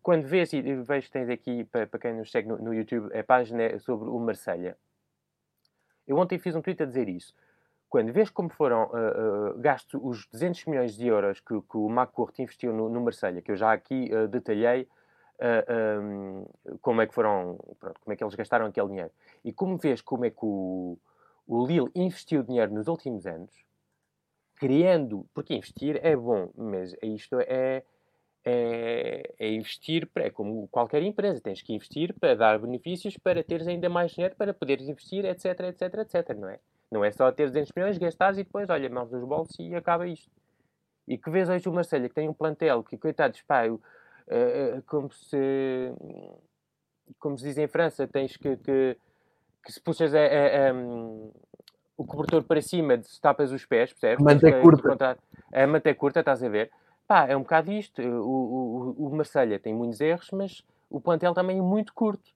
Quando 0.01 0.27
vês, 0.27 0.51
e 0.51 0.61
vejo 0.61 1.09
tens 1.09 1.29
aqui, 1.29 1.63
para, 1.63 1.87
quem 1.99 2.13
nos 2.13 2.29
segue 2.29 2.49
no, 2.49 2.57
no, 2.57 2.73
YouTube, 2.73 3.17
a 3.17 3.23
página 3.23 3.79
sobre 3.79 4.09
o 4.09 4.19
Marselha. 4.19 4.77
Eu 6.05 6.17
ontem 6.17 6.37
fiz 6.37 6.55
um 6.55 6.61
tweet 6.61 6.83
a 6.83 6.85
dizer 6.85 7.07
isso. 7.07 7.33
Quando 7.89 8.11
vês 8.11 8.29
como 8.29 8.49
foram 8.49 8.85
uh, 8.87 9.51
uh, 9.51 9.59
gastos 9.59 10.01
os 10.03 10.25
200 10.27 10.65
milhões 10.65 10.97
de 10.97 11.07
euros 11.07 11.39
que, 11.39 11.61
que 11.61 11.77
o 11.77 11.89
McCourt 11.89 12.37
investiu 12.39 12.73
no, 12.73 12.89
no 12.89 13.01
Marselha, 13.01 13.41
que 13.41 13.51
eu 13.51 13.55
já 13.55 13.71
aqui 13.71 14.09
uh, 14.13 14.27
detalhei 14.27 14.89
um, 16.01 16.45
como 16.81 17.01
é 17.01 17.07
que 17.07 17.13
foram, 17.13 17.57
pronto, 17.79 17.99
como 17.99 18.13
é 18.13 18.15
que 18.15 18.23
eles 18.23 18.35
gastaram 18.35 18.65
aquele 18.65 18.87
dinheiro. 18.87 19.11
E 19.43 19.51
como 19.51 19.77
vês 19.77 20.01
como 20.01 20.25
é 20.25 20.29
que 20.29 20.43
o, 20.43 20.97
o 21.47 21.65
Lille 21.65 21.89
investiu 21.95 22.43
dinheiro 22.43 22.73
nos 22.73 22.87
últimos 22.87 23.25
anos, 23.25 23.51
criando, 24.63 25.27
porque 25.33 25.53
investir 25.53 25.99
é 26.01 26.15
bom, 26.15 26.49
mas 26.55 26.95
isto 27.01 27.37
é, 27.41 27.83
é, 28.45 29.33
é 29.37 29.51
investir, 29.51 30.09
é 30.15 30.29
como 30.29 30.69
qualquer 30.69 31.03
empresa, 31.03 31.41
tens 31.41 31.61
que 31.61 31.73
investir 31.73 32.13
para 32.17 32.33
dar 32.33 32.59
benefícios, 32.59 33.17
para 33.17 33.43
teres 33.43 33.67
ainda 33.67 33.89
mais 33.89 34.13
dinheiro, 34.13 34.37
para 34.37 34.53
poderes 34.53 34.87
investir, 34.87 35.25
etc, 35.25 35.59
etc, 35.67 35.93
etc, 35.95 36.37
não 36.37 36.47
é? 36.47 36.59
Não 36.89 37.03
é 37.03 37.11
só 37.11 37.29
ter 37.29 37.47
200 37.47 37.73
milhões, 37.75 37.97
gastares 37.97 38.37
e 38.37 38.45
depois, 38.45 38.69
olha, 38.69 38.89
mãos 38.89 39.11
nos 39.11 39.27
bolsos 39.27 39.53
e 39.59 39.75
acaba 39.75 40.07
isto. 40.07 40.31
E 41.05 41.17
que 41.17 41.29
vês 41.29 41.49
hoje 41.49 41.67
o 41.67 41.73
Marcelo, 41.73 42.07
que 42.07 42.15
tem 42.15 42.29
um 42.29 42.33
plantel, 42.33 42.83
que 42.83 42.97
coitados, 42.97 43.41
pá, 43.41 43.67
eu, 43.67 43.75
uh, 43.75 44.81
como 44.85 45.11
se 45.11 45.91
como 47.19 47.37
se 47.37 47.43
diz 47.43 47.57
em 47.57 47.67
França, 47.67 48.07
tens 48.07 48.37
que, 48.37 48.55
que 48.55 48.97
que 49.63 49.71
se 49.71 49.81
puxas 49.81 50.13
a, 50.13 50.19
a, 50.19 50.69
a, 50.69 50.73
o 51.97 52.05
cobertor 52.05 52.43
para 52.43 52.61
cima, 52.61 53.01
se 53.01 53.19
tapas 53.21 53.51
os 53.51 53.65
pés, 53.65 53.91
percebes? 53.93 54.25
A 54.25 54.29
manta 54.29 54.47
é 54.47 54.61
curta. 54.61 55.17
A 55.53 55.67
manta 55.67 55.89
é 55.89 55.93
curta, 55.93 56.19
estás 56.19 56.43
a 56.43 56.49
ver? 56.49 56.71
Pá, 57.07 57.27
é 57.27 57.35
um 57.35 57.41
bocado 57.41 57.71
isto. 57.71 58.01
O, 58.01 58.95
o, 58.97 59.07
o 59.07 59.15
Marselha 59.15 59.59
tem 59.59 59.73
muitos 59.73 60.01
erros, 60.01 60.29
mas 60.31 60.63
o 60.89 60.99
plantel 60.99 61.33
também 61.33 61.59
é 61.59 61.61
muito 61.61 61.93
curto. 61.93 62.31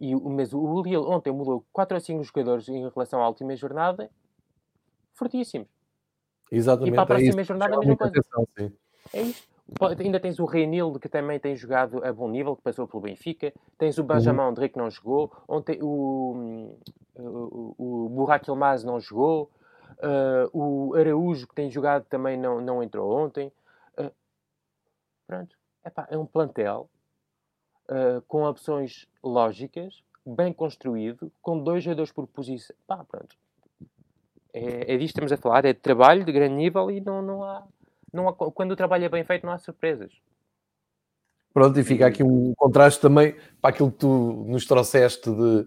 E, 0.00 0.14
mas 0.14 0.52
o 0.52 0.82
Lille 0.82 0.96
ontem 0.96 1.32
mudou 1.32 1.64
4 1.72 1.96
ou 1.96 2.00
5 2.00 2.22
jogadores 2.24 2.68
em 2.68 2.88
relação 2.88 3.22
à 3.22 3.26
última 3.26 3.54
jornada, 3.56 4.10
fortíssimos. 5.14 5.68
Exatamente. 6.50 6.92
E 6.92 6.94
para 6.94 7.02
a 7.02 7.04
é 7.04 7.06
próxima 7.06 7.40
é 7.40 7.44
jornada 7.44 7.74
a 7.74 7.78
mesma 7.78 7.96
coisa. 7.96 8.12
Atenção, 8.12 8.48
é 9.12 9.22
isto. 9.22 9.48
Ainda 9.98 10.18
tens 10.18 10.38
o 10.38 10.46
Reinildo, 10.46 10.98
que 10.98 11.08
também 11.08 11.38
tem 11.38 11.54
jogado 11.54 12.02
a 12.02 12.10
bom 12.10 12.28
nível, 12.30 12.56
que 12.56 12.62
passou 12.62 12.88
pelo 12.88 13.02
Benfica. 13.02 13.52
Tens 13.76 13.98
o 13.98 14.02
Benjamin 14.02 14.40
uhum. 14.40 14.48
André, 14.48 14.68
que 14.68 14.78
não 14.78 14.90
jogou. 14.90 15.30
Ontem 15.46 15.78
o, 15.82 16.74
o, 17.18 17.74
o 17.78 18.08
Burak 18.08 18.46
não 18.84 19.00
jogou. 19.00 19.50
Uh, 19.98 20.48
o 20.52 20.94
Araújo, 20.94 21.48
que 21.48 21.54
tem 21.54 21.70
jogado, 21.70 22.04
também 22.04 22.36
não, 22.36 22.60
não 22.60 22.82
entrou 22.82 23.10
ontem. 23.10 23.52
Uh, 23.98 24.12
pronto. 25.26 25.56
Epá, 25.84 26.06
é 26.10 26.16
um 26.16 26.26
plantel 26.26 26.88
uh, 27.88 28.20
com 28.28 28.44
opções 28.44 29.08
lógicas, 29.22 30.02
bem 30.24 30.52
construído, 30.52 31.32
com 31.42 31.58
dois 31.58 31.82
jogadores 31.82 32.12
por 32.12 32.26
posição. 32.26 32.76
Pá, 32.86 33.04
pronto. 33.04 33.36
É, 34.52 34.94
é 34.94 34.96
disto 34.96 35.14
que 35.14 35.24
estamos 35.24 35.32
a 35.32 35.36
falar. 35.36 35.64
É 35.64 35.72
de 35.72 35.80
trabalho 35.80 36.24
de 36.24 36.32
grande 36.32 36.54
nível 36.54 36.90
e 36.90 37.00
não, 37.00 37.22
não 37.22 37.42
há 37.42 37.66
não 38.12 38.28
há, 38.28 38.34
quando 38.34 38.72
o 38.72 38.76
trabalho 38.76 39.04
é 39.04 39.08
bem 39.08 39.24
feito, 39.24 39.44
não 39.44 39.52
há 39.52 39.58
surpresas. 39.58 40.12
Pronto, 41.52 41.78
e 41.78 41.82
fica 41.82 42.06
aqui 42.06 42.22
um 42.22 42.52
contraste 42.56 43.00
também 43.00 43.34
para 43.60 43.70
aquilo 43.70 43.90
que 43.90 43.98
tu 43.98 44.44
nos 44.46 44.66
trouxeste 44.66 45.30
de 45.30 45.66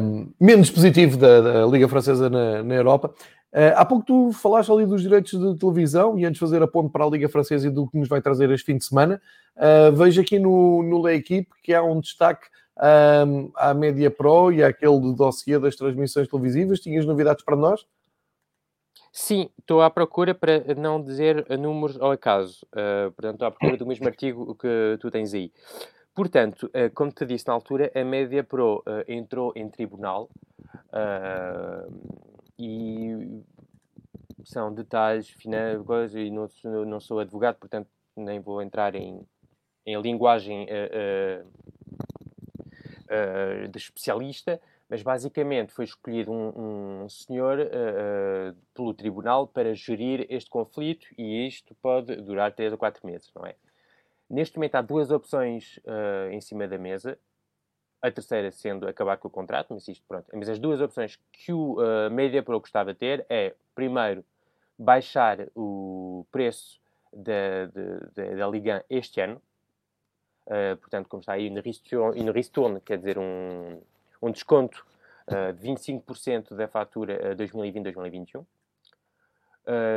um, 0.00 0.32
menos 0.40 0.70
positivo 0.70 1.16
da, 1.16 1.40
da, 1.40 1.66
Liga 1.66 1.88
Francesa 1.88 2.28
na, 2.28 2.62
na 2.62 2.74
Europa. 2.74 3.14
Uh, 3.52 3.70
há 3.76 3.84
pouco 3.84 4.04
tu 4.04 4.32
falaste 4.32 4.72
ali 4.72 4.84
dos 4.84 5.02
direitos 5.02 5.38
de 5.38 5.58
televisão 5.58 6.18
e 6.18 6.24
antes 6.24 6.34
de 6.34 6.40
fazer 6.40 6.60
a 6.62 6.66
ponte 6.66 6.90
para 6.90 7.04
a 7.04 7.08
Liga 7.08 7.28
Francesa 7.28 7.68
e 7.68 7.70
do 7.70 7.86
que 7.86 7.96
nos 7.96 8.08
vai 8.08 8.20
trazer 8.20 8.50
este 8.50 8.66
fim 8.66 8.76
de 8.76 8.84
semana, 8.84 9.20
uh, 9.56 9.92
vejo 9.94 10.20
aqui 10.20 10.38
no, 10.38 10.82
no 10.82 11.06
Le 11.06 11.14
Equipe 11.14 11.50
que 11.62 11.72
há 11.72 11.82
um 11.82 12.00
destaque 12.00 12.46
um, 12.76 13.50
à 13.54 13.72
Media 13.72 14.10
Pro 14.10 14.52
e 14.52 14.62
àquele 14.62 15.14
dossiê 15.14 15.58
das 15.58 15.76
transmissões 15.76 16.28
televisivas. 16.28 16.80
Tinhas 16.80 17.06
novidades 17.06 17.44
para 17.44 17.56
nós? 17.56 17.86
Sim, 19.16 19.48
estou 19.60 19.80
à 19.80 19.88
procura 19.88 20.34
para 20.34 20.74
não 20.74 21.00
dizer 21.00 21.46
números 21.56 22.00
ao 22.00 22.10
acaso. 22.10 22.66
Uh, 22.72 23.12
portanto, 23.12 23.34
estou 23.34 23.46
à 23.46 23.50
procura 23.52 23.76
do 23.76 23.86
mesmo 23.86 24.08
artigo 24.08 24.56
que 24.56 24.98
tu 24.98 25.08
tens 25.08 25.32
aí. 25.32 25.52
Portanto, 26.12 26.64
uh, 26.66 26.92
como 26.92 27.12
te 27.12 27.24
disse 27.24 27.46
na 27.46 27.52
altura, 27.52 27.92
a 27.94 28.02
Média 28.02 28.42
Pro 28.42 28.78
uh, 28.78 29.04
entrou 29.06 29.52
em 29.54 29.68
tribunal 29.68 30.28
e 32.58 33.40
são 34.42 34.74
detalhes 34.74 35.30
finais 35.30 35.78
e 36.16 36.28
não, 36.30 36.48
não, 36.84 36.98
sou 36.98 37.20
advogado, 37.20 37.56
portanto, 37.56 37.88
nem 38.16 38.40
vou 38.40 38.60
entrar 38.60 38.96
em, 38.96 39.24
em 39.86 40.00
linguagem 40.00 40.66
de 43.70 43.78
especialista 43.78 44.60
mas 44.88 45.02
basicamente 45.02 45.72
foi 45.72 45.84
escolhido 45.84 46.30
um, 46.30 47.02
um 47.04 47.08
senhor 47.08 47.58
uh, 47.58 48.56
pelo 48.74 48.92
tribunal 48.92 49.46
para 49.46 49.74
gerir 49.74 50.26
este 50.28 50.50
conflito 50.50 51.06
e 51.16 51.46
isto 51.46 51.74
pode 51.76 52.16
durar 52.16 52.52
3 52.52 52.72
ou 52.72 52.78
4 52.78 53.06
meses, 53.06 53.30
não 53.34 53.46
é? 53.46 53.54
Neste 54.28 54.56
momento 54.56 54.74
há 54.76 54.82
duas 54.82 55.10
opções 55.10 55.78
uh, 55.78 56.30
em 56.30 56.40
cima 56.40 56.66
da 56.66 56.78
mesa, 56.78 57.18
a 58.00 58.10
terceira 58.10 58.50
sendo 58.50 58.86
acabar 58.86 59.16
com 59.16 59.28
o 59.28 59.30
contrato, 59.30 59.72
mas 59.72 59.88
isto 59.88 60.04
pronto. 60.06 60.26
Mas 60.32 60.48
as 60.48 60.58
duas 60.58 60.80
opções 60.80 61.18
que 61.32 61.52
o 61.52 61.78
uh, 61.78 62.10
Media 62.10 62.42
Pro 62.42 62.60
gostava 62.60 62.92
de 62.92 62.98
ter 62.98 63.26
é, 63.28 63.54
primeiro, 63.74 64.24
baixar 64.78 65.46
o 65.54 66.26
preço 66.30 66.80
da, 67.12 67.66
da, 68.14 68.34
da 68.36 68.48
Liga 68.48 68.84
este 68.90 69.20
ano, 69.20 69.40
Uh, 70.46 70.76
portanto, 70.76 71.08
como 71.08 71.20
está 71.20 71.32
aí 71.32 71.48
no 71.48 71.62
Ristourne, 72.32 72.78
quer 72.82 72.98
dizer, 72.98 73.18
um, 73.18 73.80
um 74.24 74.30
desconto 74.30 74.86
uh, 75.28 75.52
de 75.52 75.68
25% 75.68 76.54
da 76.54 76.66
fatura 76.66 77.32
uh, 77.32 77.36
2020-2021. 77.36 78.40
Uh, 78.40 78.46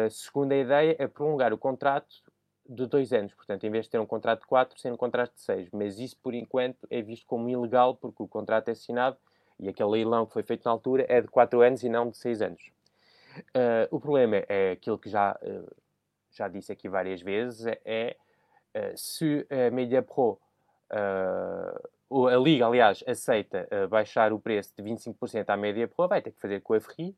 segunda 0.10 0.56
ideia 0.56 0.96
é 1.00 1.08
prolongar 1.08 1.54
o 1.54 1.58
contrato 1.58 2.16
de 2.68 2.86
dois 2.86 3.14
anos, 3.14 3.34
portanto, 3.34 3.64
em 3.64 3.70
vez 3.70 3.86
de 3.86 3.92
ter 3.92 4.00
um 4.00 4.06
contrato 4.06 4.42
de 4.42 4.48
quatro, 4.48 4.78
ser 4.78 4.92
um 4.92 4.98
contrato 4.98 5.34
de 5.34 5.42
seis. 5.42 5.70
Mas 5.72 5.98
isso, 6.00 6.18
por 6.22 6.34
enquanto, 6.34 6.86
é 6.90 7.02
visto 7.02 7.26
como 7.26 7.50
ilegal, 7.50 7.96
porque 7.96 8.22
o 8.22 8.28
contrato 8.28 8.68
é 8.68 8.72
assinado 8.74 9.18
e 9.60 9.70
aquele 9.70 9.90
leilão 9.90 10.26
que 10.26 10.34
foi 10.34 10.44
feito 10.44 10.66
na 10.66 10.72
altura 10.72 11.06
é 11.08 11.22
de 11.22 11.28
quatro 11.28 11.62
anos 11.62 11.82
e 11.84 11.90
não 11.90 12.10
de 12.10 12.18
seis 12.18 12.42
anos. 12.42 12.62
Uh, 13.56 13.88
o 13.92 14.00
problema 14.00 14.44
é 14.50 14.72
aquilo 14.72 14.98
que 14.98 15.10
já, 15.10 15.38
uh, 15.42 15.76
já 16.32 16.48
disse 16.48 16.72
aqui 16.72 16.90
várias 16.90 17.22
vezes: 17.22 17.66
é 17.86 18.18
uh, 18.76 18.98
se 18.98 19.48
a 19.50 19.72
Media 19.72 20.02
Pro 20.02 20.40
a 22.10 22.38
Liga, 22.38 22.66
aliás, 22.66 23.04
aceita 23.06 23.68
uh, 23.72 23.88
baixar 23.88 24.32
o 24.32 24.40
preço 24.40 24.74
de 24.78 24.84
25% 24.84 25.46
à 25.50 25.58
média 25.58 25.88
pro, 25.88 26.08
vai 26.08 26.22
ter 26.22 26.32
que 26.32 26.40
fazer 26.40 26.62
com 26.62 26.74
a 26.74 26.80
Free, 26.80 27.16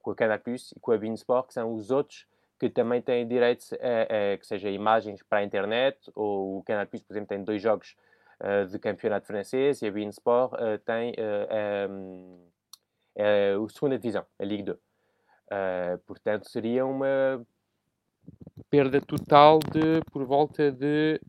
com 0.00 0.12
a 0.12 0.14
Canal 0.14 0.38
Plus 0.38 0.72
e 0.72 0.80
com 0.80 0.92
a 0.92 0.98
Beansport, 0.98 1.48
que 1.48 1.54
são 1.54 1.74
os 1.74 1.90
outros 1.90 2.26
que 2.58 2.68
também 2.68 3.00
têm 3.00 3.26
direitos 3.26 3.72
a, 3.72 4.34
a, 4.34 4.38
que 4.38 4.46
seja 4.46 4.68
imagens 4.68 5.22
para 5.22 5.38
a 5.38 5.44
internet, 5.44 5.98
ou 6.14 6.58
o 6.58 6.62
Canal 6.62 6.86
Plus, 6.86 7.02
por 7.02 7.12
exemplo, 7.12 7.28
tem 7.28 7.42
dois 7.42 7.60
jogos 7.60 7.96
uh, 8.40 8.66
de 8.66 8.78
campeonato 8.78 9.26
francês 9.26 9.82
e 9.82 9.86
a 9.86 9.90
Beansport 9.90 10.52
uh, 10.52 10.78
tem 10.84 11.14
um, 11.90 12.38
a 13.18 13.68
segunda 13.68 13.98
divisão, 13.98 14.24
a 14.38 14.44
Ligue 14.44 14.62
2. 14.62 14.78
portanto, 16.06 16.48
seria 16.48 16.86
uma 16.86 17.44
perda 18.70 19.00
total 19.00 19.58
de 19.58 20.00
por 20.12 20.24
volta 20.24 20.70
de 20.70 21.20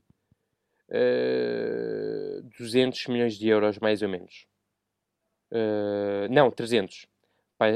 200 2.57 3.05
eh, 3.07 3.11
milhões 3.11 3.37
de 3.37 3.47
euros, 3.47 3.79
mais 3.79 4.01
ou 4.01 4.09
menos. 4.09 4.45
Uh, 5.51 6.27
não, 6.29 6.51
300. 6.51 7.07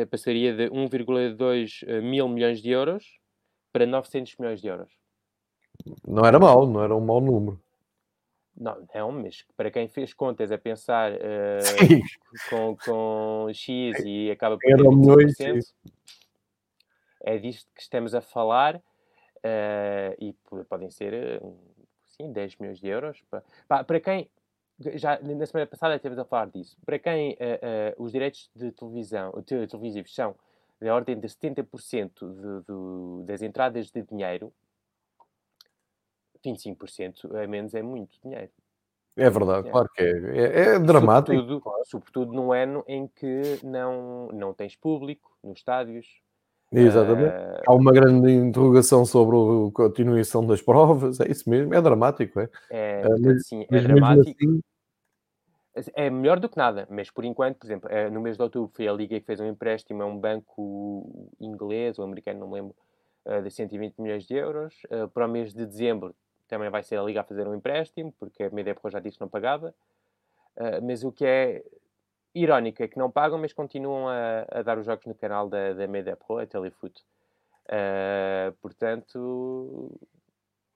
Passaria 0.09 0.53
de 0.53 0.70
1,2 0.70 1.84
eh, 1.88 2.01
mil 2.01 2.28
milhões 2.28 2.61
de 2.61 2.72
euros 2.72 3.20
para 3.72 3.86
900 3.86 4.36
milhões 4.38 4.59
de 4.59 4.68
euros. 4.68 4.91
Não 6.07 6.26
era 6.26 6.39
mau, 6.39 6.66
não 6.66 6.84
era 6.84 6.95
um 6.95 7.01
mau 7.01 7.22
número. 7.22 7.61
Não, 8.57 8.88
não, 8.93 9.11
mas 9.11 9.45
para 9.55 9.70
quem 9.70 9.88
fez 9.88 10.13
contas 10.13 10.51
a 10.51 10.57
pensar 10.57 11.11
uh, 11.11 12.49
com, 12.49 12.78
com 12.78 13.47
X 13.53 13.99
e 14.03 14.32
acaba 14.32 14.57
por 14.57 14.61
ter 14.61 14.78
20%, 14.78 15.61
é 17.22 17.38
disto 17.38 17.70
que 17.76 17.82
estamos 17.82 18.16
a 18.16 18.22
falar 18.22 18.78
uh, 18.78 20.16
e 20.18 20.34
podem 20.70 20.89
ser 20.89 21.41
sim, 22.16 22.32
10 22.32 22.57
milhões 22.57 22.80
de 22.80 22.88
euros. 22.88 23.24
Para, 23.68 23.84
para 23.84 23.99
quem, 23.99 24.30
já 24.80 25.20
na 25.20 25.45
semana 25.45 25.68
passada 25.68 25.95
estivemos 25.95 26.20
a 26.20 26.26
falar 26.26 26.47
disso, 26.47 26.78
para 26.86 26.99
quem 26.99 27.34
uh, 27.34 27.36
uh, 27.99 28.03
os 28.03 28.11
direitos 28.11 28.49
de 28.55 28.72
televisão, 28.72 29.32
de, 29.45 29.68
televisivos 29.68 30.13
são 30.13 30.36
da 30.80 30.93
ordem 30.93 31.18
de 31.20 31.28
70% 31.28 32.11
de, 32.20 33.22
de, 33.22 33.26
das 33.26 33.41
entradas 33.41 33.89
de 33.89 34.01
dinheiro, 34.03 34.53
25% 36.43 37.36
a 37.36 37.47
menos 37.47 37.74
é 37.74 37.82
muito 37.82 38.20
dinheiro. 38.22 38.51
É 39.18 39.30
verdade, 39.30 39.70
é. 39.70 39.72
claro 39.72 39.89
que 39.95 40.03
é. 40.03 40.09
É, 40.09 40.76
é 40.76 40.80
dramático. 40.80 41.34
Sobretudo, 41.34 41.86
sobretudo 41.86 42.34
num 42.34 42.51
ano 42.51 42.84
em 42.88 43.07
que 43.07 43.59
não, 43.63 44.28
não 44.28 44.53
tens 44.53 44.76
público 44.76 45.36
nos 45.41 45.59
estádios, 45.59 46.22
Exatamente. 46.76 47.36
Uh, 47.36 47.61
Há 47.67 47.73
uma 47.73 47.91
grande 47.91 48.32
interrogação 48.32 49.05
sobre 49.05 49.36
a 49.36 49.71
continuação 49.71 50.45
das 50.45 50.61
provas, 50.61 51.19
é 51.19 51.32
isso 51.32 51.49
mesmo, 51.49 51.73
é 51.73 51.82
dramático, 51.82 52.39
é? 52.39 52.49
É, 52.69 53.03
mas, 53.19 53.47
sim, 53.47 53.65
é 53.71 53.80
dramático. 53.82 54.38
Assim... 55.76 55.91
É 55.93 56.09
melhor 56.09 56.39
do 56.39 56.47
que 56.47 56.57
nada, 56.57 56.88
mas 56.89 57.09
por 57.09 57.26
enquanto, 57.26 57.57
por 57.57 57.65
exemplo, 57.65 57.89
no 58.11 58.21
mês 58.21 58.38
de 58.38 58.43
outubro 58.43 58.71
foi 58.73 58.88
a 58.88 58.93
Liga 58.93 59.19
que 59.19 59.26
fez 59.26 59.41
um 59.41 59.45
empréstimo 59.45 60.03
a 60.03 60.05
um 60.05 60.17
banco 60.17 61.30
inglês 61.39 61.99
ou 61.99 62.05
americano, 62.05 62.39
não 62.39 62.47
me 62.47 62.53
lembro, 62.53 62.76
de 63.43 63.51
120 63.51 63.97
milhões 63.99 64.26
de 64.26 64.36
euros. 64.36 64.73
Para 65.13 65.26
o 65.26 65.30
mês 65.30 65.53
de 65.53 65.65
dezembro 65.65 66.15
também 66.47 66.69
vai 66.69 66.82
ser 66.82 66.97
a 66.97 67.03
Liga 67.03 67.19
a 67.19 67.23
fazer 67.26 67.45
um 67.45 67.53
empréstimo, 67.53 68.13
porque 68.17 68.43
a 68.43 68.49
Medepro 68.51 68.89
já 68.89 69.01
disse 69.01 69.17
que 69.17 69.21
não 69.21 69.28
pagava. 69.28 69.76
Mas 70.82 71.03
o 71.03 71.11
que 71.11 71.26
é 71.26 71.61
irónico 72.36 72.83
é 72.83 72.88
que 72.88 72.97
não 72.97 73.09
pagam, 73.09 73.39
mas 73.39 73.53
continuam 73.53 74.07
a, 74.07 74.45
a 74.51 74.61
dar 74.61 74.77
os 74.77 74.86
jogos 74.86 75.05
no 75.05 75.15
canal 75.15 75.49
da, 75.49 75.73
da 75.73 75.88
Media 75.88 76.15
Pro, 76.15 76.38
a 76.38 76.45
Telefoot. 76.45 77.01
Uh, 77.65 78.51
portanto. 78.61 79.91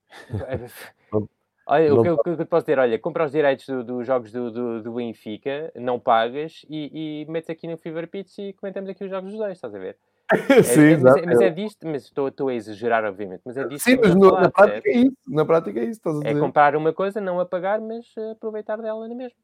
Olha, 1.68 1.94
o 1.94 2.02
que, 2.02 2.10
o 2.10 2.18
que, 2.18 2.30
eu 2.30 2.38
te 2.38 2.46
posso 2.46 2.66
dizer? 2.66 2.80
Olha, 2.80 2.98
compra 2.98 3.26
os 3.26 3.32
direitos 3.32 3.68
dos 3.68 3.86
do 3.86 4.04
jogos 4.04 4.32
do, 4.32 4.50
do, 4.50 4.82
do, 4.82 4.94
Benfica, 4.94 5.72
não 5.76 6.00
pagas 6.00 6.66
e, 6.68 7.22
e 7.22 7.32
metes 7.32 7.48
aqui 7.48 7.68
no 7.68 7.78
Fever 7.78 8.08
Pitch 8.08 8.40
e 8.40 8.54
comentamos 8.54 8.90
aqui 8.90 9.04
os 9.04 9.10
jogos 9.12 9.30
dos 9.30 9.38
dois, 9.40 9.52
estás 9.52 9.76
a 9.76 9.78
ver? 9.78 9.96
Sim, 10.64 10.94
é, 10.94 10.98
mas, 10.98 11.16
é, 11.16 11.26
mas, 11.28 11.42
é 11.42 11.50
disto, 11.52 11.88
mas 11.88 12.06
estou, 12.06 12.28
estou 12.28 12.48
a 12.50 12.56
exagerar, 12.56 13.06
obviamente. 13.06 13.42
Mas 13.46 13.56
é 13.56 13.68
disto 13.68 13.84
Sim, 13.84 14.00
mas 14.02 14.16
no, 14.16 14.30
falar, 14.30 14.42
na 14.42 14.50
prática 14.52 14.90
é? 14.90 14.94
é 14.94 14.98
isso. 14.98 15.18
Na 15.28 15.46
prática 15.46 15.80
é 15.80 15.84
isso, 15.84 15.92
estás 15.92 16.16
a 16.16 16.20
dizer. 16.20 16.38
É 16.38 16.40
comprar 16.40 16.76
uma 16.76 16.92
coisa, 16.92 17.22
não 17.22 17.40
a 17.40 17.46
pagar, 17.46 17.80
mas 17.80 18.06
aproveitar 18.32 18.78
dela 18.78 19.08
na 19.08 19.14
mesma. 19.14 19.38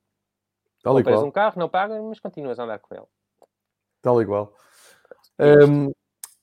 Tal 0.85 0.93
Compras 0.93 1.23
um 1.23 1.31
carro, 1.31 1.53
não 1.57 1.67
pagas, 1.67 1.99
mas 2.03 2.19
continuas 2.19 2.59
a 2.59 2.63
andar 2.63 2.77
com 2.77 2.93
ele. 2.93 3.05
Tal 4.03 4.23
qual. 4.23 4.53
Um, 5.39 5.91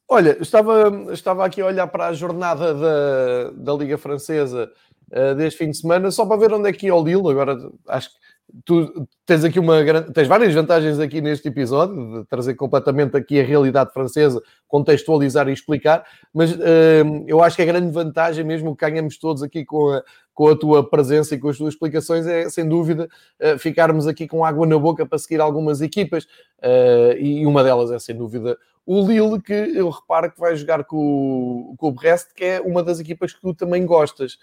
olha, 0.09 0.37
estava, 0.43 1.13
estava 1.13 1.47
aqui 1.47 1.61
a 1.61 1.67
olhar 1.67 1.87
para 1.87 2.09
a 2.09 2.13
jornada 2.13 2.75
da, 2.75 3.51
da 3.53 3.73
Liga 3.75 3.97
Francesa 3.97 4.69
uh, 5.13 5.37
deste 5.37 5.59
fim 5.59 5.71
de 5.71 5.77
semana, 5.77 6.11
só 6.11 6.27
para 6.27 6.39
ver 6.39 6.53
onde 6.53 6.69
é 6.69 6.73
que 6.73 6.87
ia 6.87 6.95
o 6.95 7.05
Lille. 7.05 7.31
Agora, 7.31 7.57
acho 7.87 8.11
que 8.11 8.17
tu 8.65 9.09
tens 9.25 9.45
aqui 9.45 9.59
uma 9.59 9.83
tens 10.13 10.29
várias 10.29 10.53
vantagens 10.53 10.99
aqui 10.99 11.21
neste 11.21 11.49
episódio 11.49 12.21
de 12.21 12.29
trazer 12.29 12.55
completamente 12.55 13.17
aqui 13.17 13.41
a 13.41 13.45
realidade 13.45 13.93
francesa, 13.93 14.43
contextualizar 14.69 15.49
e 15.49 15.53
explicar, 15.53 16.05
mas 16.33 16.53
uh, 16.53 17.25
eu 17.27 17.43
acho 17.43 17.57
que 17.57 17.63
a 17.63 17.67
grande 17.67 17.91
vantagem 17.91 18.45
mesmo 18.45 18.77
que 18.77 18.85
ganhamos 18.85 19.19
todos 19.19 19.43
aqui 19.43 19.65
com 19.65 19.91
a, 19.91 20.03
com 20.35 20.49
a 20.49 20.57
tua 20.57 20.89
presença 20.89 21.35
e 21.35 21.39
com 21.39 21.49
as 21.49 21.57
tuas 21.57 21.75
explicações 21.75 22.27
é 22.27 22.49
sem 22.51 22.69
dúvida 22.69 23.09
uh, 23.41 23.59
ficarmos 23.59 24.07
aqui 24.07 24.29
com 24.29 24.45
água 24.45 24.67
na 24.67 24.79
boca 24.79 25.07
para 25.07 25.19
seguir 25.19 25.41
algumas 25.41 25.81
equipas 25.81 26.25
uh, 26.25 27.17
e 27.19 27.47
uma 27.47 27.65
delas 27.65 27.91
é 27.91 27.99
sem 27.99 28.17
dúvida 28.17 28.59
o 28.85 29.07
Lille, 29.07 29.41
que 29.41 29.53
eu 29.53 29.89
reparo 29.89 30.33
que 30.33 30.41
vai 30.41 30.57
jogar 30.57 30.83
com, 30.83 31.73
com 31.79 31.89
o 31.89 31.93
Brest, 31.93 32.35
que 32.35 32.45
é 32.45 32.61
uma 32.61 32.83
das 32.83 32.99
equipas 32.99 33.33
que 33.33 33.41
tu 33.41 33.55
também 33.55 33.87
gostas. 33.87 34.39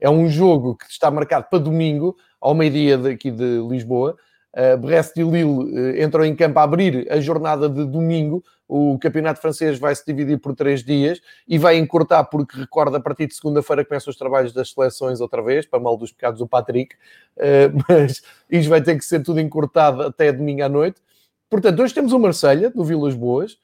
é 0.00 0.10
um 0.10 0.28
jogo 0.28 0.76
que 0.76 0.86
está 0.86 1.08
marcado 1.08 1.46
para 1.48 1.60
domingo, 1.60 2.16
ao 2.42 2.54
meio-dia 2.54 2.98
daqui 2.98 3.30
de 3.30 3.60
Lisboa. 3.68 4.16
Uh, 4.54 4.76
Brest 4.76 5.16
e 5.16 5.22
Lille 5.22 5.44
uh, 5.44 6.02
entram 6.02 6.26
em 6.26 6.36
campo 6.36 6.58
a 6.58 6.64
abrir 6.64 7.10
a 7.10 7.20
jornada 7.20 7.68
de 7.68 7.86
domingo. 7.86 8.44
O 8.68 8.98
campeonato 8.98 9.40
francês 9.40 9.78
vai 9.78 9.94
se 9.94 10.04
dividir 10.04 10.38
por 10.38 10.54
três 10.54 10.82
dias 10.82 11.20
e 11.48 11.56
vai 11.56 11.78
encurtar, 11.78 12.24
porque 12.24 12.58
recorda, 12.58 12.98
a 12.98 13.00
partir 13.00 13.26
de 13.26 13.34
segunda-feira 13.34 13.84
começam 13.84 14.10
os 14.10 14.16
trabalhos 14.16 14.52
das 14.52 14.72
seleções 14.72 15.20
outra 15.20 15.40
vez, 15.40 15.64
para 15.64 15.80
mal 15.80 15.96
dos 15.96 16.12
pecados 16.12 16.38
do 16.38 16.46
Patrick, 16.46 16.94
uh, 17.36 17.72
mas 17.88 18.22
isto 18.50 18.68
vai 18.68 18.82
ter 18.82 18.98
que 18.98 19.04
ser 19.04 19.22
tudo 19.22 19.40
encurtado 19.40 20.02
até 20.02 20.30
domingo 20.32 20.64
à 20.64 20.68
noite. 20.68 21.00
Portanto, 21.48 21.80
hoje 21.80 21.94
temos 21.94 22.12
o 22.12 22.18
Marselha 22.18 22.68
do 22.70 22.82
Vilas 22.84 23.14
Boas, 23.14 23.58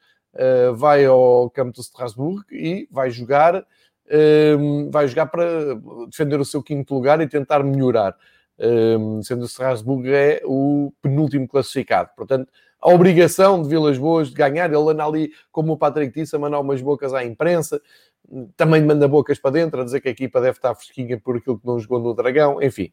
vai 0.75 1.03
ao 1.05 1.49
campo 1.49 1.73
de 1.73 1.81
Strasbourg 1.81 2.45
e 2.51 2.87
vai 2.91 3.09
jogar, 3.09 3.65
vai 4.91 5.07
jogar 5.07 5.25
para 5.25 5.73
defender 6.05 6.39
o 6.39 6.45
seu 6.45 6.61
quinto 6.61 6.93
lugar 6.93 7.19
e 7.19 7.27
tentar 7.27 7.63
melhorar 7.63 8.15
sendo 9.23 9.43
o 9.43 9.45
Strasbourg 9.45 10.09
é 10.11 10.41
o 10.45 10.91
penúltimo 11.01 11.47
classificado. 11.47 12.09
Portanto, 12.15 12.51
a 12.81 12.89
obrigação 12.89 13.61
de 13.61 13.67
Vilas 13.67 13.97
Boas 13.97 14.29
de 14.29 14.35
ganhar, 14.35 14.71
ele 14.71 14.91
anda 14.91 15.05
ali, 15.05 15.31
como 15.51 15.73
o 15.73 15.77
Patrick 15.77 16.13
disse, 16.13 16.35
a 16.35 16.39
mandar 16.39 16.59
umas 16.59 16.81
bocas 16.81 17.13
à 17.13 17.23
imprensa, 17.23 17.81
também 18.55 18.83
manda 18.83 19.07
bocas 19.07 19.39
para 19.39 19.51
dentro, 19.51 19.81
a 19.81 19.83
dizer 19.83 19.99
que 20.01 20.07
a 20.07 20.11
equipa 20.11 20.39
deve 20.39 20.57
estar 20.57 20.73
fresquinha 20.75 21.19
por 21.19 21.37
aquilo 21.37 21.59
que 21.59 21.67
não 21.67 21.79
jogou 21.79 21.99
no 21.99 22.13
Dragão, 22.13 22.61
enfim. 22.61 22.91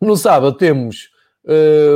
No 0.00 0.16
sábado 0.16 0.56
temos 0.56 1.10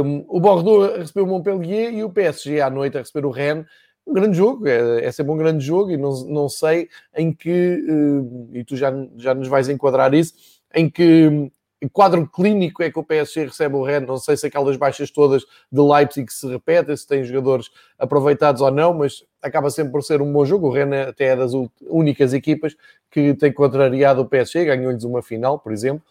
um, 0.04 0.24
o 0.28 0.40
Bordeaux 0.40 0.94
a 0.94 0.98
receber 0.98 1.22
o 1.22 1.26
Montpellier 1.26 1.92
e 1.92 2.04
o 2.04 2.10
PSG 2.10 2.60
à 2.60 2.70
noite 2.70 2.96
a 2.96 3.00
receber 3.00 3.26
o 3.26 3.30
Rennes. 3.30 3.66
Um 4.06 4.14
grande 4.14 4.36
jogo, 4.36 4.66
é, 4.66 5.04
é 5.04 5.12
sempre 5.12 5.32
um 5.32 5.36
grande 5.36 5.64
jogo 5.64 5.90
e 5.90 5.96
não, 5.96 6.24
não 6.26 6.48
sei 6.48 6.88
em 7.14 7.32
que, 7.32 7.84
uh, 7.88 8.48
e 8.54 8.64
tu 8.64 8.76
já, 8.76 8.90
já 9.16 9.34
nos 9.34 9.48
vais 9.48 9.68
enquadrar 9.68 10.14
isso, 10.14 10.34
em 10.74 10.88
que 10.88 11.50
quadro 11.88 12.28
clínico 12.28 12.82
é 12.82 12.90
que 12.90 12.98
o 12.98 13.04
PSG 13.04 13.44
recebe 13.46 13.74
o 13.74 13.82
Rennes. 13.82 14.08
Não 14.08 14.18
sei 14.18 14.36
se 14.36 14.46
aquelas 14.46 14.76
baixas 14.76 15.10
todas 15.10 15.44
de 15.72 15.80
Leipzig 15.80 16.30
se 16.30 16.46
repetem, 16.46 16.96
se 16.96 17.06
tem 17.06 17.24
jogadores 17.24 17.70
aproveitados 17.98 18.60
ou 18.60 18.70
não, 18.70 18.92
mas 18.92 19.24
acaba 19.40 19.70
sempre 19.70 19.92
por 19.92 20.02
ser 20.02 20.20
um 20.20 20.30
bom 20.30 20.44
jogo. 20.44 20.68
O 20.68 20.70
Rennes 20.70 21.08
até 21.08 21.26
é 21.26 21.36
das 21.36 21.52
únicas 21.82 22.34
equipas 22.34 22.76
que 23.10 23.34
tem 23.34 23.52
contrariado 23.52 24.20
o 24.20 24.26
PSG, 24.26 24.64
ganhou-lhes 24.64 25.04
uma 25.04 25.22
final, 25.22 25.58
por 25.58 25.72
exemplo. 25.72 26.02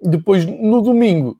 Depois, 0.00 0.44
no 0.46 0.80
domingo, 0.80 1.38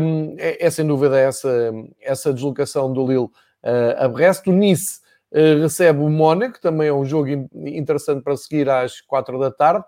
hum, 0.00 0.34
é, 0.38 0.66
é 0.66 0.70
sem 0.70 0.86
dúvida 0.86 1.18
essa, 1.18 1.72
essa 2.00 2.32
deslocação 2.32 2.92
do 2.92 3.06
Lille 3.06 3.24
uh, 3.24 3.30
a 3.98 4.08
Brest. 4.08 4.46
O 4.46 4.52
Nice 4.52 5.00
uh, 5.32 5.62
recebe 5.62 6.00
o 6.00 6.08
Mónaco, 6.08 6.60
também 6.60 6.88
é 6.88 6.92
um 6.92 7.04
jogo 7.04 7.28
interessante 7.54 8.22
para 8.22 8.36
seguir 8.36 8.68
às 8.68 9.00
quatro 9.00 9.38
da 9.38 9.50
tarde. 9.50 9.84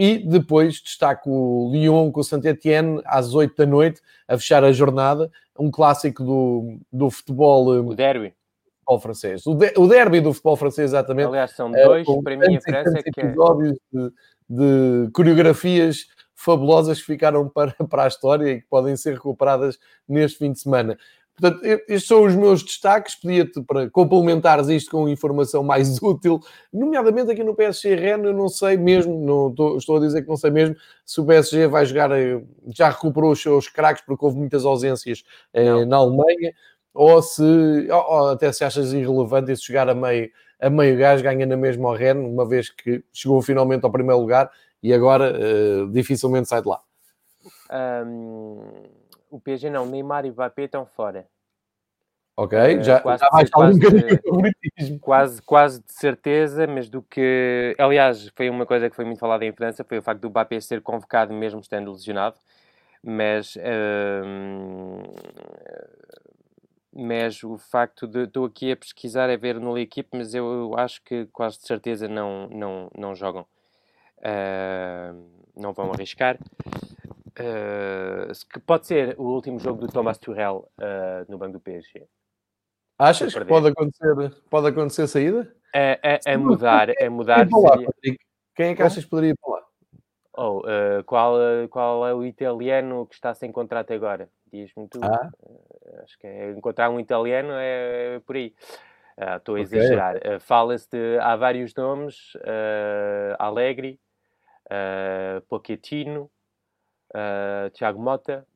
E 0.00 0.16
depois 0.18 0.80
destaco 0.80 1.28
o 1.28 1.72
Lyon 1.72 2.12
com 2.12 2.20
o 2.20 2.24
Saint-Etienne 2.24 3.02
às 3.04 3.34
8 3.34 3.56
da 3.56 3.66
noite, 3.66 4.00
a 4.28 4.38
fechar 4.38 4.62
a 4.62 4.70
jornada. 4.70 5.28
Um 5.58 5.72
clássico 5.72 6.22
do, 6.22 6.78
do 6.92 7.10
futebol. 7.10 7.66
O 7.66 7.94
derby. 7.96 8.32
Futebol 8.78 9.00
francês. 9.00 9.44
O, 9.44 9.54
de, 9.54 9.72
o 9.76 9.88
derby 9.88 10.20
do 10.20 10.32
futebol 10.32 10.54
francês, 10.54 10.90
exatamente. 10.90 11.26
Aliás, 11.26 11.50
são 11.50 11.72
dois, 11.72 12.06
é, 12.08 12.22
para 12.22 12.36
mim, 12.36 12.56
a 12.56 12.60
França 12.60 13.02
que 13.02 13.20
é 13.20 13.24
episódios 13.24 13.76
de, 13.92 14.12
de 14.48 15.10
coreografias 15.12 16.06
fabulosas 16.32 17.00
que 17.00 17.06
ficaram 17.06 17.48
para, 17.48 17.74
para 17.90 18.04
a 18.04 18.08
história 18.08 18.52
e 18.52 18.60
que 18.60 18.68
podem 18.68 18.96
ser 18.96 19.14
recuperadas 19.14 19.80
neste 20.08 20.38
fim 20.38 20.52
de 20.52 20.60
semana. 20.60 20.96
Portanto, 21.38 21.64
estes 21.64 22.06
são 22.06 22.24
os 22.24 22.34
meus 22.34 22.62
destaques. 22.62 23.14
Pedia-te 23.14 23.62
para 23.62 23.88
complementares 23.88 24.68
isto 24.68 24.90
com 24.90 25.08
informação 25.08 25.62
mais 25.62 25.98
útil, 26.02 26.40
nomeadamente 26.72 27.30
aqui 27.30 27.44
no 27.44 27.54
PSG 27.54 27.94
Rennes. 27.94 28.26
Eu 28.26 28.34
não 28.34 28.48
sei 28.48 28.76
mesmo, 28.76 29.18
não 29.24 29.50
estou, 29.50 29.78
estou, 29.78 29.96
a 29.96 30.00
dizer 30.00 30.22
que 30.22 30.28
não 30.28 30.36
sei 30.36 30.50
mesmo 30.50 30.76
se 31.06 31.20
o 31.20 31.24
PSG 31.24 31.68
vai 31.68 31.86
jogar, 31.86 32.10
eh, 32.10 32.42
já 32.74 32.90
recuperou 32.90 33.32
os 33.32 33.40
seus 33.40 33.68
craques, 33.68 34.02
porque 34.04 34.24
houve 34.24 34.36
muitas 34.36 34.64
ausências 34.64 35.22
eh, 35.54 35.84
na 35.84 35.96
Alemanha, 35.98 36.52
ou 36.92 37.22
se 37.22 37.42
ou, 37.42 38.10
ou 38.10 38.28
até 38.30 38.50
se 38.52 38.64
achas 38.64 38.92
irrelevante 38.92 39.54
se 39.56 39.64
jogar 39.64 39.88
a 39.88 39.94
meio, 39.94 40.30
a 40.60 40.68
meio 40.68 40.98
gás, 40.98 41.22
ganha 41.22 41.46
na 41.46 41.56
mesma 41.56 41.88
ao 41.88 41.94
Rennes, 41.94 42.26
uma 42.28 42.46
vez 42.46 42.68
que 42.68 43.04
chegou 43.12 43.40
finalmente 43.40 43.84
ao 43.84 43.92
primeiro 43.92 44.20
lugar 44.20 44.50
e 44.82 44.92
agora 44.92 45.32
eh, 45.36 45.86
dificilmente 45.92 46.48
sai 46.48 46.62
de 46.62 46.68
lá. 46.68 46.80
Um 47.70 48.97
o 49.30 49.40
PSG 49.40 49.70
não, 49.70 49.86
Neymar 49.86 50.24
e 50.26 50.30
Mbappé 50.30 50.64
estão 50.64 50.86
fora. 50.86 51.26
Ok, 52.36 52.56
uh, 52.56 52.82
já, 52.84 53.00
quase, 53.00 53.20
já 53.20 53.28
mais 53.32 53.50
quase, 53.50 53.80
um 54.92 54.98
quase, 55.00 55.42
quase 55.42 55.82
de 55.82 55.92
certeza, 55.92 56.68
mas 56.68 56.88
do 56.88 57.02
que. 57.02 57.74
Aliás, 57.76 58.28
foi 58.36 58.48
uma 58.48 58.64
coisa 58.64 58.88
que 58.88 58.94
foi 58.94 59.04
muito 59.04 59.18
falada 59.18 59.44
em 59.44 59.52
França, 59.52 59.82
foi 59.82 59.98
o 59.98 60.02
facto 60.02 60.20
do 60.20 60.30
Mbappé 60.30 60.60
ser 60.60 60.80
convocado 60.80 61.34
mesmo 61.34 61.60
estando 61.60 61.90
lesionado. 61.90 62.36
Mas. 63.02 63.56
Uh, 63.56 65.02
mas 66.94 67.42
o 67.42 67.58
facto 67.58 68.06
de. 68.06 68.22
Estou 68.22 68.44
aqui 68.44 68.70
a 68.70 68.76
pesquisar, 68.76 69.28
a 69.30 69.36
ver 69.36 69.58
no 69.58 69.76
equipe, 69.76 70.08
mas 70.12 70.32
eu, 70.32 70.44
eu, 70.44 70.78
acho 70.78 71.02
que 71.02 71.26
quase 71.32 71.58
de 71.58 71.66
certeza 71.66 72.06
não, 72.06 72.48
não, 72.48 72.90
não 72.96 73.14
jogam. 73.16 73.46
Uh, 74.18 75.28
não 75.56 75.72
vão 75.72 75.92
arriscar. 75.92 76.38
Uh, 77.38 78.32
que 78.52 78.58
pode 78.58 78.86
ser 78.88 79.14
o 79.16 79.22
último 79.22 79.60
jogo 79.60 79.80
do 79.80 79.92
Thomas 79.92 80.18
Tuchel 80.18 80.68
uh, 80.76 81.30
no 81.30 81.38
banco 81.38 81.52
do 81.52 81.60
PSG. 81.60 82.04
Achas 82.98 83.32
que 83.32 83.44
pode 83.44 83.68
acontecer, 83.68 84.34
pode 84.50 84.66
acontecer 84.66 85.06
saída? 85.06 85.54
É, 85.72 86.00
é, 86.02 86.20
é 86.26 86.36
mudar, 86.36 86.88
é 86.98 87.08
mudar. 87.08 87.46
Seria... 87.46 88.18
Quem 88.56 88.70
é 88.70 88.74
que 88.74 88.82
achas 88.82 89.04
que 89.04 89.10
poderia 89.10 89.30
ir 89.30 89.36
para 89.40 89.54
lá? 89.54 89.62
Oh, 90.36 90.58
uh, 90.60 91.04
qual, 91.04 91.36
qual 91.70 92.08
é 92.08 92.12
o 92.12 92.24
italiano 92.24 93.06
que 93.06 93.14
está 93.14 93.32
sem 93.34 93.52
contrato 93.52 93.92
agora? 93.92 94.28
Diz-me 94.52 94.88
tu. 94.88 94.98
Ah. 95.00 95.30
acho 96.02 96.18
que 96.18 96.26
é, 96.26 96.50
encontrar 96.50 96.90
um 96.90 96.98
italiano 96.98 97.50
é 97.52 98.20
por 98.26 98.34
aí. 98.34 98.52
Estou 99.36 99.54
a 99.54 99.60
okay. 99.60 99.62
exagerar. 99.62 100.40
Fala-se 100.40 100.88
de. 100.90 101.18
Há 101.20 101.36
vários 101.36 101.72
nomes: 101.74 102.32
Alegre, 103.38 104.00
Pochettino, 105.48 106.30
uh, 107.14 107.70
Tiago 107.70 108.00
Mota. 108.00 108.46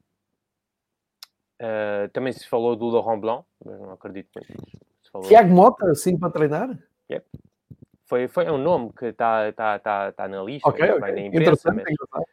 Uh, 1.61 2.09
também 2.13 2.33
se 2.33 2.49
falou 2.49 2.75
do 2.75 2.89
Laurent 2.89 3.21
Blanc, 3.21 3.45
mas 3.65 3.79
não 3.81 3.93
acredito 3.93 4.31
muito. 4.35 5.29
Tiago 5.29 5.51
Mota, 5.51 5.91
assim, 5.91 6.19
para 6.19 6.31
treinar? 6.31 6.77
Yep. 7.11 7.27
Foi, 8.07 8.29
foi 8.29 8.51
um 8.51 8.59
nome 8.59 8.93
que 8.93 9.07
está 9.07 9.53
tá, 9.53 9.79
tá, 9.79 10.13
tá 10.13 10.29
na 10.29 10.43
lista, 10.43 10.69
Ok, 10.69 10.87
vai 10.99 11.13
ok. 11.13 11.15
na 11.15 11.21
imprensa, 11.21 11.71
Interessante, 11.71 11.97
mas, 12.13 12.25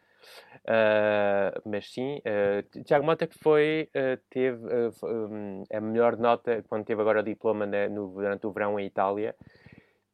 ah, 0.67 1.61
mas 1.65 1.93
sim, 1.93 2.21
ah, 2.25 2.63
Tiago 2.83 3.05
Mota 3.05 3.27
que 3.27 3.37
foi, 3.39 3.89
ah, 3.95 4.19
teve 4.29 4.65
hum, 5.03 5.63
a 5.71 5.79
melhor 5.79 6.17
nota, 6.17 6.63
quando 6.67 6.85
teve 6.85 7.01
agora 7.01 7.21
o 7.21 7.23
diploma 7.23 7.65
na- 7.65 7.87
no, 7.87 8.09
durante 8.09 8.45
o 8.45 8.51
verão 8.51 8.79
em 8.79 8.85
Itália, 8.85 9.35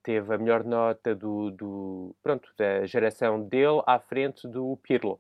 teve 0.04 0.34
a 0.34 0.38
melhor 0.38 0.64
nota 0.64 1.16
do, 1.16 1.50
do, 1.52 2.16
pronto, 2.22 2.48
da 2.58 2.86
geração 2.86 3.42
dele 3.42 3.82
à 3.88 3.98
frente 3.98 4.48
do 4.48 4.78
Pirlo. 4.84 5.20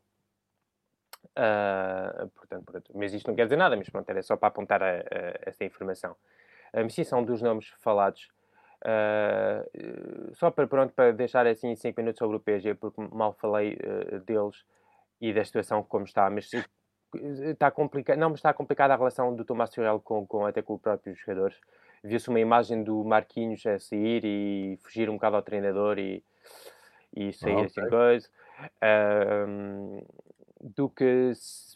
Ah, 1.35 2.27
portanto, 2.35 2.65
pronto, 2.65 2.91
mas 2.95 3.13
isto 3.13 3.27
não 3.27 3.35
quer 3.35 3.43
dizer 3.45 3.57
nada, 3.57 3.75
mas 3.77 3.89
pronto, 3.89 4.09
era 4.09 4.21
só 4.23 4.37
para 4.37 4.47
apontar 4.49 4.81
a, 4.83 4.87
a- 4.99 5.03
essa 5.43 5.63
informação. 5.65 6.15
Ah, 6.73 6.83
mas 6.83 6.93
sim, 6.93 7.03
são 7.03 7.23
dos 7.23 7.41
nomes 7.41 7.67
falados. 7.81 8.29
Ah, 8.85 9.65
eh, 9.73 10.31
só 10.33 10.51
para, 10.51 10.67
pronto, 10.67 10.93
para 10.93 11.11
deixar 11.13 11.47
assim 11.47 11.75
5 11.75 11.99
minutos 12.01 12.19
sobre 12.19 12.37
o 12.37 12.39
PSG, 12.39 12.75
porque 12.75 13.01
mal 13.13 13.33
falei 13.33 13.77
eh, 13.81 14.19
deles 14.19 14.65
e 15.21 15.33
da 15.33 15.43
situação 15.45 15.83
como 15.83 16.05
está, 16.05 16.29
mas 16.29 16.49
está 17.51 17.71
complicado, 17.71 18.17
não, 18.19 18.29
mas 18.29 18.39
está 18.39 18.53
complicada 18.53 18.93
a 18.93 18.97
relação 18.97 19.35
do 19.35 19.45
Tomás 19.45 19.69
Tuchel 19.69 19.99
com, 20.01 20.25
com 20.27 20.45
até 20.45 20.61
com 20.61 20.75
os 20.75 20.81
próprios 20.81 21.19
jogadores. 21.19 21.59
Viu-se 22.03 22.29
uma 22.29 22.39
imagem 22.39 22.83
do 22.83 23.03
Marquinhos 23.03 23.65
a 23.65 23.79
sair 23.79 24.23
e 24.25 24.77
fugir 24.83 25.09
um 25.09 25.13
bocado 25.15 25.37
ao 25.37 25.41
treinador 25.41 25.97
e, 25.99 26.23
e 27.15 27.31
sair 27.33 27.61
Ah, 27.61 27.63
assim 27.63 27.85
ok. 27.85 27.87
coisa. 27.87 28.29
Ahm, 28.81 30.01
do 30.65 30.89
que 30.89 31.31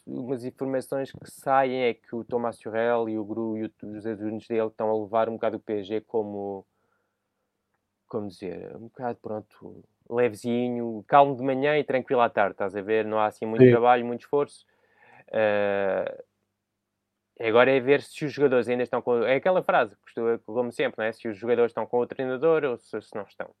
umas 0.06 0.44
informações 0.44 1.12
que 1.12 1.30
saem 1.30 1.84
é 1.84 1.94
que 1.94 2.14
o 2.14 2.24
Tomás 2.24 2.58
Tuchel 2.58 3.08
e 3.08 3.18
o 3.18 3.24
Gru 3.24 3.56
e 3.56 3.64
o- 3.66 3.72
os 3.96 4.04
adjutantes 4.06 4.48
dele 4.48 4.66
estão 4.66 4.90
a 4.90 5.00
levar 5.02 5.28
um 5.28 5.34
bocado 5.34 5.58
o 5.58 5.60
PSG 5.60 6.00
como 6.00 6.66
como 8.08 8.26
dizer, 8.26 8.74
um 8.76 8.80
bocado 8.88 9.18
pronto, 9.22 9.84
levezinho, 10.08 11.04
calmo 11.06 11.36
de 11.36 11.44
manhã 11.44 11.78
e 11.78 11.84
tranquilo 11.84 12.20
à 12.20 12.28
tarde, 12.28 12.52
estás 12.54 12.74
a 12.74 12.82
ver? 12.82 13.04
Não 13.04 13.20
há 13.20 13.26
assim 13.26 13.46
muito 13.46 13.62
Sim. 13.62 13.70
trabalho, 13.70 14.04
muito 14.04 14.22
esforço. 14.22 14.66
Ah, 15.32 16.22
agora 17.38 17.70
é 17.70 17.80
ver 17.80 18.02
se 18.02 18.24
os 18.24 18.32
jogadores 18.32 18.68
ainda 18.68 18.82
estão 18.82 19.00
com. 19.00 19.22
É 19.24 19.36
aquela 19.36 19.62
frase, 19.62 19.96
como 20.44 20.72
sempre, 20.72 20.98
não 20.98 21.04
é? 21.04 21.12
se 21.12 21.28
os 21.28 21.36
jogadores 21.36 21.70
estão 21.70 21.86
com 21.86 21.98
o 22.00 22.06
treinador 22.06 22.64
ou 22.64 22.76
se, 22.76 23.00
se 23.00 23.14
não 23.14 23.22
estão. 23.22 23.54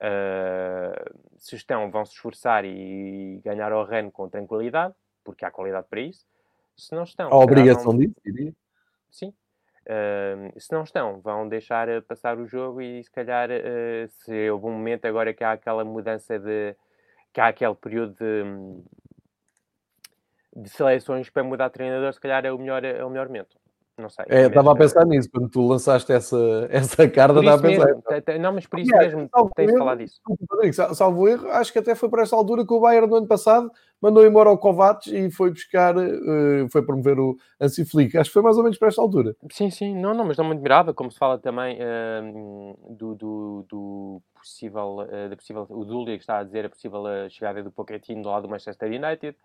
Ah, 0.00 1.10
se 1.36 1.56
estão, 1.56 1.90
vão 1.90 2.04
se 2.04 2.12
esforçar 2.12 2.64
e 2.64 3.40
ganhar 3.44 3.72
ao 3.72 3.84
reino 3.84 4.10
com 4.10 4.28
tranquilidade, 4.28 4.94
porque 5.24 5.44
há 5.44 5.50
qualidade 5.50 5.86
para 5.88 6.00
isso. 6.00 6.26
Se 6.76 6.94
não 6.94 7.02
estão, 7.02 7.32
A 7.32 7.36
obrigação 7.36 7.92
vão- 7.92 7.98
disso, 8.00 8.14
diria. 8.24 8.54
Sim. 9.10 9.34
Ahm, 9.88 10.50
se 10.58 10.70
não 10.72 10.82
estão, 10.84 11.20
vão 11.20 11.48
deixar 11.48 11.88
eh, 11.88 12.00
passar 12.00 12.38
o 12.38 12.46
jogo 12.46 12.80
e 12.82 13.02
se 13.02 13.10
calhar 13.10 13.48
eh, 13.50 14.06
se 14.08 14.50
houve 14.50 14.66
um 14.66 14.72
momento 14.72 15.06
agora 15.06 15.32
que 15.32 15.42
há 15.42 15.52
aquela 15.52 15.84
mudança 15.84 16.38
de 16.38 16.76
que 17.32 17.40
há 17.40 17.46
aquele 17.48 17.74
período 17.74 18.14
de, 18.14 18.44
de 20.62 20.68
seleções 20.68 21.30
para 21.30 21.42
mudar 21.44 21.68
de 21.68 21.74
treinador, 21.74 22.12
se 22.12 22.20
calhar 22.20 22.44
é 22.44 22.52
o 22.52 22.58
melhor, 22.58 22.84
é 22.84 23.04
o 23.04 23.08
melhor 23.10 23.26
momento. 23.28 23.56
Não 23.98 24.08
sei. 24.08 24.24
É, 24.28 24.42
mas, 24.42 24.48
estava 24.48 24.72
a 24.72 24.76
pensar 24.76 25.04
nisso, 25.04 25.28
quando 25.28 25.48
tu 25.48 25.66
lançaste 25.66 26.12
essa, 26.12 26.36
essa 26.70 27.08
carta, 27.08 27.40
estava 27.40 27.58
a 27.58 27.60
pensar. 27.60 27.86
mesmo, 27.86 28.40
não, 28.40 28.52
mas 28.52 28.66
por 28.66 28.78
isso 28.78 28.96
mesmo 28.96 29.28
tens 29.56 29.72
de 29.72 29.78
falar 29.78 29.96
disso. 29.96 30.20
salvo 30.94 31.28
erro, 31.28 31.48
acho 31.50 31.72
que 31.72 31.80
até 31.80 31.94
foi 31.96 32.08
para 32.08 32.22
esta 32.22 32.36
altura 32.36 32.64
que 32.64 32.72
o 32.72 32.80
Bayern 32.80 33.08
no 33.08 33.16
ano 33.16 33.26
passado 33.26 33.70
mandou 34.00 34.24
embora 34.24 34.50
o 34.50 34.58
Kovacs 34.58 35.08
e 35.08 35.30
foi 35.30 35.50
buscar, 35.50 35.96
eh, 35.96 36.68
foi 36.70 36.82
promover 36.82 37.18
o 37.18 37.36
Hansi 37.60 37.84
Flick. 37.84 38.16
Acho 38.16 38.30
que 38.30 38.34
foi 38.34 38.42
mais 38.42 38.56
ou 38.56 38.62
menos 38.62 38.78
para 38.78 38.88
esta 38.88 39.02
altura. 39.02 39.34
Sim, 39.50 39.70
sim, 39.70 39.94
não, 40.00 40.14
não, 40.14 40.24
mas 40.24 40.36
não 40.36 40.44
me 40.44 40.52
admirava, 40.52 40.94
como 40.94 41.10
se 41.10 41.18
fala 41.18 41.38
também 41.38 41.78
hum, 42.22 42.74
do, 42.90 43.14
do, 43.16 43.66
do 43.68 44.22
possível, 44.34 45.06
eh, 45.10 45.28
da 45.28 45.36
possível, 45.36 45.66
o 45.68 45.84
Dúlia 45.84 46.16
que 46.16 46.22
está 46.22 46.38
a 46.38 46.44
dizer 46.44 46.66
a 46.66 46.68
possível 46.68 47.06
eh, 47.08 47.28
chegada 47.28 47.62
do 47.62 47.72
Pochettino 47.72 48.22
do 48.22 48.28
lado 48.28 48.42
do 48.42 48.48
Manchester 48.48 48.88
United, 48.88 49.36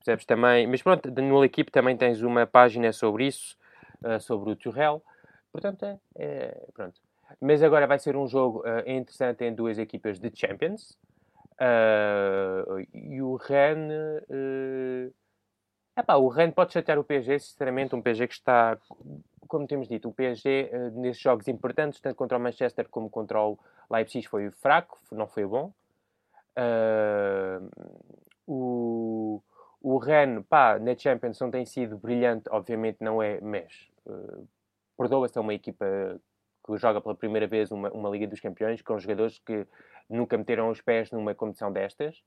percebes 0.00 0.24
também, 0.26 0.66
mas 0.66 0.82
pronto, 0.82 1.10
no 1.22 1.44
equipe 1.44 1.70
também 1.70 1.96
tens 1.96 2.22
uma 2.22 2.46
página 2.46 2.92
sobre 2.92 3.26
isso, 3.26 3.56
eh, 4.04 4.18
sobre 4.18 4.50
o 4.50 4.56
Tuchel, 4.56 5.02
portanto 5.52 5.84
é, 5.84 5.98
é- 6.16 6.66
pronto. 6.74 7.00
Mas 7.40 7.62
agora 7.62 7.86
vai 7.86 7.98
ser 7.98 8.16
um 8.16 8.26
jogo 8.26 8.62
eh, 8.66 8.92
interessante 8.96 9.44
em 9.44 9.54
duas 9.54 9.78
equipas 9.78 10.18
de 10.18 10.30
Champions, 10.34 10.98
eh, 11.60 12.64
e 12.94 13.22
o 13.22 13.36
Rennes... 13.36 14.24
eh, 14.30 15.10
Epá, 15.96 16.16
o 16.16 16.28
Rennes 16.28 16.54
pode 16.54 16.72
chatear 16.72 16.98
o 16.98 17.04
PSG, 17.04 17.38
sinceramente, 17.38 17.94
um 17.94 18.02
PSG 18.02 18.26
que 18.28 18.34
está, 18.34 18.78
como 19.48 19.66
temos 19.66 19.88
dito, 19.88 20.08
o 20.08 20.12
PSG 20.14 20.70
eh, 20.72 20.90
nesses 20.92 21.22
jogos 21.22 21.48
importantes, 21.48 22.00
tanto 22.00 22.16
contra 22.16 22.38
o 22.38 22.40
Manchester 22.40 22.88
como 22.88 23.10
contra 23.10 23.40
o 23.42 23.58
Leipzig, 23.90 24.26
foi 24.28 24.50
fraco, 24.50 24.98
não 25.12 25.26
foi 25.28 25.44
bom. 25.46 25.72
O, 28.46 29.40
o 29.80 29.98
Rennes, 29.98 30.44
pá, 30.48 30.78
na 30.78 30.96
Champions 30.96 31.40
não 31.40 31.50
tem 31.50 31.64
sido 31.64 31.96
brilhante, 31.98 32.48
obviamente 32.50 32.98
não 33.00 33.22
é, 33.22 33.40
mas 33.40 33.88
eh, 34.08 34.42
perdoa-se 34.98 35.38
a 35.38 35.40
uma 35.42 35.54
equipa 35.54 35.86
que 36.66 36.76
joga 36.78 37.00
pela 37.00 37.14
primeira 37.14 37.46
vez 37.46 37.70
uma, 37.72 37.90
uma 37.92 38.10
Liga 38.10 38.26
dos 38.26 38.40
Campeões, 38.40 38.82
com 38.82 38.98
jogadores 38.98 39.38
que 39.38 39.66
nunca 40.08 40.36
meteram 40.38 40.70
os 40.70 40.80
pés 40.80 41.10
numa 41.10 41.34
competição 41.34 41.72
destas. 41.72 42.22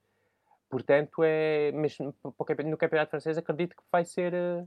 Portanto, 0.69 1.23
é, 1.23 1.71
mas 1.73 1.97
no 1.99 2.13
no 2.23 2.33
campe- 2.33 2.63
no 2.63 2.77
Campeonato 2.77 3.11
Francês 3.11 3.37
acredito 3.37 3.75
que 3.75 3.83
vai 3.91 4.05
ser, 4.05 4.33
eh, 4.33 4.65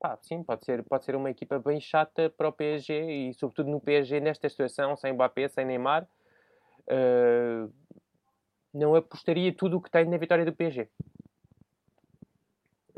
pá, 0.00 0.18
sim, 0.22 0.42
pode 0.44 0.64
ser, 0.64 0.84
pode 0.84 1.04
ser 1.04 1.16
uma 1.16 1.30
equipa 1.30 1.58
bem 1.60 1.80
chata 1.80 2.30
para 2.30 2.48
o 2.48 2.52
PSG 2.52 3.30
e, 3.30 3.34
sobretudo, 3.34 3.70
no 3.70 3.80
PSG, 3.80 4.20
nesta 4.20 4.48
situação, 4.48 4.96
sem 4.96 5.12
Mbappé, 5.14 5.48
sem 5.48 5.66
Neymar, 5.66 6.08
eh, 6.88 7.68
não 8.72 8.94
apostaria 8.94 9.52
tudo 9.54 9.76
o 9.76 9.80
que 9.82 9.90
tem 9.90 10.04
na 10.06 10.16
vitória 10.16 10.44
do 10.44 10.54
PSG. 10.54 10.88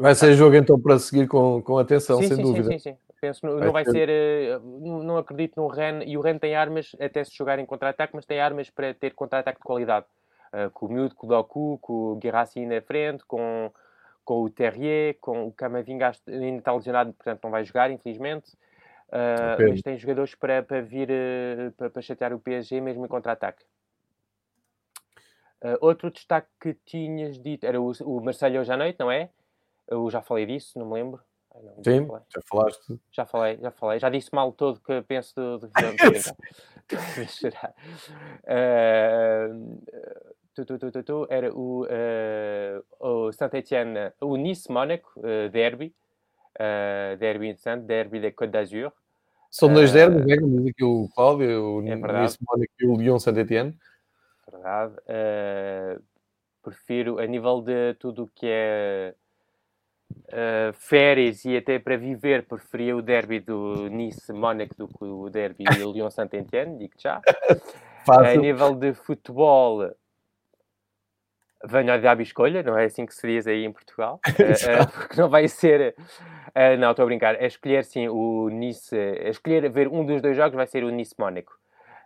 Vai 0.00 0.14
ser 0.14 0.34
jogo 0.34 0.56
então 0.56 0.80
para 0.80 0.98
seguir 0.98 1.28
com, 1.28 1.60
com 1.62 1.78
atenção, 1.78 2.22
sim, 2.22 2.28
sem 2.28 2.36
sim, 2.36 2.42
dúvida. 2.42 2.70
sim, 2.70 2.78
sim, 2.78 2.92
sim. 2.92 2.98
Penso, 3.20 3.46
Vai 3.46 3.66
não 3.66 3.72
vai 3.72 3.84
ser- 3.84 3.92
ser, 3.92 4.08
eh, 4.08 4.58
não 4.58 5.02
não 5.02 5.16
acredito 5.18 5.60
no 5.60 5.66
Ren, 5.68 6.02
e 6.06 6.16
o 6.16 6.22
Ren 6.22 6.38
tem 6.38 6.54
armas, 6.56 6.96
até 6.98 7.22
se 7.22 7.36
jogar 7.36 7.58
em 7.58 7.66
contra-ataque, 7.66 8.14
mas 8.16 8.24
tem 8.24 8.40
armas 8.40 8.70
para 8.70 8.94
ter 8.94 9.12
contra-ataque 9.14 9.58
de 9.58 9.64
qualidade. 9.64 10.06
Eh, 10.54 10.70
com 10.72 10.86
o 10.86 10.88
Miúdo, 10.88 11.14
com 11.14 11.26
o 11.26 11.30
Doku, 11.30 11.78
com 11.82 11.92
o 12.12 12.16
Guirassi 12.16 12.64
na 12.64 12.80
frente, 12.80 13.24
com, 13.26 13.70
com 14.24 14.42
o 14.42 14.48
Terrier, 14.50 15.16
com 15.20 15.46
o 15.48 15.52
Camavinga 15.52 16.12
ainda 16.28 16.58
está 16.58 16.72
lesionado, 16.72 17.12
portanto 17.12 17.40
não 17.44 17.50
vai 17.50 17.62
jogar, 17.64 17.90
infelizmente. 17.90 18.52
Pena. 19.56 19.68
mas 19.70 19.82
tem 19.82 19.98
jogadores 19.98 20.34
para, 20.34 20.62
para 20.62 20.80
vir 20.82 21.08
para, 21.76 21.90
para 21.90 22.02
chatear 22.02 22.32
o 22.32 22.38
PSG 22.40 22.80
mesmo 22.80 23.04
em 23.04 23.08
contra-ataque. 23.08 23.64
Eh, 25.62 25.76
outro 25.80 26.10
destaque 26.10 26.48
que 26.60 26.74
tinhas 26.86 27.38
dito 27.38 27.64
era 27.66 27.80
o, 27.80 27.92
o 28.04 28.20
Marcelo 28.24 28.58
hoje 28.60 28.72
à 28.72 28.76
noite, 28.76 28.98
não 28.98 29.10
é? 29.10 29.28
Eu 29.90 30.08
já 30.08 30.22
falei 30.22 30.46
disso, 30.46 30.78
não 30.78 30.86
me 30.86 30.94
lembro. 30.94 31.20
Ai, 31.52 31.62
não, 31.62 31.74
já 31.82 31.92
Sim, 31.92 32.06
falei. 32.06 32.22
já 32.28 32.40
falaste. 32.48 33.00
Já 33.10 33.26
falei, 33.26 33.58
já 33.60 33.70
falei. 33.72 33.98
Já 33.98 34.08
disse 34.08 34.32
mal 34.32 34.52
todo 34.52 34.80
que 34.80 35.02
penso 35.02 35.34
do, 35.34 35.58
do. 35.58 35.70
Eh, 38.44 39.48
tu, 40.54 40.64
tu, 40.64 40.78
tu, 40.78 41.02
tu, 41.02 41.26
era 41.30 41.54
o, 41.54 41.86
eh, 41.88 42.82
o 42.98 43.32
Saint-Etienne, 43.32 44.12
o 44.20 44.36
Nice-Mónaco, 44.36 45.20
eh, 45.24 45.48
derby. 45.48 45.94
eh, 46.58 47.16
derby 47.18 47.48
interessante, 47.48 47.84
derby 47.86 48.20
da 48.20 48.32
Côte 48.32 48.50
d'Azur. 48.50 48.92
São 49.50 49.72
dois 49.72 49.92
derbys, 49.92 50.26
né? 50.26 50.36
como 50.38 50.58
diz 50.60 50.70
aqui 50.70 50.84
o 50.84 51.08
Cláudio, 51.14 51.76
o 51.76 51.86
É 51.86 51.96
verdade. 51.96 52.22
Nice 52.22 52.38
Mónaco 52.44 52.72
e 52.80 52.86
o 52.86 52.96
Lyon 52.96 53.18
Saint-Etienne. 53.18 53.76
Verdade. 54.50 54.94
Prefiro, 56.62 57.18
a 57.18 57.26
nível 57.26 57.62
de 57.62 57.94
tudo 57.94 58.24
o 58.24 58.28
que 58.28 58.46
é 58.46 59.14
eh, 60.28 60.70
férias 60.74 61.44
e 61.44 61.56
até 61.56 61.78
para 61.78 61.96
viver, 61.96 62.46
preferia 62.46 62.96
o 62.96 63.02
derby 63.02 63.40
do 63.40 63.88
Nice-Mónaco 63.88 64.74
do 64.76 64.88
que 64.88 65.04
o 65.04 65.28
derby 65.28 65.64
do 65.64 65.90
Lyon-Saint-Etienne, 65.92 66.78
digo 66.78 66.94
já. 66.98 67.20
A 67.20 68.04
Fácil. 68.04 68.40
nível 68.40 68.74
de 68.74 68.94
futebol, 68.94 69.90
venho 71.64 71.92
ao 71.92 71.98
diabo 71.98 72.22
e 72.22 72.24
escolha, 72.24 72.62
não 72.62 72.78
é 72.78 72.84
assim 72.84 73.04
que 73.04 73.14
se 73.14 73.26
diz 73.26 73.46
aí 73.46 73.64
em 73.64 73.72
Portugal, 73.72 74.20
eh, 74.38 74.86
porque 74.86 75.20
não 75.20 75.28
vai 75.28 75.48
ser. 75.48 75.94
eh, 76.54 76.76
não, 76.76 76.90
estou 76.90 77.02
a 77.02 77.06
brincar. 77.06 77.34
É 77.34 77.46
escolher 77.46 77.84
sim 77.84 78.08
o 78.08 78.48
Nice. 78.48 78.96
É 78.96 79.28
escolher 79.28 79.68
ver 79.70 79.88
um 79.88 80.04
dos 80.04 80.22
dois 80.22 80.36
jogos 80.36 80.54
vai 80.54 80.66
ser 80.66 80.84
o 80.84 80.90
Nice-Mónaco. 80.90 81.52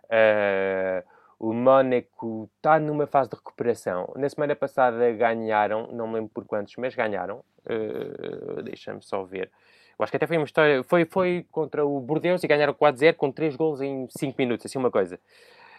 Eh, 0.09 1.03
o 1.39 1.53
Mónaco 1.53 2.49
está 2.55 2.79
numa 2.79 3.05
fase 3.07 3.29
de 3.29 3.35
recuperação. 3.35 4.11
Na 4.15 4.29
semana 4.29 4.55
passada 4.55 5.11
ganharam, 5.11 5.87
não 5.91 6.07
me 6.07 6.15
lembro 6.15 6.31
por 6.33 6.45
quantos, 6.45 6.73
mas 6.77 6.95
ganharam. 6.95 7.43
Eh, 7.67 8.61
Deixa-me 8.63 9.01
só 9.01 9.23
ver. 9.23 9.51
Eu 9.97 10.03
acho 10.03 10.11
que 10.11 10.17
até 10.17 10.27
foi 10.27 10.37
uma 10.37 10.45
história. 10.45 10.83
Foi, 10.83 11.05
foi 11.05 11.45
contra 11.51 11.85
o 11.85 11.99
Bordeaux 11.99 12.43
e 12.43 12.47
ganharam 12.47 12.73
4-0 12.73 13.15
com 13.15 13.31
3 13.31 13.55
gols 13.55 13.81
em 13.81 14.07
5 14.09 14.35
minutos, 14.37 14.65
assim 14.65 14.77
uma 14.77 14.91
coisa. 14.91 15.19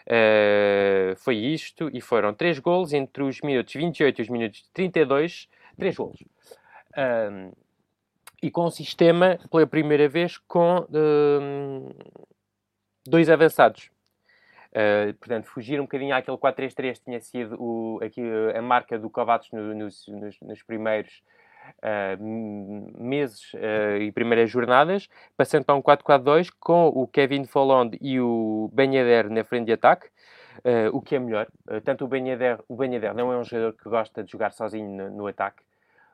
Uh, 0.07 1.17
foi 1.17 1.35
isto 1.35 1.89
e 1.93 1.99
foram 1.99 2.33
3 2.33 2.59
gols 2.59 2.93
entre 2.93 3.23
os 3.23 3.41
minutos 3.41 3.73
28 3.73 4.19
e 4.19 4.21
os 4.21 4.29
minutos 4.29 4.69
32, 4.73 5.49
3 5.77 5.95
gols. 5.97 6.23
Um, 6.97 7.51
e 8.41 8.49
com 8.49 8.65
um 8.65 8.71
sistema, 8.71 9.37
pela 9.51 9.67
primeira 9.67 10.07
vez, 10.07 10.37
com 10.37 10.87
um, 10.91 11.89
dois 13.05 13.29
avançados. 13.29 13.89
Uh, 14.71 15.13
portanto, 15.15 15.45
fugir 15.45 15.79
um 15.79 15.83
bocadinho 15.83 16.15
àquele 16.15 16.37
4-3-3 16.37 17.01
tinha 17.03 17.19
sido 17.19 17.55
o, 17.59 17.99
aqui, 18.03 18.21
a 18.55 18.61
marca 18.61 18.99
do 18.99 19.09
Kovacs 19.09 19.49
no, 19.51 19.73
nos, 19.73 20.07
nos, 20.07 20.39
nos, 20.41 20.63
primeiros 20.63 21.23
uh, 21.79 23.01
meses 23.01 23.53
uh, 23.53 23.97
e 24.01 24.11
primeiras 24.11 24.49
jornadas, 24.49 25.07
passando 25.35 25.65
para 25.65 25.75
um 25.75 25.81
4-4-2 25.81 26.49
com 26.59 26.87
o 26.87 27.07
Kevin 27.07 27.45
Folland 27.45 27.97
e 28.01 28.19
o 28.19 28.69
Ben 28.73 28.93
Yedder 28.93 29.29
na 29.29 29.43
frente 29.43 29.67
de 29.67 29.73
ataque, 29.73 30.07
o 30.91 31.01
que 31.01 31.15
é 31.15 31.19
melhor. 31.19 31.47
tanto 31.83 32.03
o 32.03 32.07
Ben, 32.07 32.27
Yedder, 32.27 32.59
o 32.67 32.75
ben 32.75 32.91
Yedder 32.91 33.13
não 33.13 33.31
é 33.31 33.37
um 33.37 33.43
jogador 33.43 33.73
que 33.73 33.87
gosta 33.87 34.23
de 34.23 34.31
jogar 34.31 34.51
sozinho 34.51 34.89
no, 34.89 35.09
no 35.09 35.27
ataque. 35.27 35.61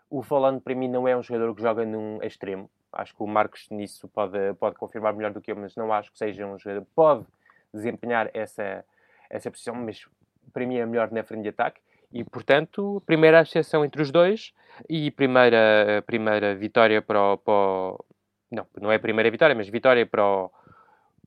O 0.09 0.21
Folland, 0.21 0.61
para 0.61 0.75
mim, 0.75 0.89
não 0.89 1.07
é 1.07 1.17
um 1.17 1.23
jogador 1.23 1.55
que 1.55 1.61
joga 1.61 1.85
num 1.85 2.21
extremo. 2.21 2.69
Acho 2.91 3.15
que 3.15 3.23
o 3.23 3.25
Marcos 3.25 3.67
nisso 3.71 4.07
pode, 4.09 4.37
pode 4.59 4.75
confirmar 4.75 5.13
melhor 5.13 5.31
do 5.31 5.41
que 5.41 5.51
eu, 5.51 5.55
mas 5.55 5.75
não 5.75 5.91
acho 5.91 6.11
que 6.11 6.17
seja 6.17 6.45
um 6.45 6.59
jogador. 6.59 6.85
Pode 6.93 7.25
desempenhar 7.73 8.29
essa, 8.33 8.85
essa 9.29 9.49
posição, 9.49 9.75
mas 9.75 10.07
para 10.51 10.65
mim 10.65 10.77
é 10.77 10.85
melhor 10.85 11.11
na 11.11 11.23
frente 11.23 11.43
de 11.43 11.49
ataque. 11.49 11.81
E, 12.11 12.23
portanto, 12.23 13.01
primeira 13.05 13.39
associação 13.39 13.83
entre 13.83 14.01
os 14.01 14.11
dois 14.11 14.53
e 14.87 15.09
primeira, 15.09 16.03
primeira 16.05 16.55
vitória 16.55 17.01
para 17.01 17.33
o, 17.33 17.37
para 17.37 17.53
o, 17.53 18.05
Não, 18.51 18.67
não 18.79 18.91
é 18.91 18.95
a 18.95 18.99
primeira 18.99 19.31
vitória, 19.31 19.55
mas 19.55 19.67
vitória 19.67 20.05
para 20.05 20.23
o, 20.23 20.51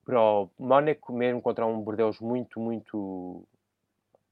para 0.04 0.20
o 0.20 0.48
Mónaco, 0.56 1.12
mesmo 1.12 1.42
contra 1.42 1.66
um 1.66 1.80
Bordeaux 1.80 2.20
muito, 2.20 2.60
muito, 2.60 3.44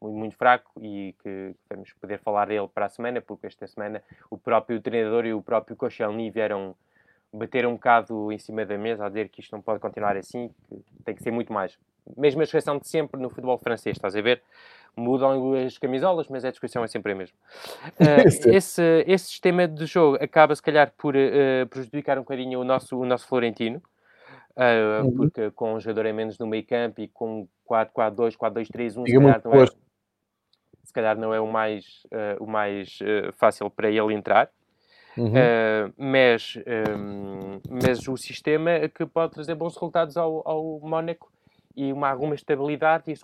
muito, 0.01 0.15
muito 0.15 0.37
fraco 0.37 0.71
e 0.81 1.13
que 1.21 1.57
vamos 1.69 1.93
poder 1.95 2.21
falar 2.21 2.47
dele 2.47 2.69
para 2.73 2.87
a 2.87 2.89
semana, 2.89 3.21
porque 3.21 3.49
esta 3.49 3.67
semana 3.67 4.01
o 4.31 4.39
próprio 4.39 4.81
treinador 4.81 5.27
e 5.27 5.35
o 5.35 5.43
próprio 5.43 5.77
Koscielny 5.77 6.31
vieram 6.31 6.77
bater 7.33 7.67
um 7.67 7.73
bocado 7.73 8.31
em 8.31 8.39
cima 8.39 8.65
da 8.65 8.79
mesa 8.79 9.05
a 9.05 9.09
dizer 9.09 9.29
que 9.29 9.41
isto 9.41 9.51
não 9.51 9.61
pode 9.61 9.81
continuar 9.81 10.17
assim, 10.17 10.55
que 10.69 11.03
tem 11.05 11.17
que 11.17 11.23
ser 11.23 11.33
muito 11.33 11.53
mais 11.53 11.77
mesma 12.17 12.43
descrição 12.43 12.79
de 12.79 12.89
sempre 12.89 13.21
no 13.21 13.29
futebol 13.29 13.59
francês, 13.59 13.97
estás 13.97 14.15
a 14.15 14.21
ver? 14.21 14.43
Mudam 14.97 15.55
as 15.55 15.77
camisolas, 15.77 16.29
mas 16.29 16.45
a 16.45 16.51
descrição 16.51 16.85
é 16.85 16.87
sempre 16.87 17.13
a 17.13 17.15
mesma. 17.15 17.37
Uh, 18.01 18.55
esse, 18.55 19.05
esse 19.07 19.27
sistema 19.27 19.67
de 19.67 19.87
jogo 19.87 20.17
acaba, 20.21 20.55
se 20.55 20.63
calhar, 20.63 20.93
por 20.97 21.15
uh, 21.15 21.67
prejudicar 21.69 22.19
um 22.19 22.23
bocadinho 22.23 22.61
o 22.61 22.65
nosso, 22.65 22.99
o 22.99 23.05
nosso 23.05 23.27
Florentino, 23.27 23.83
uh, 24.57 25.05
uhum. 25.05 25.17
porque 25.17 25.51
com 25.51 25.75
um 25.75 25.81
jogador 25.81 26.07
a 26.07 26.13
menos 26.13 26.39
no 26.39 26.47
meio 26.47 26.65
campo 26.65 27.01
e 27.01 27.09
com 27.09 27.49
4-4-2, 27.69 28.37
4-2-3-1, 28.37 29.07
se 29.07 29.13
calhar 29.13 29.43
não 29.45 29.63
é, 29.63 29.67
se 30.83 30.93
calhar 30.93 31.19
não 31.19 31.35
é 31.35 31.41
o 31.41 31.47
mais, 31.47 31.85
o 32.39 32.47
mais 32.47 32.99
fácil 33.33 33.71
para 33.71 33.89
ele 33.89 34.13
entrar. 34.13 34.51
Uhum. 35.17 35.29
Uh, 35.29 35.93
mas, 35.97 36.59
um, 36.67 37.61
mas 37.71 38.09
o 38.09 38.17
sistema 38.17 38.89
que 38.89 39.07
pode 39.07 39.33
trazer 39.33 39.55
bons 39.55 39.75
resultados 39.75 40.17
ao, 40.17 40.43
ao 40.47 40.81
Mónaco 40.81 41.33
e 41.77 41.93
uma, 41.93 42.09
alguma 42.09 42.35
estabilidade 42.35 43.11
e, 43.11 43.17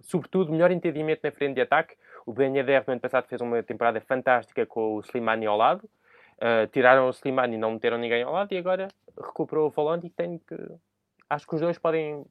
sobretudo, 0.00 0.52
melhor 0.52 0.70
entendimento 0.70 1.20
na 1.22 1.30
frente 1.30 1.54
de 1.54 1.60
ataque. 1.60 1.96
O 2.26 2.32
Ben 2.32 2.56
Yedder, 2.56 2.84
no 2.86 2.92
ano 2.92 3.00
passado, 3.00 3.26
fez 3.26 3.40
uma 3.40 3.62
temporada 3.62 4.00
fantástica 4.00 4.64
com 4.64 4.96
o 4.96 5.00
Slimani 5.00 5.46
ao 5.46 5.56
lado. 5.56 5.88
Uh, 6.36 6.66
tiraram 6.72 7.06
o 7.06 7.10
Slimani 7.10 7.54
e 7.54 7.58
não 7.58 7.72
meteram 7.72 7.98
ninguém 7.98 8.22
ao 8.22 8.32
lado 8.32 8.52
e 8.52 8.58
agora 8.58 8.88
recuperou 9.16 9.68
o 9.68 9.70
Volante 9.70 10.06
e 10.06 10.10
tem 10.10 10.38
que... 10.38 10.56
Acho 11.30 11.46
que 11.46 11.54
os 11.54 11.60
dois 11.60 11.78
podem, 11.78 12.24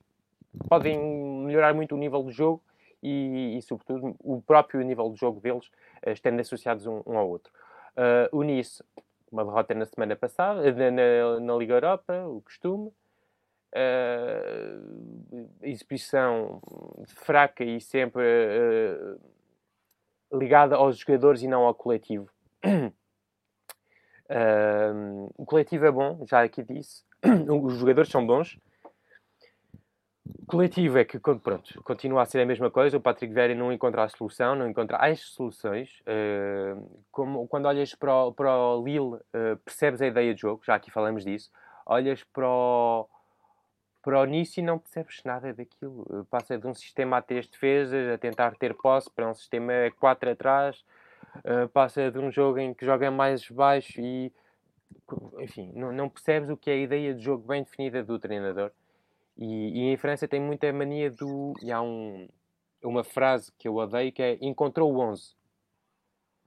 podem 0.68 1.00
melhorar 1.46 1.74
muito 1.74 1.96
o 1.96 1.98
nível 1.98 2.22
do 2.22 2.32
jogo 2.32 2.62
e, 3.02 3.58
e, 3.58 3.62
sobretudo, 3.62 4.16
o 4.20 4.42
próprio 4.42 4.82
nível 4.82 5.10
de 5.10 5.20
jogo 5.20 5.40
deles, 5.40 5.68
uh, 6.06 6.10
estando 6.10 6.40
associados 6.40 6.86
um, 6.86 7.02
um 7.06 7.18
ao 7.18 7.30
outro. 7.30 7.52
Uh, 7.96 8.36
o 8.38 8.44
Nice, 8.44 8.84
uma 9.32 9.46
derrota 9.46 9.74
na 9.74 9.86
semana 9.86 10.16
passada, 10.16 10.72
na, 10.72 10.92
na, 10.92 11.40
na 11.40 11.56
Liga 11.56 11.76
Europa, 11.76 12.26
o 12.26 12.42
costume 12.42 12.92
uh, 13.74 15.50
exibição 15.62 16.62
fraca 17.16 17.64
e 17.64 17.82
sempre 17.82 18.22
uh, 18.22 19.20
ligada 20.38 20.76
aos 20.76 20.98
jogadores 20.98 21.42
e 21.42 21.48
não 21.48 21.64
ao 21.64 21.74
coletivo. 21.74 22.30
Uh, 24.30 25.32
o 25.38 25.46
coletivo 25.46 25.86
é 25.86 25.92
bom, 25.92 26.26
já 26.28 26.44
aqui 26.44 26.64
disse. 26.64 27.04
Os 27.64 27.78
jogadores 27.78 28.10
são 28.10 28.26
bons. 28.26 28.58
O 30.26 30.46
coletivo 30.46 30.98
é 30.98 31.06
que, 31.06 31.20
pronto, 31.20 31.82
continua 31.84 32.22
a 32.22 32.26
ser 32.26 32.42
a 32.42 32.46
mesma 32.46 32.72
coisa. 32.72 32.98
O 32.98 33.02
Patrick 33.02 33.34
Vieira 33.34 33.56
não 33.56 33.74
encontra 33.74 34.04
a 34.04 34.10
solução, 34.10 34.56
não 34.56 34.70
encontra 34.70 34.98
as 34.98 35.20
soluções. 35.20 36.02
Uh, 36.02 37.04
como, 37.12 37.48
quando 37.48 37.66
olhas 37.66 37.94
para 37.96 38.26
o, 38.26 38.34
para 38.34 38.56
o 38.56 38.84
Lille, 38.84 39.16
uh, 39.16 39.58
percebes 39.66 40.02
a 40.02 40.08
ideia 40.08 40.34
de 40.34 40.42
jogo, 40.42 40.64
já 40.66 40.76
aqui 40.76 40.92
falamos 40.92 41.26
disso. 41.26 41.50
Olhas 41.86 42.24
para 42.24 42.48
o, 42.48 43.08
para 44.04 44.20
o 44.20 44.26
início 44.26 44.62
não 44.62 44.78
percebes 44.78 45.24
nada 45.24 45.54
daquilo. 45.54 46.06
Eh, 46.12 46.26
passa 46.30 46.58
de 46.58 46.68
um 46.68 46.74
sistema 46.74 47.18
a 47.18 47.22
três 47.22 47.48
defesas, 47.48 48.14
a 48.14 48.18
tentar 48.18 48.54
ter 48.58 48.76
posse, 48.76 49.10
para 49.10 49.28
um 49.30 49.34
sistema 49.34 49.72
a 49.88 49.92
quatro 49.92 50.30
atrás. 50.30 50.86
Uh, 51.38 51.68
passa 51.70 52.12
de 52.12 52.20
um 52.20 52.30
jogo 52.30 52.60
em 52.60 52.76
que 52.76 52.86
joga 52.86 53.10
mais 53.10 53.50
baixo 53.50 54.00
e, 54.00 54.32
enfim, 55.40 55.72
não, 55.74 55.92
não, 55.92 56.08
percebes 56.08 56.48
o 56.50 56.56
que 56.56 56.70
é 56.70 56.74
a 56.74 56.78
ideia 56.78 57.14
de 57.16 57.24
jogo 57.24 57.48
bem 57.48 57.64
definida 57.64 58.04
do 58.04 58.20
treinador. 58.20 58.72
E, 59.36 59.46
e 59.46 59.94
em 59.94 59.98
França 59.98 60.28
tem 60.28 60.40
muita 60.40 60.72
mania 60.72 61.10
do... 61.10 61.54
E 61.62 61.72
há 61.72 61.82
um, 61.82 62.28
uma 62.84 63.04
frase 63.04 63.52
que 63.58 63.68
eu 63.68 63.76
odeio 63.78 64.12
que 64.12 64.22
é 64.22 64.38
encontrou 64.42 64.94
o 64.94 65.00
11. 65.00 65.34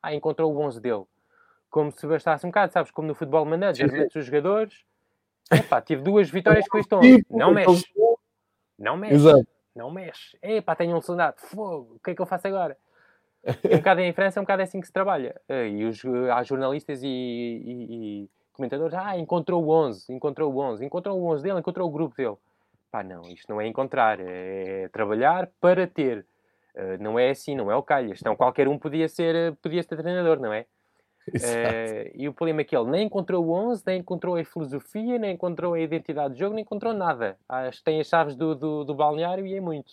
Ah, 0.00 0.14
encontrou 0.14 0.54
o 0.54 0.60
11 0.60 0.80
dele. 0.80 1.04
Como 1.68 1.90
se 1.90 2.06
bastasse 2.06 2.46
um 2.46 2.50
bocado, 2.50 2.72
sabes? 2.72 2.92
Como 2.92 3.08
no 3.08 3.14
futebol 3.14 3.44
manager, 3.44 3.90
metes 3.90 4.14
os 4.14 4.26
jogadores 4.26 4.84
Epá, 5.52 5.80
tive 5.80 6.02
duas 6.02 6.28
vitórias 6.28 6.66
com 6.68 6.78
isto 6.78 6.96
ontem. 6.96 7.24
Não 7.30 7.52
mexe. 7.52 7.84
Não 8.78 8.96
mexe. 8.96 9.14
Exato. 9.14 9.46
Não 9.74 9.90
mexe. 9.90 10.36
Epá, 10.42 10.74
tenho 10.74 10.96
um 10.96 11.00
soldado. 11.00 11.36
Fogo. 11.38 11.96
O 11.96 12.00
que 12.00 12.10
é 12.10 12.14
que 12.14 12.22
eu 12.22 12.26
faço 12.26 12.48
agora? 12.48 12.76
Um 13.70 13.76
bocado 13.76 14.00
em 14.00 14.12
França, 14.12 14.38
é 14.38 14.40
um 14.40 14.44
bocado 14.44 14.62
assim 14.62 14.80
que 14.80 14.86
se 14.86 14.92
trabalha. 14.92 15.40
Eh, 15.48 15.68
e 15.68 15.84
os, 15.84 16.02
há 16.32 16.42
jornalistas 16.42 17.02
e, 17.02 17.06
e, 17.06 18.22
e, 18.24 18.30
comentadores. 18.52 18.94
Ah, 18.94 19.16
encontrou 19.16 19.64
o 19.64 19.70
11. 19.70 20.12
Encontrou 20.12 20.52
o 20.52 20.58
11. 20.58 20.84
Encontrou 20.84 21.20
o 21.20 21.32
11 21.32 21.42
dele. 21.42 21.58
Encontrou 21.60 21.88
o 21.88 21.92
grupo 21.92 22.16
dele. 22.16 22.36
Pá, 22.90 23.04
não. 23.04 23.22
Isto 23.22 23.52
não 23.52 23.60
é 23.60 23.66
encontrar. 23.66 24.18
É 24.20 24.88
trabalhar 24.88 25.48
para 25.60 25.86
ter. 25.86 26.26
Uh, 26.74 27.00
não 27.00 27.18
é 27.18 27.30
assim. 27.30 27.54
Não 27.54 27.70
é 27.70 27.76
o 27.76 27.82
calhas. 27.82 28.20
Então 28.20 28.34
qualquer 28.34 28.66
um 28.66 28.78
podia 28.78 29.08
ser, 29.08 29.54
podia 29.62 29.82
ser 29.82 29.96
treinador, 29.96 30.40
não 30.40 30.52
é? 30.52 30.66
Uh, 31.36 32.10
e 32.14 32.28
o 32.28 32.32
problema 32.32 32.60
é 32.60 32.64
que 32.64 32.76
ele 32.76 32.88
nem 32.88 33.06
encontrou 33.06 33.44
o 33.44 33.50
11, 33.50 33.82
nem 33.84 33.98
encontrou 33.98 34.36
a 34.36 34.44
filosofia, 34.44 35.18
nem 35.18 35.34
encontrou 35.34 35.74
a 35.74 35.80
identidade 35.80 36.34
de 36.34 36.40
jogo, 36.40 36.54
nem 36.54 36.62
encontrou 36.62 36.94
nada. 36.94 37.36
Que 37.72 37.82
tem 37.82 38.00
as 38.00 38.06
chaves 38.06 38.36
do, 38.36 38.54
do, 38.54 38.84
do 38.84 38.94
balneário 38.94 39.44
e 39.44 39.54
é 39.54 39.60
muito. 39.60 39.92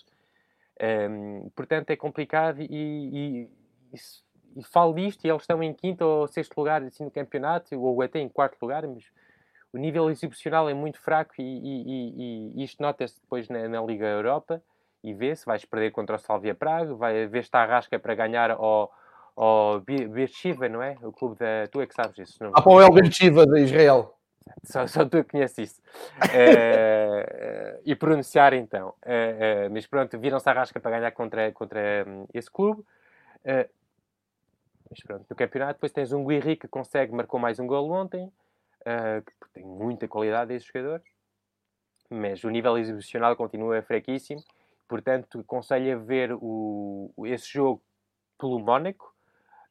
Ehm, 0.79 1.49
portanto, 1.55 1.89
é 1.91 1.95
complicado 1.95 2.61
e, 2.61 2.65
e, 2.69 3.49
e, 3.93 3.99
e, 4.57 4.63
falo 4.63 4.93
disto 4.93 5.25
e 5.25 5.29
eles 5.29 5.43
estão 5.43 5.61
em 5.61 5.73
quinto 5.73 6.03
ou 6.03 6.27
sexto 6.27 6.57
lugar 6.57 6.83
assim, 6.83 7.03
no 7.03 7.11
campeonato, 7.11 7.79
ou 7.79 8.01
até 8.01 8.19
em 8.19 8.29
quarto 8.29 8.61
lugar, 8.61 8.87
mas 8.87 9.03
o 9.71 9.77
nível 9.77 10.09
exibicional 10.09 10.69
é 10.69 10.73
muito 10.73 10.99
fraco 10.99 11.33
e, 11.39 12.63
isto 12.63 12.81
nota-se 12.81 13.19
depois 13.21 13.49
na, 13.49 13.67
na, 13.67 13.81
Liga 13.81 14.05
Europa 14.05 14.61
e 15.03 15.13
vê-se, 15.13 15.45
vais 15.45 15.65
perder 15.65 15.91
contra 15.91 16.15
o 16.15 16.19
Salvia 16.19 16.55
Praga, 16.55 16.93
vai 16.95 17.27
ver 17.27 17.43
se 17.43 17.47
está 17.47 17.63
a 17.63 17.65
rasca 17.65 17.99
para 17.99 18.15
ganhar 18.15 18.51
ao 19.35 19.75
ou 19.75 19.81
Beersheba, 19.81 20.69
não 20.69 20.81
é? 20.81 20.97
O 21.01 21.11
clube 21.11 21.37
da. 21.37 21.67
Tu 21.67 21.81
é 21.81 21.87
que 21.87 21.93
sabes 21.93 22.17
isso. 22.17 22.37
Ah, 22.53 22.61
para 22.61 22.71
o 22.71 22.81
El 22.81 22.91
Beersheba 22.91 23.45
de 23.45 23.61
Israel. 23.61 24.15
Só, 24.63 24.85
só 24.87 25.05
tu 25.05 25.23
conheces 25.23 25.57
isso. 25.57 25.81
uh, 26.21 27.79
e 27.85 27.95
pronunciar 27.95 28.53
então. 28.53 28.89
Uh, 29.01 29.69
mas 29.71 29.87
pronto, 29.87 30.19
viram-se 30.19 30.49
a 30.49 30.53
rasca 30.53 30.79
para 30.79 30.97
ganhar 30.97 31.11
contra, 31.11 31.51
contra 31.51 32.05
um, 32.07 32.27
esse 32.33 32.51
clube. 32.51 32.83
mas 33.45 35.01
pronto, 35.05 35.25
no 35.29 35.35
campeonato 35.35 35.73
depois 35.73 35.91
tens 35.91 36.11
um 36.11 36.25
Guirri 36.25 36.55
que 36.55 36.67
consegue, 36.67 37.13
marcou 37.13 37.39
mais 37.39 37.59
um 37.59 37.67
gol 37.67 37.89
ontem, 37.91 38.31
que 39.41 39.49
tem 39.53 39.63
muita 39.65 40.07
qualidade 40.07 40.53
esse 40.53 40.67
jogador. 40.67 41.01
Mas 42.09 42.43
o 42.43 42.49
nível 42.49 42.77
exibicional 42.77 43.35
continua 43.35 43.81
fraquíssimo. 43.81 44.43
Portanto, 44.87 45.39
aconselho 45.39 45.95
a 45.95 45.97
ver 45.97 46.33
o, 46.33 47.11
esse 47.25 47.51
jogo 47.51 47.81
pelo 48.37 48.59
Mónaco, 48.59 49.12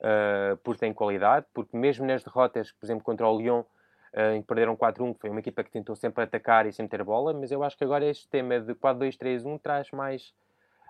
uh, 0.03 0.57
porque 0.59 0.81
tem 0.81 0.93
qualidade, 0.93 1.47
porque 1.55 1.77
mesmo 1.77 2.05
nas 2.05 2.23
derrotas, 2.23 2.73
por 2.73 2.85
exemplo, 2.85 3.05
contra 3.05 3.29
o 3.29 3.39
Lyon, 3.39 3.61
uh, 3.61 4.35
em 4.35 4.43
que 4.43 4.47
perderam 4.47 4.77
4-1, 4.77 5.15
foi 5.19 5.31
uma 5.31 5.41
equipa 5.41 5.63
que 5.63 5.71
tentou 5.71 5.95
sempre 5.95 6.25
atacar 6.25 6.67
e 6.67 6.73
sempre 6.73 6.99
ter 6.99 7.05
bola, 7.05 7.33
mas 7.33 7.51
eu 7.53 7.63
acho 7.63 7.77
que 7.77 7.85
agora 7.85 8.05
este 8.05 8.29
tema 8.29 8.61
de 8.61 8.75
4-2-3-1 8.75 9.61
traz 9.61 9.91
mais, 9.93 10.35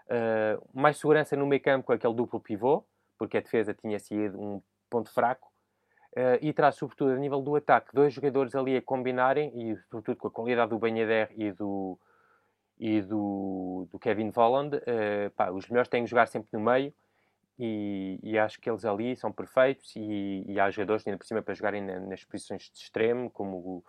uh, 0.07 0.63
mais 0.73 0.97
segurança 0.97 1.37
no 1.37 1.47
meio 1.47 1.63
campo 1.63 1.87
com 1.87 1.93
aquele 1.93 2.15
duplo 2.15 2.41
pivô, 2.41 2.85
porque 3.19 3.37
a 3.37 3.41
defesa 3.41 3.75
tinha 3.75 3.99
sido 3.99 4.41
um 4.41 4.63
ponto 4.91 5.13
fraco, 5.13 5.53
Uh, 6.15 6.37
e 6.43 6.53
traz 6.53 6.77
sobretudo 6.77 7.13
a 7.13 7.17
nível 7.17 7.41
do 7.41 7.57
ataque 7.57 7.89
dois 7.95 8.13
jogadores 8.13 8.55
ali 8.55 8.77
a 8.77 8.83
combinarem 8.83 9.51
e 9.55 9.75
sobretudo 9.89 10.19
com 10.19 10.29
a 10.29 10.31
qualidade 10.31 10.69
do 10.69 10.79
Banhader 10.79 11.33
e 11.35 11.51
do 11.51 11.99
e 12.79 13.01
do, 13.01 13.89
do 13.91 13.99
Kevin 13.99 14.29
Volland 14.29 14.77
uh, 14.77 15.31
pá, 15.35 15.51
os 15.51 15.67
melhores 15.71 15.89
têm 15.89 16.05
que 16.05 16.11
jogar 16.11 16.27
sempre 16.27 16.51
no 16.53 16.61
meio 16.61 16.93
e, 17.65 18.19
e, 18.25 18.37
acho 18.37 18.61
que 18.61 18.69
eles 18.69 18.85
ali 18.85 19.15
são 19.15 19.31
perfeitos 19.31 19.95
e, 19.95 20.45
e 20.49 20.59
há 20.59 20.69
jogadores 20.69 21.07
ainda 21.07 21.17
por 21.17 21.25
cima 21.25 21.41
para 21.41 21.55
jogarem 21.55 21.81
na, 21.81 22.01
nas 22.01 22.25
posições 22.25 22.65
de 22.65 22.79
extremo, 22.81 23.31
como 23.31 23.85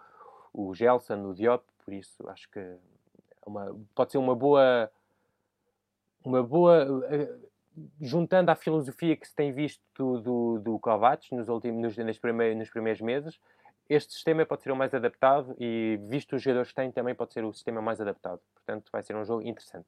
o, 0.54 0.68
o 0.70 0.76
Gelson, 0.76 1.26
o 1.26 1.34
Diop, 1.34 1.66
por 1.84 1.92
isso 1.92 2.30
acho 2.30 2.48
que 2.52 2.60
uma, 3.44 3.76
pode 3.96 4.12
ser 4.12 4.20
uma 4.20 4.36
boa, 4.36 4.92
uma 6.24 6.44
boa, 6.44 6.86
uh, 6.88 7.50
juntando 8.00 8.52
à 8.52 8.56
filosofia 8.56 9.18
que 9.18 9.28
se 9.28 9.36
tem 9.36 9.52
visto 9.52 9.82
do, 10.22 10.60
do, 10.60 10.80
Kovacs 10.80 11.32
nos 11.32 11.50
últimos, 11.50 11.98
nos, 11.98 12.20
primeiros, 12.20 12.56
nos 12.56 12.70
primeiros 12.70 13.02
meses, 13.02 13.40
este 13.90 14.14
sistema 14.14 14.46
pode 14.46 14.62
ser 14.62 14.72
o 14.72 14.76
mais 14.76 14.94
adaptado 14.94 15.56
e, 15.60 16.00
visto 16.04 16.36
os 16.36 16.44
jogadores 16.44 16.70
que 16.70 16.76
têm, 16.76 16.92
também 16.92 17.16
pode 17.16 17.34
ser 17.34 17.44
o 17.44 17.52
sistema 17.52 17.82
mais 17.82 18.00
adaptado. 18.00 18.40
Portanto, 18.54 18.90
vai 18.92 19.02
ser 19.02 19.16
um 19.16 19.26
jogo 19.26 19.42
interessante. 19.42 19.88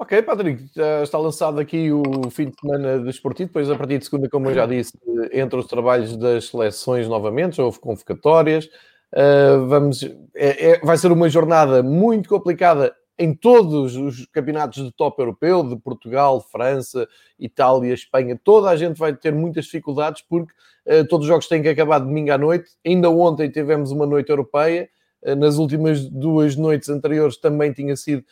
Ok, 0.00 0.22
Patrick, 0.22 0.64
já 0.74 1.02
está 1.02 1.18
lançado 1.18 1.60
aqui 1.60 1.92
o 1.92 2.30
fim 2.30 2.46
de 2.48 2.58
semana 2.58 2.98
desportivo, 3.00 3.48
depois 3.48 3.70
a 3.70 3.76
partir 3.76 3.98
de 3.98 4.06
segunda, 4.06 4.30
como 4.30 4.48
eu 4.48 4.54
já 4.54 4.64
disse, 4.64 4.98
entre 5.30 5.58
os 5.58 5.66
trabalhos 5.66 6.16
das 6.16 6.46
seleções 6.46 7.06
novamente, 7.06 7.60
houve 7.60 7.78
convocatórias, 7.78 8.64
uh, 9.12 9.66
vamos, 9.66 10.02
é, 10.34 10.70
é, 10.70 10.80
vai 10.80 10.96
ser 10.96 11.12
uma 11.12 11.28
jornada 11.28 11.82
muito 11.82 12.30
complicada 12.30 12.96
em 13.18 13.34
todos 13.34 13.94
os 13.94 14.24
campeonatos 14.32 14.82
de 14.82 14.90
top 14.90 15.20
europeu, 15.20 15.68
de 15.68 15.76
Portugal, 15.76 16.40
França, 16.40 17.06
Itália, 17.38 17.92
Espanha, 17.92 18.40
toda 18.42 18.70
a 18.70 18.76
gente 18.76 18.96
vai 18.96 19.14
ter 19.14 19.34
muitas 19.34 19.66
dificuldades 19.66 20.24
porque 20.26 20.54
uh, 20.86 21.06
todos 21.08 21.26
os 21.26 21.28
jogos 21.28 21.46
têm 21.46 21.60
que 21.60 21.68
acabar 21.68 21.98
domingo 21.98 22.32
à 22.32 22.38
noite. 22.38 22.70
Ainda 22.86 23.10
ontem 23.10 23.50
tivemos 23.50 23.92
uma 23.92 24.06
noite 24.06 24.30
europeia, 24.30 24.88
uh, 25.22 25.36
nas 25.36 25.58
últimas 25.58 26.08
duas 26.08 26.56
noites 26.56 26.88
anteriores 26.88 27.36
também 27.36 27.70
tinha 27.70 27.94
sido 27.96 28.24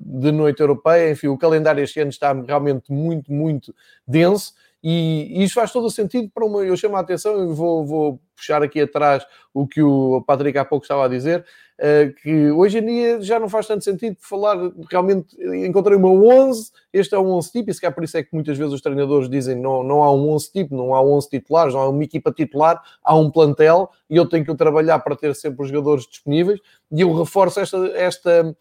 de 0.00 0.32
noite 0.32 0.60
europeia. 0.60 1.10
Enfim, 1.10 1.28
o 1.28 1.38
calendário 1.38 1.82
este 1.82 2.00
ano 2.00 2.10
está 2.10 2.32
realmente 2.32 2.92
muito, 2.92 3.32
muito 3.32 3.74
denso. 4.06 4.52
E, 4.82 5.42
isso 5.42 5.54
faz 5.54 5.72
todo 5.72 5.86
o 5.86 5.90
sentido 5.90 6.30
para 6.32 6.44
uma. 6.44 6.62
Eu 6.62 6.76
chamo 6.76 6.96
a 6.96 7.00
atenção 7.00 7.42
e 7.42 7.52
vou, 7.52 7.84
vou 7.84 8.20
puxar 8.36 8.62
aqui 8.62 8.80
atrás 8.80 9.26
o 9.52 9.66
que 9.66 9.82
o 9.82 10.22
Patrick 10.24 10.56
há 10.56 10.64
pouco 10.64 10.84
estava 10.84 11.04
a 11.04 11.08
dizer, 11.08 11.44
uh, 11.80 12.14
que 12.22 12.50
hoje 12.52 12.78
em 12.78 12.86
dia 12.86 13.20
já 13.20 13.40
não 13.40 13.48
faz 13.48 13.66
tanto 13.66 13.82
sentido 13.82 14.16
falar. 14.20 14.56
Realmente 14.88 15.36
encontrei 15.66 15.96
uma 15.96 16.08
11, 16.08 16.70
este 16.92 17.14
é 17.14 17.18
um 17.18 17.32
11 17.32 17.50
tipo, 17.50 17.70
e 17.70 17.74
se 17.74 17.80
calhar 17.80 17.94
por 17.94 18.04
isso 18.04 18.16
é 18.16 18.22
que 18.22 18.32
muitas 18.32 18.56
vezes 18.56 18.72
os 18.72 18.80
treinadores 18.80 19.28
dizem 19.28 19.56
não, 19.56 19.82
não 19.82 20.04
há 20.04 20.12
um 20.12 20.30
11 20.30 20.52
tipo, 20.52 20.76
não 20.76 20.94
há 20.94 21.02
11 21.02 21.28
titulares, 21.28 21.74
não 21.74 21.80
há 21.80 21.88
uma 21.88 22.04
equipa 22.04 22.30
titular, 22.30 22.80
há 23.02 23.16
um 23.16 23.30
plantel 23.30 23.90
e 24.08 24.16
eu 24.16 24.26
tenho 24.26 24.44
que 24.44 24.54
trabalhar 24.54 25.00
para 25.00 25.16
ter 25.16 25.34
sempre 25.34 25.62
os 25.62 25.68
jogadores 25.68 26.06
disponíveis. 26.06 26.60
E 26.92 27.00
eu 27.00 27.12
reforço 27.12 27.58
esta. 27.58 27.78
esta 27.96 28.56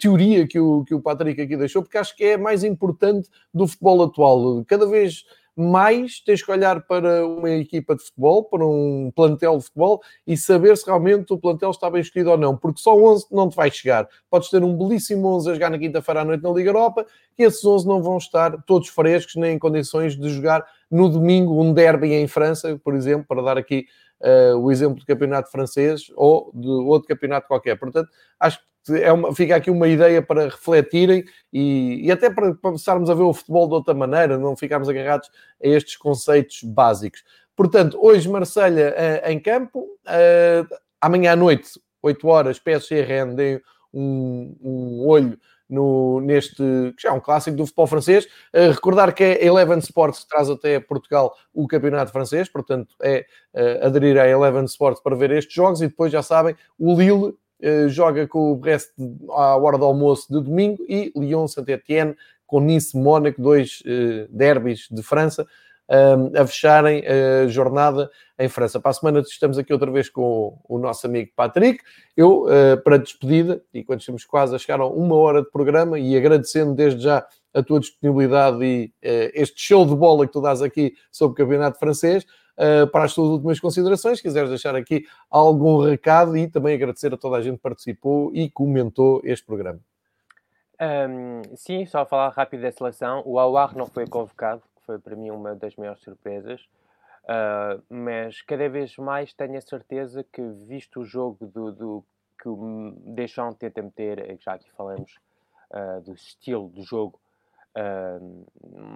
teoria 0.00 0.46
que 0.46 0.58
o, 0.58 0.84
que 0.84 0.94
o 0.94 1.00
Patrick 1.00 1.40
aqui 1.40 1.56
deixou, 1.56 1.82
porque 1.82 1.98
acho 1.98 2.16
que 2.16 2.24
é 2.24 2.36
mais 2.36 2.64
importante 2.64 3.28
do 3.52 3.66
futebol 3.66 4.02
atual. 4.02 4.64
Cada 4.66 4.86
vez 4.86 5.24
mais 5.60 6.20
tens 6.20 6.42
que 6.42 6.50
olhar 6.50 6.80
para 6.86 7.26
uma 7.26 7.50
equipa 7.50 7.94
de 7.94 8.02
futebol, 8.02 8.44
para 8.44 8.64
um 8.64 9.12
plantel 9.14 9.58
de 9.58 9.64
futebol 9.64 10.00
e 10.26 10.36
saber 10.36 10.76
se 10.76 10.86
realmente 10.86 11.32
o 11.32 11.38
plantel 11.38 11.70
está 11.70 11.90
bem 11.90 12.00
escolhido 12.00 12.30
ou 12.30 12.38
não, 12.38 12.56
porque 12.56 12.80
só 12.80 12.96
11 12.96 13.26
não 13.30 13.48
te 13.48 13.56
vai 13.56 13.70
chegar. 13.70 14.08
Podes 14.30 14.48
ter 14.48 14.62
um 14.62 14.76
belíssimo 14.76 15.28
11 15.28 15.50
a 15.50 15.54
jogar 15.54 15.70
na 15.70 15.78
quinta-feira 15.78 16.22
à 16.22 16.24
noite 16.24 16.42
na 16.42 16.50
Liga 16.50 16.70
Europa 16.70 17.06
e 17.38 17.42
esses 17.42 17.64
11 17.64 17.86
não 17.86 18.02
vão 18.02 18.16
estar 18.16 18.62
todos 18.62 18.88
frescos 18.88 19.36
nem 19.36 19.54
em 19.54 19.58
condições 19.58 20.16
de 20.16 20.28
jogar 20.30 20.64
no 20.90 21.08
domingo 21.08 21.62
um 21.62 21.72
derby 21.72 22.14
em 22.14 22.26
França, 22.26 22.80
por 22.82 22.94
exemplo, 22.94 23.26
para 23.28 23.42
dar 23.42 23.58
aqui 23.58 23.86
uh, 24.20 24.56
o 24.56 24.70
exemplo 24.70 25.00
do 25.00 25.06
campeonato 25.06 25.50
francês 25.50 26.10
ou 26.16 26.50
de 26.54 26.68
outro 26.68 27.08
campeonato 27.08 27.48
qualquer. 27.48 27.76
Portanto, 27.78 28.08
acho 28.38 28.58
que 28.84 28.94
é 28.94 29.12
uma, 29.12 29.34
fica 29.34 29.56
aqui 29.56 29.70
uma 29.70 29.88
ideia 29.88 30.22
para 30.22 30.44
refletirem 30.44 31.24
e, 31.52 32.00
e 32.06 32.10
até 32.10 32.30
para, 32.30 32.54
começarmos 32.54 33.10
a 33.10 33.14
ver 33.14 33.22
o 33.22 33.34
futebol 33.34 33.68
de 33.68 33.74
outra 33.74 33.94
maneira, 33.94 34.38
não 34.38 34.56
ficarmos 34.56 34.88
agarrados 34.88 35.30
a 35.62 35.68
estes 35.68 35.96
conceitos 35.96 36.62
básicos. 36.62 37.22
Portanto, 37.54 37.98
hoje 38.00 38.28
Marselha 38.28 38.94
uh, 38.96 39.30
em 39.30 39.38
campo, 39.38 39.80
uh, 39.80 40.76
amanhã 41.00 41.32
à 41.32 41.36
noite, 41.36 41.80
8 42.02 42.26
horas, 42.26 42.58
PSG 42.58 43.02
rendem 43.02 43.60
um, 43.92 44.56
um 44.62 45.06
olho 45.06 45.38
no, 45.70 46.20
neste, 46.20 46.56
que 46.96 47.02
já 47.02 47.10
é 47.10 47.12
um 47.12 47.20
clássico 47.20 47.56
do 47.56 47.64
futebol 47.64 47.86
francês. 47.86 48.26
Uh, 48.54 48.72
recordar 48.72 49.14
que 49.14 49.22
é 49.22 49.44
Eleven 49.44 49.78
Sports 49.78 50.20
que 50.20 50.28
traz 50.28 50.50
até 50.50 50.80
Portugal 50.80 51.34
o 51.54 51.66
campeonato 51.66 52.12
francês, 52.12 52.48
portanto 52.48 52.94
é 53.02 53.24
uh, 53.54 53.86
aderir 53.86 54.18
à 54.18 54.28
Eleven 54.28 54.64
Sports 54.64 55.02
para 55.02 55.16
ver 55.16 55.30
estes 55.30 55.54
jogos 55.54 55.80
e 55.80 55.88
depois 55.88 56.12
já 56.12 56.22
sabem, 56.22 56.54
o 56.78 56.94
Lille 56.94 57.14
uh, 57.14 57.88
joga 57.88 58.26
com 58.26 58.52
o 58.52 58.56
Brest 58.56 58.90
à 59.30 59.56
hora 59.56 59.78
do 59.78 59.84
almoço 59.84 60.26
de 60.28 60.42
domingo 60.42 60.84
e 60.88 61.12
Lyon 61.16 61.46
Saint-Etienne 61.46 62.14
com 62.46 62.60
Nice 62.60 62.96
Mónaco, 62.96 63.40
dois 63.40 63.80
derbys 64.28 64.88
de 64.90 65.04
França 65.04 65.46
a 66.34 66.46
fecharem 66.46 67.02
a 67.06 67.48
jornada 67.48 68.10
em 68.38 68.48
França. 68.48 68.78
Para 68.78 68.92
a 68.92 68.94
semana 68.94 69.20
estamos 69.20 69.58
aqui 69.58 69.72
outra 69.72 69.90
vez 69.90 70.08
com 70.08 70.58
o 70.68 70.78
nosso 70.78 71.06
amigo 71.06 71.30
Patrick. 71.34 71.82
Eu, 72.16 72.46
eh, 72.48 72.76
para 72.76 72.96
despedida, 72.96 73.62
e 73.74 73.82
quando 73.82 74.00
estamos 74.00 74.24
quase 74.24 74.54
a 74.54 74.58
chegar 74.58 74.80
a 74.80 74.86
uma 74.86 75.16
hora 75.16 75.42
de 75.42 75.50
programa, 75.50 75.98
e 75.98 76.16
agradecendo 76.16 76.74
desde 76.74 77.02
já 77.02 77.26
a 77.52 77.62
tua 77.62 77.80
disponibilidade 77.80 78.64
e 78.64 78.92
eh, 79.02 79.32
este 79.34 79.60
show 79.60 79.84
de 79.84 79.94
bola 79.94 80.26
que 80.26 80.32
tu 80.32 80.40
dás 80.40 80.62
aqui 80.62 80.94
sobre 81.10 81.32
o 81.32 81.36
campeonato 81.44 81.78
francês, 81.78 82.24
eh, 82.56 82.86
para 82.86 83.04
as 83.04 83.14
tuas 83.14 83.28
últimas 83.28 83.58
considerações, 83.58 84.18
se 84.18 84.22
quiseres 84.22 84.48
deixar 84.48 84.76
aqui 84.76 85.04
algum 85.28 85.80
recado 85.82 86.36
e 86.36 86.46
também 86.46 86.74
agradecer 86.74 87.12
a 87.12 87.16
toda 87.16 87.36
a 87.36 87.42
gente 87.42 87.56
que 87.56 87.62
participou 87.62 88.30
e 88.34 88.48
comentou 88.50 89.20
este 89.24 89.44
programa. 89.44 89.80
Um, 90.80 91.42
sim, 91.56 91.84
só 91.84 92.06
falar 92.06 92.30
rápido 92.30 92.62
da 92.62 92.72
seleção. 92.72 93.22
O 93.26 93.38
Awar 93.38 93.76
não 93.76 93.86
foi 93.86 94.06
convocado, 94.06 94.62
foi 94.90 94.98
para 94.98 95.14
mim 95.14 95.30
uma 95.30 95.54
das 95.54 95.76
maiores 95.76 96.02
surpresas. 96.02 96.60
Uh, 97.24 97.80
mas 97.88 98.42
cada 98.42 98.68
vez 98.68 98.96
mais 98.96 99.32
tenho 99.32 99.56
a 99.56 99.60
certeza 99.60 100.24
que, 100.24 100.42
visto 100.66 101.00
o 101.00 101.04
jogo 101.04 101.46
do, 101.46 101.70
do 101.70 102.04
que 102.40 102.48
o 102.48 102.92
Deschamps 103.14 103.58
tenta 103.58 103.82
meter, 103.82 104.36
já 104.40 104.54
aqui 104.54 104.68
falamos 104.72 105.16
uh, 105.70 106.00
do 106.00 106.12
estilo 106.12 106.68
do 106.68 106.82
jogo, 106.82 107.20
uh, 107.76 108.46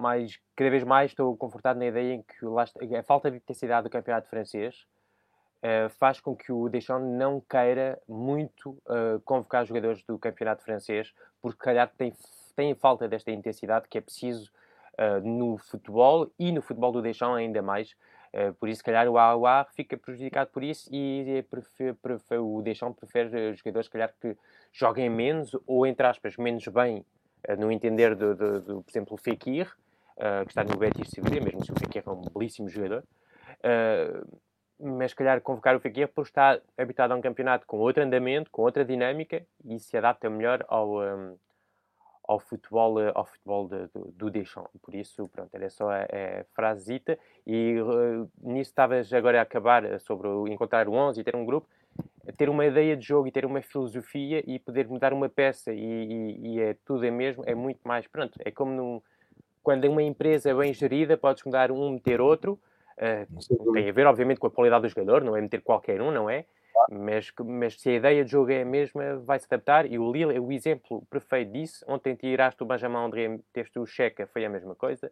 mas 0.01 0.40
cada 0.57 0.70
vez 0.70 0.82
mais 0.82 1.12
estou 1.12 1.36
confortado 1.36 1.78
na 1.78 1.86
ideia 1.86 2.14
em 2.14 2.22
que 2.22 2.97
a 2.97 3.03
falta 3.05 3.30
de 3.30 3.36
intensidade 3.36 3.84
do 3.84 3.90
campeonato 3.90 4.28
francês 4.28 4.86
faz 5.99 6.20
com 6.20 6.36
que 6.36 6.53
o 6.53 6.68
Deschamps 6.68 7.09
não 7.09 7.40
queira 7.40 7.99
muito 8.07 8.76
convocar 9.24 9.64
jogadores 9.64 10.03
do 10.03 10.18
campeonato 10.18 10.62
francês, 10.62 11.14
porque 11.40 11.57
calhar 11.57 11.90
tem, 11.97 12.12
tem 12.55 12.74
falta 12.74 13.09
desta 13.09 13.30
intensidade 13.30 13.88
que 13.88 13.97
é 13.97 14.01
preciso 14.03 14.53
uh, 14.53 14.63
no 15.22 15.59
futebol 15.59 16.30
e 16.38 16.53
no 16.53 16.62
futebol 16.62 16.92
do 16.92 17.03
Deschamps 17.03 17.36
ainda 17.36 17.62
mais. 17.62 17.95
Uh, 18.34 18.53
por 18.55 18.68
isso, 18.68 18.78
se 18.78 18.84
calhar, 18.84 19.09
o 19.09 19.16
AUA 19.16 19.64
fica 19.76 19.97
prejudicado 19.97 20.51
por 20.51 20.64
isso 20.64 20.88
e 20.92 21.45
prefere, 22.03 22.40
o 22.40 22.61
Deschamps 22.62 22.99
prefere 22.99 23.55
jogadores, 23.55 23.86
se 23.86 23.92
calhar, 23.92 24.12
que 24.20 24.36
joguem 24.72 25.09
menos 25.09 25.57
ou, 25.66 25.86
entre 25.86 26.05
aspas, 26.05 26.36
menos 26.36 26.66
bem, 26.66 27.05
no 27.59 27.70
entender, 27.70 28.16
do, 28.16 28.34
do, 28.34 28.61
do, 28.61 28.82
por 28.82 28.90
exemplo, 28.90 29.14
o 29.14 29.16
Fekir, 29.16 29.72
que 30.45 30.51
está 30.51 30.64
no 30.64 30.76
Betis 30.76 31.11
Sevilha, 31.11 31.40
mesmo 31.40 31.64
se 31.64 31.70
o 31.70 31.78
Fekir 31.78 32.03
é 32.05 32.11
um 32.11 32.22
belíssimo 32.22 32.68
jogador. 32.68 33.05
mas, 34.80 35.12
se 35.12 35.16
calhar, 35.16 35.40
convocar 35.40 35.76
o 35.76 35.80
Fekir 35.80 36.09
por 36.09 36.22
estar 36.22 36.61
habituado 36.76 37.12
a 37.12 37.16
um 37.16 37.20
campeonato 37.20 37.66
com 37.66 37.76
outro 37.76 38.03
andamento, 38.03 38.51
com 38.51 38.62
outra 38.62 38.84
dinâmica 38.84 39.47
e 39.64 39.78
se 39.78 39.97
adapta 39.97 40.28
melhor 40.28 40.64
ao, 40.66 41.01
ao 42.27 42.41
futebol, 42.41 43.01
eh, 43.01 43.12
ao 43.14 43.25
futebol 43.25 43.68
de, 43.68 43.87
de, 43.87 44.12
do 44.12 44.31
Deschamps. 44.31 44.70
Por 44.83 44.95
isso, 44.95 45.29
pronto, 45.29 45.55
era 45.55 45.68
só 45.70 45.91
a, 45.91 46.03
a 46.03 46.45
frasezita. 46.55 47.18
E 47.47 47.79
uh, 47.81 48.29
nisso 48.43 48.70
estavas 48.70 49.12
agora 49.12 49.39
a 49.39 49.43
acabar 49.43 49.85
eh, 49.85 49.99
sobre 49.99 50.29
encontrar 50.51 50.89
o 50.89 50.93
11 50.93 51.20
e 51.20 51.25
ter 51.25 51.37
um 51.37 51.45
grupo, 51.45 51.68
ter 52.37 52.49
uma 52.49 52.64
ideia 52.64 52.97
de 52.97 53.07
jogo 53.07 53.29
e 53.29 53.31
ter 53.31 53.45
uma 53.45 53.61
filosofia 53.61 54.43
e 54.47 54.59
poder 54.59 54.89
mudar 54.89 55.12
uma 55.12 55.29
peça 55.29 55.72
e, 55.72 55.79
e, 55.79 56.55
e 56.55 56.61
é 56.61 56.77
tudo 56.85 57.05
é 57.05 57.11
mesmo, 57.11 57.45
é 57.47 57.55
muito 57.55 57.81
mais, 57.85 58.07
pronto, 58.07 58.39
é 58.43 58.51
como 58.51 58.72
num, 58.72 59.03
quando 59.62 59.85
é 59.85 59.89
uma 59.89 60.03
empresa 60.03 60.55
bem 60.55 60.72
gerida, 60.72 61.16
podes 61.16 61.45
mudar 61.45 61.70
um, 61.70 61.91
meter 61.91 62.20
outro, 62.20 62.59
uh, 62.97 63.72
tem 63.75 63.89
a 63.89 63.93
ver 63.93 64.07
obviamente 64.07 64.39
com 64.39 64.47
a 64.47 64.51
qualidade 64.51 64.83
do 64.83 64.89
jogador, 64.89 65.22
não 65.22 65.37
é 65.37 65.41
meter 65.43 65.61
qualquer 65.61 66.01
um, 66.01 66.11
não 66.11 66.31
é? 66.31 66.47
Mas, 66.91 67.33
mas 67.45 67.81
se 67.81 67.89
a 67.91 67.95
ideia 67.95 68.25
de 68.25 68.31
jogo 68.31 68.51
é 68.51 68.62
a 68.62 68.64
mesma, 68.64 69.16
vai 69.18 69.39
se 69.39 69.47
adaptar. 69.47 69.91
E 69.91 69.99
o 69.99 70.11
Lille 70.12 70.37
é 70.37 70.41
o 70.41 70.53
exemplo 70.53 71.05
perfeito 71.11 71.53
disso. 71.53 71.85
Ontem 71.89 72.14
tiraste 72.14 72.62
o 72.62 72.66
Benjamin 72.66 72.97
André, 72.97 73.39
teste 73.53 73.79
o 73.79 73.87
Checa, 73.87 74.27
foi 74.27 74.45
a 74.45 74.51
mesma 74.51 74.75
coisa. 74.75 75.11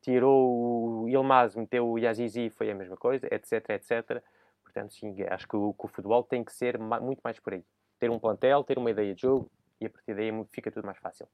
Tirou 0.00 1.02
o 1.04 1.08
Ilmaz, 1.08 1.56
meteu 1.56 1.88
o 1.88 1.98
Yazizi, 1.98 2.50
foi 2.50 2.70
a 2.70 2.74
mesma 2.74 2.96
coisa, 2.96 3.26
etc, 3.32 3.70
etc. 3.70 4.22
Portanto, 4.62 4.92
sim, 4.92 5.14
acho 5.28 5.48
que 5.48 5.56
o, 5.56 5.72
que 5.74 5.84
o 5.86 5.88
futebol 5.88 6.22
tem 6.22 6.44
que 6.44 6.52
ser 6.52 6.78
muito 6.78 7.20
mais 7.24 7.40
por 7.40 7.54
aí. 7.54 7.64
Ter 7.98 8.10
um 8.10 8.18
plantel, 8.18 8.62
ter 8.62 8.78
uma 8.78 8.90
ideia 8.90 9.14
de 9.14 9.22
jogo 9.22 9.50
e 9.80 9.86
a 9.86 9.90
partir 9.90 10.14
daí 10.14 10.30
fica 10.52 10.70
tudo 10.70 10.86
mais 10.86 10.98
fácil. 10.98 11.26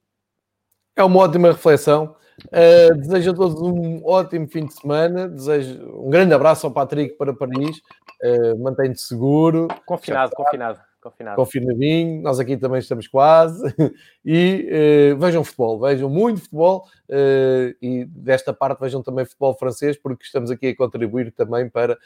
É 0.96 1.02
uma 1.02 1.20
ótima 1.20 1.48
reflexão. 1.48 2.14
Uh, 2.46 2.94
desejo 2.98 3.30
a 3.30 3.34
todos 3.34 3.60
um 3.60 4.04
ótimo 4.04 4.46
fim 4.48 4.66
de 4.66 4.74
semana. 4.74 5.28
Desejo 5.28 6.04
um 6.04 6.10
grande 6.10 6.34
abraço 6.34 6.66
ao 6.66 6.72
Patrick 6.72 7.16
para 7.16 7.34
Paris. 7.34 7.78
Uh, 8.22 8.58
Mantém-te 8.62 9.00
seguro. 9.00 9.68
Confinado, 9.84 10.32
confinado. 10.34 10.80
Confinado. 11.00 11.36
confinadinho, 11.36 12.22
nós 12.22 12.40
aqui 12.40 12.56
também 12.56 12.78
estamos 12.78 13.06
quase, 13.06 13.62
e 14.24 15.12
uh, 15.12 15.18
vejam 15.18 15.44
futebol, 15.44 15.78
vejam 15.78 16.08
muito 16.08 16.40
futebol, 16.40 16.86
uh, 17.10 17.76
e 17.82 18.06
desta 18.06 18.54
parte 18.54 18.80
vejam 18.80 19.02
também 19.02 19.26
futebol 19.26 19.52
francês, 19.52 19.98
porque 19.98 20.24
estamos 20.24 20.50
aqui 20.50 20.68
a 20.68 20.74
contribuir 20.74 21.30
também 21.30 21.68
para 21.68 21.98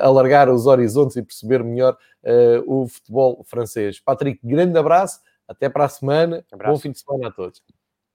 alargar 0.00 0.48
os 0.48 0.66
horizontes 0.66 1.16
e 1.16 1.22
perceber 1.24 1.64
melhor 1.64 1.96
o 2.64 2.86
futebol 2.86 3.42
francês. 3.44 3.98
Patrick, 3.98 4.38
grande 4.44 4.78
abraço, 4.78 5.20
até 5.48 5.68
para 5.68 5.86
a 5.86 5.88
semana, 5.88 6.44
abraço. 6.52 6.74
bom 6.74 6.78
fim 6.78 6.92
de 6.92 7.00
semana 7.00 7.30
a 7.30 7.32
todos. 7.32 7.60